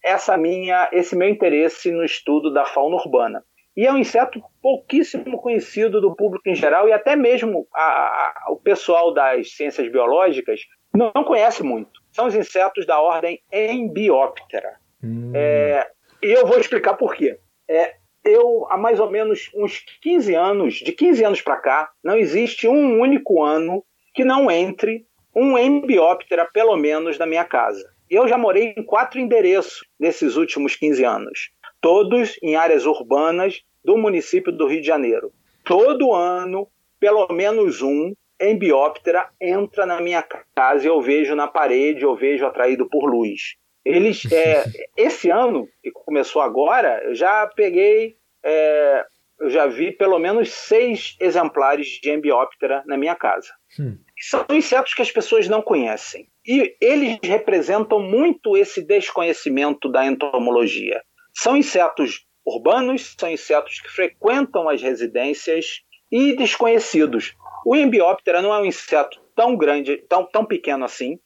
essa 0.04 0.36
minha, 0.36 0.88
esse 0.92 1.16
meu 1.16 1.28
interesse 1.28 1.90
no 1.90 2.04
estudo 2.04 2.52
da 2.52 2.64
fauna 2.64 2.94
urbana. 2.94 3.42
E 3.76 3.86
é 3.86 3.92
um 3.92 3.98
inseto 3.98 4.40
pouquíssimo 4.62 5.40
conhecido 5.40 6.00
do 6.00 6.14
público 6.14 6.48
em 6.48 6.54
geral 6.54 6.88
e 6.88 6.92
até 6.92 7.16
mesmo 7.16 7.66
a, 7.74 7.82
a, 7.82 8.34
o 8.50 8.56
pessoal 8.56 9.12
das 9.12 9.56
ciências 9.56 9.90
biológicas 9.90 10.60
não, 10.92 11.24
conhece 11.24 11.62
muito. 11.62 12.00
São 12.12 12.26
os 12.26 12.34
insetos 12.34 12.86
da 12.86 13.00
ordem 13.00 13.40
Embioptera. 13.52 14.76
Hum. 15.02 15.32
É, 15.34 15.88
e 16.22 16.32
eu 16.32 16.46
vou 16.46 16.58
explicar 16.58 16.94
por 16.94 17.14
quê. 17.14 17.38
É, 17.68 17.94
eu, 18.24 18.66
há 18.68 18.76
mais 18.76 19.00
ou 19.00 19.10
menos 19.10 19.50
uns 19.54 19.84
15 20.02 20.34
anos, 20.34 20.74
de 20.74 20.92
15 20.92 21.24
anos 21.24 21.40
para 21.40 21.56
cá, 21.56 21.90
não 22.02 22.16
existe 22.16 22.68
um 22.68 23.00
único 23.00 23.42
ano 23.42 23.84
que 24.12 24.24
não 24.24 24.50
entre 24.50 25.06
um 25.34 25.56
Embioptera, 25.56 26.46
pelo 26.52 26.76
menos, 26.76 27.18
na 27.18 27.26
minha 27.26 27.44
casa. 27.44 27.88
Eu 28.10 28.26
já 28.26 28.36
morei 28.36 28.74
em 28.76 28.82
quatro 28.82 29.20
endereços 29.20 29.84
nesses 29.98 30.36
últimos 30.36 30.74
15 30.74 31.04
anos, 31.04 31.50
todos 31.80 32.36
em 32.42 32.56
áreas 32.56 32.84
urbanas 32.84 33.62
do 33.84 33.96
município 33.96 34.50
do 34.50 34.66
Rio 34.66 34.80
de 34.80 34.86
Janeiro. 34.86 35.32
Todo 35.64 36.12
ano, 36.12 36.66
pelo 36.98 37.28
menos 37.28 37.80
um 37.80 38.12
Embioptera 38.40 39.28
entra 39.40 39.84
na 39.84 40.00
minha 40.00 40.24
casa 40.54 40.84
e 40.84 40.88
eu 40.88 41.00
vejo 41.00 41.34
na 41.34 41.46
parede, 41.46 42.02
eu 42.02 42.16
vejo 42.16 42.46
atraído 42.46 42.88
por 42.88 43.04
luz. 43.04 43.56
Eles, 43.84 44.24
é, 44.32 44.64
esse 44.96 45.30
ano, 45.30 45.68
que 45.82 45.90
começou 45.90 46.40
agora, 46.40 47.02
eu 47.04 47.14
já 47.14 47.46
peguei, 47.46 48.16
é, 48.42 49.04
eu 49.38 49.50
já 49.50 49.66
vi 49.66 49.92
pelo 49.92 50.18
menos 50.18 50.50
seis 50.52 51.16
exemplares 51.20 51.98
de 52.02 52.10
Embioptera 52.10 52.82
na 52.86 52.96
minha 52.96 53.14
casa. 53.14 53.52
Hum. 53.78 53.98
São 54.18 54.44
insetos 54.50 54.94
que 54.94 55.02
as 55.02 55.10
pessoas 55.10 55.48
não 55.48 55.62
conhecem. 55.62 56.28
E 56.46 56.76
eles 56.80 57.18
representam 57.22 58.00
muito 58.00 58.56
esse 58.56 58.82
desconhecimento 58.82 59.90
da 59.90 60.04
entomologia. 60.06 61.02
São 61.34 61.56
insetos 61.56 62.26
urbanos, 62.44 63.14
são 63.18 63.30
insetos 63.30 63.80
que 63.80 63.88
frequentam 63.88 64.68
as 64.68 64.82
residências 64.82 65.82
e 66.10 66.34
desconhecidos. 66.36 67.34
O 67.64 67.76
Embioptera 67.76 68.42
não 68.42 68.54
é 68.54 68.60
um 68.60 68.64
inseto 68.64 69.20
tão 69.34 69.56
grande, 69.56 69.96
tão, 70.08 70.24
tão 70.24 70.44
pequeno 70.44 70.84
assim. 70.84 71.18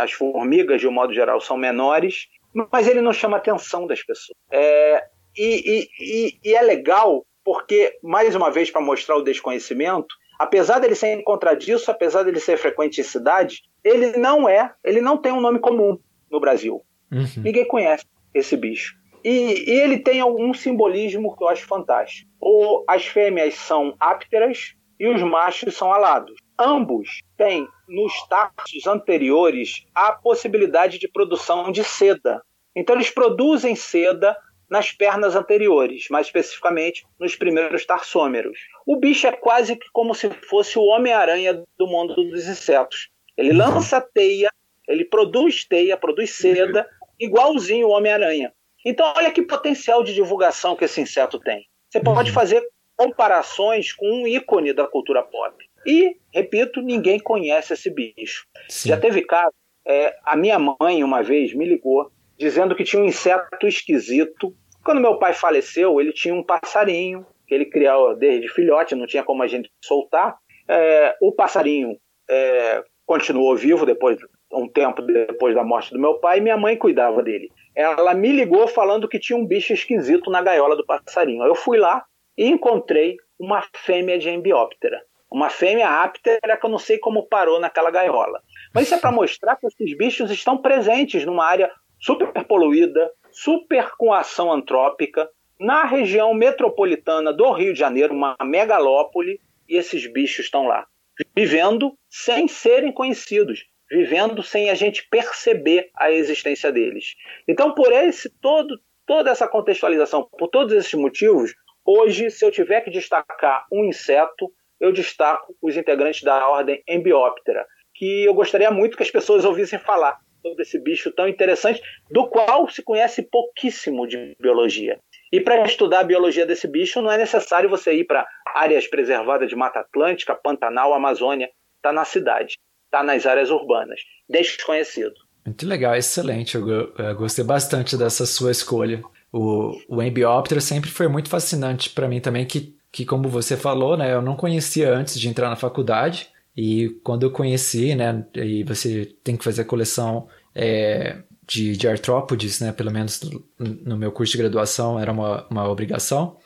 As 0.00 0.12
formigas, 0.12 0.80
de 0.80 0.86
um 0.86 0.92
modo 0.92 1.12
geral, 1.12 1.40
são 1.40 1.56
menores, 1.56 2.28
mas 2.70 2.86
ele 2.86 3.00
não 3.00 3.12
chama 3.12 3.36
a 3.36 3.40
atenção 3.40 3.86
das 3.86 4.02
pessoas. 4.02 4.36
É, 4.50 5.04
e, 5.36 5.88
e, 5.98 6.38
e, 6.44 6.54
é 6.54 6.60
legal 6.60 7.24
porque, 7.44 7.98
mais 8.02 8.34
uma 8.34 8.50
vez, 8.50 8.70
para 8.70 8.80
mostrar 8.80 9.16
o 9.16 9.22
desconhecimento, 9.22 10.14
apesar 10.38 10.78
dele 10.78 10.94
ser 10.94 11.18
encontradiço, 11.18 11.90
apesar 11.90 12.22
dele 12.22 12.38
ser 12.38 12.56
frequente 12.56 13.00
em 13.00 13.04
cidade, 13.04 13.62
ele 13.82 14.18
não 14.18 14.48
é, 14.48 14.72
ele 14.84 15.00
não 15.00 15.16
tem 15.16 15.32
um 15.32 15.40
nome 15.40 15.58
comum 15.58 15.98
no 16.30 16.40
Brasil. 16.40 16.82
Uhum. 17.10 17.42
Ninguém 17.42 17.66
conhece 17.66 18.04
esse 18.34 18.56
bicho. 18.56 18.94
E, 19.24 19.70
e, 19.70 19.80
ele 19.80 19.98
tem 19.98 20.20
algum 20.20 20.52
simbolismo 20.52 21.36
que 21.36 21.44
eu 21.44 21.48
acho 21.48 21.66
fantástico. 21.66 22.30
O, 22.40 22.84
as 22.88 23.06
fêmeas 23.06 23.54
são 23.54 23.94
ápteras 24.00 24.74
e 24.98 25.08
os 25.08 25.22
machos 25.22 25.76
são 25.76 25.92
alados. 25.92 26.34
Ambos 26.58 27.20
têm 27.36 27.66
nos 27.88 28.12
tactos 28.28 28.86
anteriores 28.86 29.84
a 29.94 30.12
possibilidade 30.12 30.98
de 30.98 31.08
produção 31.08 31.70
de 31.70 31.84
seda. 31.84 32.42
Então 32.74 32.96
eles 32.96 33.10
produzem 33.10 33.74
seda 33.74 34.36
nas 34.72 34.90
pernas 34.90 35.36
anteriores, 35.36 36.06
mais 36.08 36.28
especificamente 36.28 37.04
nos 37.20 37.36
primeiros 37.36 37.84
tarsômeros. 37.84 38.58
O 38.86 38.96
bicho 38.96 39.26
é 39.26 39.32
quase 39.32 39.76
que 39.76 39.86
como 39.92 40.14
se 40.14 40.30
fosse 40.48 40.78
o 40.78 40.84
Homem-Aranha 40.84 41.62
do 41.76 41.86
mundo 41.86 42.14
dos 42.14 42.48
insetos. 42.48 43.10
Ele 43.36 43.52
lança 43.52 44.00
teia, 44.00 44.50
ele 44.88 45.04
produz 45.04 45.66
teia, 45.66 45.96
produz 45.96 46.30
seda, 46.30 46.88
igualzinho 47.20 47.88
o 47.88 47.90
Homem-Aranha. 47.90 48.52
Então, 48.84 49.12
olha 49.16 49.30
que 49.30 49.42
potencial 49.42 50.02
de 50.02 50.14
divulgação 50.14 50.76
que 50.76 50.84
esse 50.84 51.00
inseto 51.00 51.38
tem. 51.38 51.66
Você 51.90 52.00
pode 52.00 52.30
uhum. 52.30 52.34
fazer 52.34 52.62
comparações 52.96 53.92
com 53.92 54.06
um 54.06 54.26
ícone 54.26 54.72
da 54.72 54.86
cultura 54.86 55.22
pop. 55.22 55.54
E, 55.86 56.16
repito, 56.32 56.80
ninguém 56.80 57.18
conhece 57.18 57.72
esse 57.72 57.90
bicho. 57.90 58.46
Sim. 58.68 58.90
Já 58.90 58.96
teve 58.96 59.22
caso, 59.22 59.52
é, 59.86 60.16
a 60.24 60.36
minha 60.36 60.58
mãe 60.58 61.02
uma 61.02 61.22
vez 61.22 61.54
me 61.54 61.66
ligou 61.66 62.10
dizendo 62.38 62.74
que 62.74 62.84
tinha 62.84 63.02
um 63.02 63.06
inseto 63.06 63.66
esquisito 63.66 64.54
quando 64.84 65.00
meu 65.00 65.18
pai 65.18 65.32
faleceu, 65.32 66.00
ele 66.00 66.12
tinha 66.12 66.34
um 66.34 66.42
passarinho 66.42 67.24
que 67.46 67.54
ele 67.54 67.66
criou 67.66 68.16
desde 68.16 68.48
filhote, 68.48 68.94
não 68.94 69.06
tinha 69.06 69.22
como 69.22 69.42
a 69.42 69.46
gente 69.46 69.70
soltar. 69.84 70.36
É, 70.68 71.16
o 71.20 71.32
passarinho 71.32 71.96
é, 72.28 72.82
continuou 73.06 73.56
vivo 73.56 73.86
depois 73.86 74.18
um 74.52 74.68
tempo 74.68 75.00
depois 75.02 75.54
da 75.54 75.64
morte 75.64 75.92
do 75.92 75.98
meu 75.98 76.14
pai 76.14 76.38
e 76.38 76.40
minha 76.40 76.56
mãe 76.56 76.76
cuidava 76.76 77.22
dele. 77.22 77.50
Ela 77.74 78.14
me 78.14 78.30
ligou 78.32 78.66
falando 78.68 79.08
que 79.08 79.18
tinha 79.18 79.36
um 79.36 79.46
bicho 79.46 79.72
esquisito 79.72 80.30
na 80.30 80.42
gaiola 80.42 80.76
do 80.76 80.84
passarinho. 80.84 81.44
Eu 81.44 81.54
fui 81.54 81.78
lá 81.78 82.04
e 82.36 82.46
encontrei 82.46 83.16
uma 83.38 83.62
fêmea 83.74 84.18
de 84.18 84.28
embióptera. 84.30 85.02
Uma 85.30 85.48
fêmea 85.48 85.88
áptera 85.88 86.56
que 86.58 86.66
eu 86.66 86.70
não 86.70 86.78
sei 86.78 86.98
como 86.98 87.26
parou 87.26 87.58
naquela 87.58 87.90
gaiola. 87.90 88.42
Mas 88.74 88.84
isso 88.84 88.94
é 88.94 88.98
para 88.98 89.10
mostrar 89.12 89.56
que 89.56 89.66
esses 89.66 89.96
bichos 89.96 90.30
estão 90.30 90.58
presentes 90.58 91.24
numa 91.24 91.44
área 91.46 91.70
super 91.98 92.32
poluída, 92.44 93.10
super 93.30 93.92
com 93.96 94.12
ação 94.12 94.52
antrópica, 94.52 95.28
na 95.58 95.84
região 95.84 96.34
metropolitana 96.34 97.32
do 97.32 97.50
Rio 97.52 97.72
de 97.72 97.78
Janeiro, 97.78 98.12
uma 98.12 98.36
megalópole, 98.42 99.40
e 99.68 99.76
esses 99.76 100.12
bichos 100.12 100.46
estão 100.46 100.66
lá, 100.66 100.86
vivendo 101.34 101.96
sem 102.10 102.48
serem 102.48 102.92
conhecidos, 102.92 103.64
vivendo 103.92 104.42
sem 104.42 104.70
a 104.70 104.74
gente 104.74 105.06
perceber 105.10 105.90
a 105.94 106.10
existência 106.10 106.72
deles. 106.72 107.14
Então, 107.46 107.74
por 107.74 107.92
esse 107.92 108.30
todo, 108.40 108.80
toda 109.06 109.30
essa 109.30 109.46
contextualização, 109.46 110.26
por 110.38 110.48
todos 110.48 110.72
esses 110.72 110.94
motivos, 110.94 111.54
hoje, 111.84 112.30
se 112.30 112.42
eu 112.42 112.50
tiver 112.50 112.80
que 112.80 112.90
destacar 112.90 113.66
um 113.70 113.84
inseto, 113.84 114.50
eu 114.80 114.92
destaco 114.92 115.54
os 115.60 115.76
integrantes 115.76 116.22
da 116.22 116.48
ordem 116.48 116.82
Embioptera, 116.88 117.66
que 117.94 118.24
eu 118.24 118.32
gostaria 118.32 118.70
muito 118.70 118.96
que 118.96 119.02
as 119.02 119.10
pessoas 119.10 119.44
ouvissem 119.44 119.78
falar, 119.78 120.18
sobre 120.40 120.62
esse 120.62 120.78
bicho 120.78 121.12
tão 121.12 121.28
interessante, 121.28 121.82
do 122.10 122.26
qual 122.28 122.68
se 122.70 122.82
conhece 122.82 123.22
pouquíssimo 123.22 124.06
de 124.08 124.34
biologia. 124.40 124.98
E 125.30 125.38
para 125.38 125.62
estudar 125.64 126.00
a 126.00 126.04
biologia 126.04 126.46
desse 126.46 126.66
bicho, 126.66 127.02
não 127.02 127.12
é 127.12 127.18
necessário 127.18 127.68
você 127.68 127.92
ir 127.92 128.04
para 128.04 128.26
áreas 128.46 128.86
preservadas 128.88 129.50
de 129.50 129.54
Mata 129.54 129.80
Atlântica, 129.80 130.34
Pantanal, 130.34 130.94
Amazônia. 130.94 131.50
Está 131.76 131.92
na 131.92 132.04
cidade, 132.04 132.56
está 132.92 133.02
nas 133.02 133.24
áreas 133.24 133.50
urbanas. 133.50 134.00
Desconhecido. 134.28 135.14
Muito 135.44 135.66
legal, 135.66 135.96
excelente. 135.96 136.54
Eu, 136.54 136.94
eu 136.94 137.14
gostei 137.16 137.44
bastante 137.44 137.96
dessa 137.96 138.26
sua 138.26 138.50
escolha. 138.50 139.02
O, 139.32 139.72
o 139.88 140.02
Embioptera 140.02 140.60
sempre 140.60 140.90
foi 140.90 141.08
muito 141.08 141.30
fascinante 141.30 141.88
para 141.90 142.06
mim 142.06 142.20
também, 142.20 142.44
que, 142.44 142.76
que 142.92 143.06
como 143.06 143.28
você 143.28 143.56
falou, 143.56 143.96
né, 143.96 144.12
eu 144.12 144.20
não 144.20 144.36
conhecia 144.36 144.94
antes 144.94 145.18
de 145.18 145.26
entrar 145.26 145.48
na 145.48 145.56
faculdade. 145.56 146.28
E 146.54 146.90
quando 147.02 147.24
eu 147.24 147.30
conheci, 147.30 147.94
né, 147.94 148.26
e 148.34 148.62
você 148.62 149.06
tem 149.24 149.36
que 149.36 149.44
fazer 149.44 149.62
a 149.62 149.64
coleção 149.64 150.28
é, 150.54 151.16
de, 151.46 151.76
de 151.76 151.88
artrópodes, 151.88 152.60
né, 152.60 152.72
pelo 152.72 152.90
menos 152.90 153.22
no 153.58 153.96
meu 153.96 154.12
curso 154.12 154.32
de 154.32 154.38
graduação 154.38 155.00
era 155.00 155.10
uma, 155.10 155.46
uma 155.50 155.68
obrigação, 155.68 156.36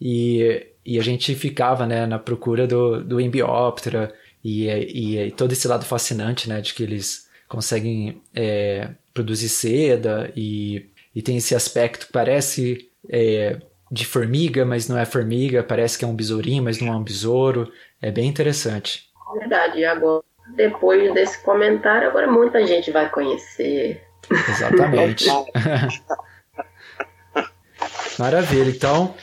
e, 0.00 0.66
e 0.84 0.98
a 0.98 1.02
gente 1.04 1.36
ficava, 1.36 1.86
né, 1.86 2.04
na 2.04 2.18
procura 2.18 2.66
do, 2.66 3.02
do 3.02 3.20
Embioptera 3.20 4.12
e, 4.44 4.68
e, 4.68 5.18
e 5.18 5.30
todo 5.30 5.52
esse 5.52 5.66
lado 5.66 5.84
fascinante, 5.86 6.48
né, 6.48 6.60
de 6.60 6.74
que 6.74 6.82
eles 6.82 7.28
conseguem 7.48 8.22
é, 8.34 8.90
produzir 9.12 9.48
seda 9.48 10.30
e, 10.36 10.90
e 11.14 11.22
tem 11.22 11.36
esse 11.36 11.54
aspecto 11.54 12.06
que 12.06 12.12
parece 12.12 12.90
é, 13.08 13.58
de 13.90 14.04
formiga, 14.04 14.64
mas 14.64 14.88
não 14.88 14.98
é 14.98 15.04
formiga, 15.04 15.62
parece 15.62 15.96
que 15.96 16.04
é 16.04 16.08
um 16.08 16.16
besourinho, 16.16 16.62
mas 16.62 16.80
não 16.80 16.92
é 16.92 16.96
um 16.96 17.02
besouro, 17.02 17.72
é 18.02 18.10
bem 18.10 18.28
interessante. 18.28 19.08
Verdade, 19.38 19.78
e 19.78 19.84
agora, 19.84 20.22
depois 20.54 21.14
desse 21.14 21.42
comentário, 21.42 22.08
agora 22.08 22.30
muita 22.30 22.66
gente 22.66 22.90
vai 22.90 23.08
conhecer. 23.10 24.02
Exatamente. 24.48 25.26
Maravilha, 28.18 28.70
então, 28.70 29.14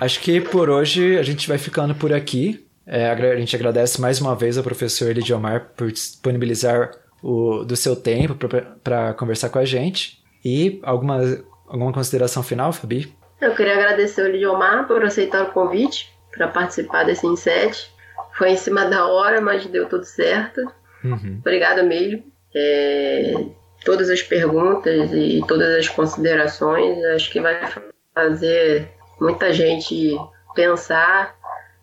acho 0.00 0.20
que 0.20 0.40
por 0.40 0.68
hoje 0.68 1.18
a 1.18 1.22
gente 1.22 1.48
vai 1.48 1.58
ficando 1.58 1.94
por 1.94 2.12
aqui. 2.12 2.66
É, 2.92 3.08
a 3.08 3.36
gente 3.36 3.54
agradece 3.54 4.00
mais 4.00 4.20
uma 4.20 4.34
vez 4.34 4.58
ao 4.58 4.64
professor 4.64 5.08
Elidiomar 5.08 5.70
por 5.76 5.92
disponibilizar 5.92 6.90
o, 7.22 7.62
do 7.62 7.76
seu 7.76 7.94
tempo 7.94 8.34
para 8.82 9.14
conversar 9.14 9.48
com 9.48 9.60
a 9.60 9.64
gente. 9.64 10.20
E 10.44 10.80
alguma, 10.82 11.20
alguma 11.68 11.92
consideração 11.92 12.42
final, 12.42 12.72
Fabi? 12.72 13.14
Eu 13.40 13.54
queria 13.54 13.74
agradecer 13.74 14.22
ao 14.22 14.26
Elidiomar 14.26 14.88
por 14.88 15.04
aceitar 15.04 15.44
o 15.44 15.52
convite 15.52 16.12
para 16.32 16.48
participar 16.48 17.04
desse 17.04 17.24
Inset. 17.28 17.88
Foi 18.36 18.50
em 18.50 18.56
cima 18.56 18.84
da 18.86 19.06
hora, 19.06 19.40
mas 19.40 19.64
deu 19.66 19.88
tudo 19.88 20.04
certo. 20.04 20.60
Uhum. 21.04 21.36
Obrigada 21.38 21.84
mesmo. 21.84 22.24
É, 22.56 23.34
todas 23.84 24.10
as 24.10 24.20
perguntas 24.20 25.12
e 25.12 25.40
todas 25.46 25.76
as 25.76 25.88
considerações, 25.88 26.98
acho 27.14 27.30
que 27.30 27.40
vai 27.40 27.60
fazer 28.12 28.88
muita 29.20 29.52
gente 29.52 30.16
pensar 30.56 31.38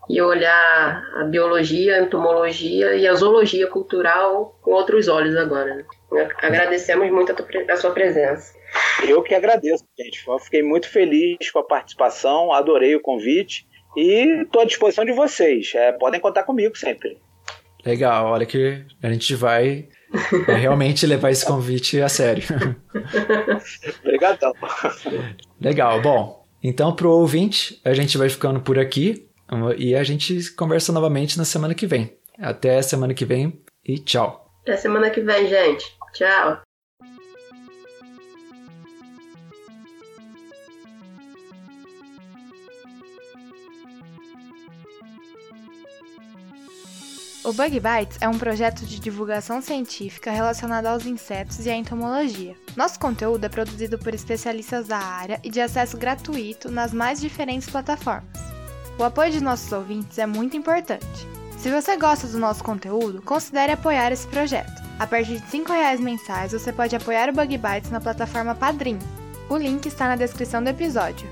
e 0.09 0.21
olhar 0.21 1.03
a 1.15 1.23
biologia, 1.25 1.97
a 1.97 2.01
entomologia 2.01 2.95
e 2.95 3.05
a 3.07 3.13
zoologia 3.13 3.67
cultural 3.67 4.57
com 4.61 4.71
outros 4.71 5.07
olhos 5.07 5.35
agora. 5.35 5.75
Né? 6.11 6.29
Agradecemos 6.41 7.11
muito 7.11 7.33
a, 7.69 7.75
sua 7.75 7.91
presença. 7.91 8.53
Eu 9.05 9.21
que 9.21 9.35
agradeço, 9.35 9.83
gente. 9.97 10.25
Eu 10.27 10.39
fiquei 10.39 10.63
muito 10.63 10.89
feliz 10.89 11.51
com 11.51 11.59
a 11.59 11.63
participação, 11.63 12.53
adorei 12.53 12.95
o 12.95 13.01
convite 13.01 13.67
e 13.97 14.43
estou 14.43 14.61
à 14.61 14.65
disposição 14.65 15.03
de 15.03 15.11
vocês. 15.11 15.73
É, 15.75 15.91
podem 15.91 16.19
contar 16.19 16.43
comigo 16.43 16.77
sempre. 16.77 17.17
Legal, 17.85 18.27
olha 18.27 18.45
que 18.45 18.83
a 19.01 19.09
gente 19.09 19.35
vai 19.35 19.87
é, 20.47 20.53
realmente 20.53 21.05
levar 21.05 21.31
esse 21.31 21.45
convite 21.45 22.01
a 22.01 22.09
sério. 22.09 22.43
Obrigadão. 24.03 24.53
Legal, 25.59 26.01
bom. 26.01 26.47
Então, 26.63 26.95
pro 26.95 27.11
ouvinte, 27.11 27.79
a 27.85 27.93
gente 27.93 28.17
vai 28.17 28.29
ficando 28.29 28.59
por 28.59 28.79
aqui 28.79 29.26
e 29.77 29.95
a 29.95 30.03
gente 30.03 30.51
conversa 30.51 30.91
novamente 30.91 31.37
na 31.37 31.45
semana 31.45 31.73
que 31.73 31.87
vem. 31.87 32.15
Até 32.39 32.81
semana 32.81 33.13
que 33.13 33.25
vem 33.25 33.61
e 33.83 33.97
tchau. 33.97 34.51
Até 34.61 34.77
semana 34.77 35.09
que 35.09 35.21
vem, 35.21 35.47
gente. 35.47 35.97
Tchau. 36.13 36.61
O 47.47 47.53
Bug 47.53 47.79
Bites 47.79 48.17
é 48.19 48.27
um 48.27 48.37
projeto 48.37 48.85
de 48.85 48.99
divulgação 48.99 49.61
científica 49.61 50.29
relacionado 50.29 50.87
aos 50.87 51.05
insetos 51.05 51.65
e 51.65 51.69
à 51.69 51.75
entomologia. 51.77 52.57
Nosso 52.75 52.99
conteúdo 52.99 53.45
é 53.45 53.47
produzido 53.47 53.97
por 53.97 54.13
especialistas 54.13 54.89
da 54.89 54.97
área 54.97 55.39
e 55.41 55.49
de 55.49 55.61
acesso 55.61 55.97
gratuito 55.97 56.69
nas 56.69 56.91
mais 56.91 57.21
diferentes 57.21 57.69
plataformas. 57.69 58.56
O 58.99 59.03
apoio 59.03 59.31
de 59.31 59.43
nossos 59.43 59.71
ouvintes 59.71 60.17
é 60.17 60.25
muito 60.25 60.57
importante. 60.57 61.27
Se 61.57 61.69
você 61.69 61.95
gosta 61.97 62.27
do 62.27 62.39
nosso 62.39 62.63
conteúdo, 62.63 63.21
considere 63.21 63.71
apoiar 63.71 64.11
esse 64.11 64.25
projeto. 64.27 64.81
A 64.97 65.05
partir 65.05 65.39
de 65.39 65.57
R$ 65.57 65.63
reais 65.67 65.99
mensais, 65.99 66.51
você 66.51 66.73
pode 66.73 66.95
apoiar 66.95 67.29
o 67.29 67.33
Bug 67.33 67.57
Bites 67.57 67.91
na 67.91 68.01
plataforma 68.01 68.55
Padrim. 68.55 68.97
O 69.49 69.55
link 69.55 69.85
está 69.85 70.07
na 70.07 70.15
descrição 70.15 70.63
do 70.63 70.69
episódio. 70.69 71.29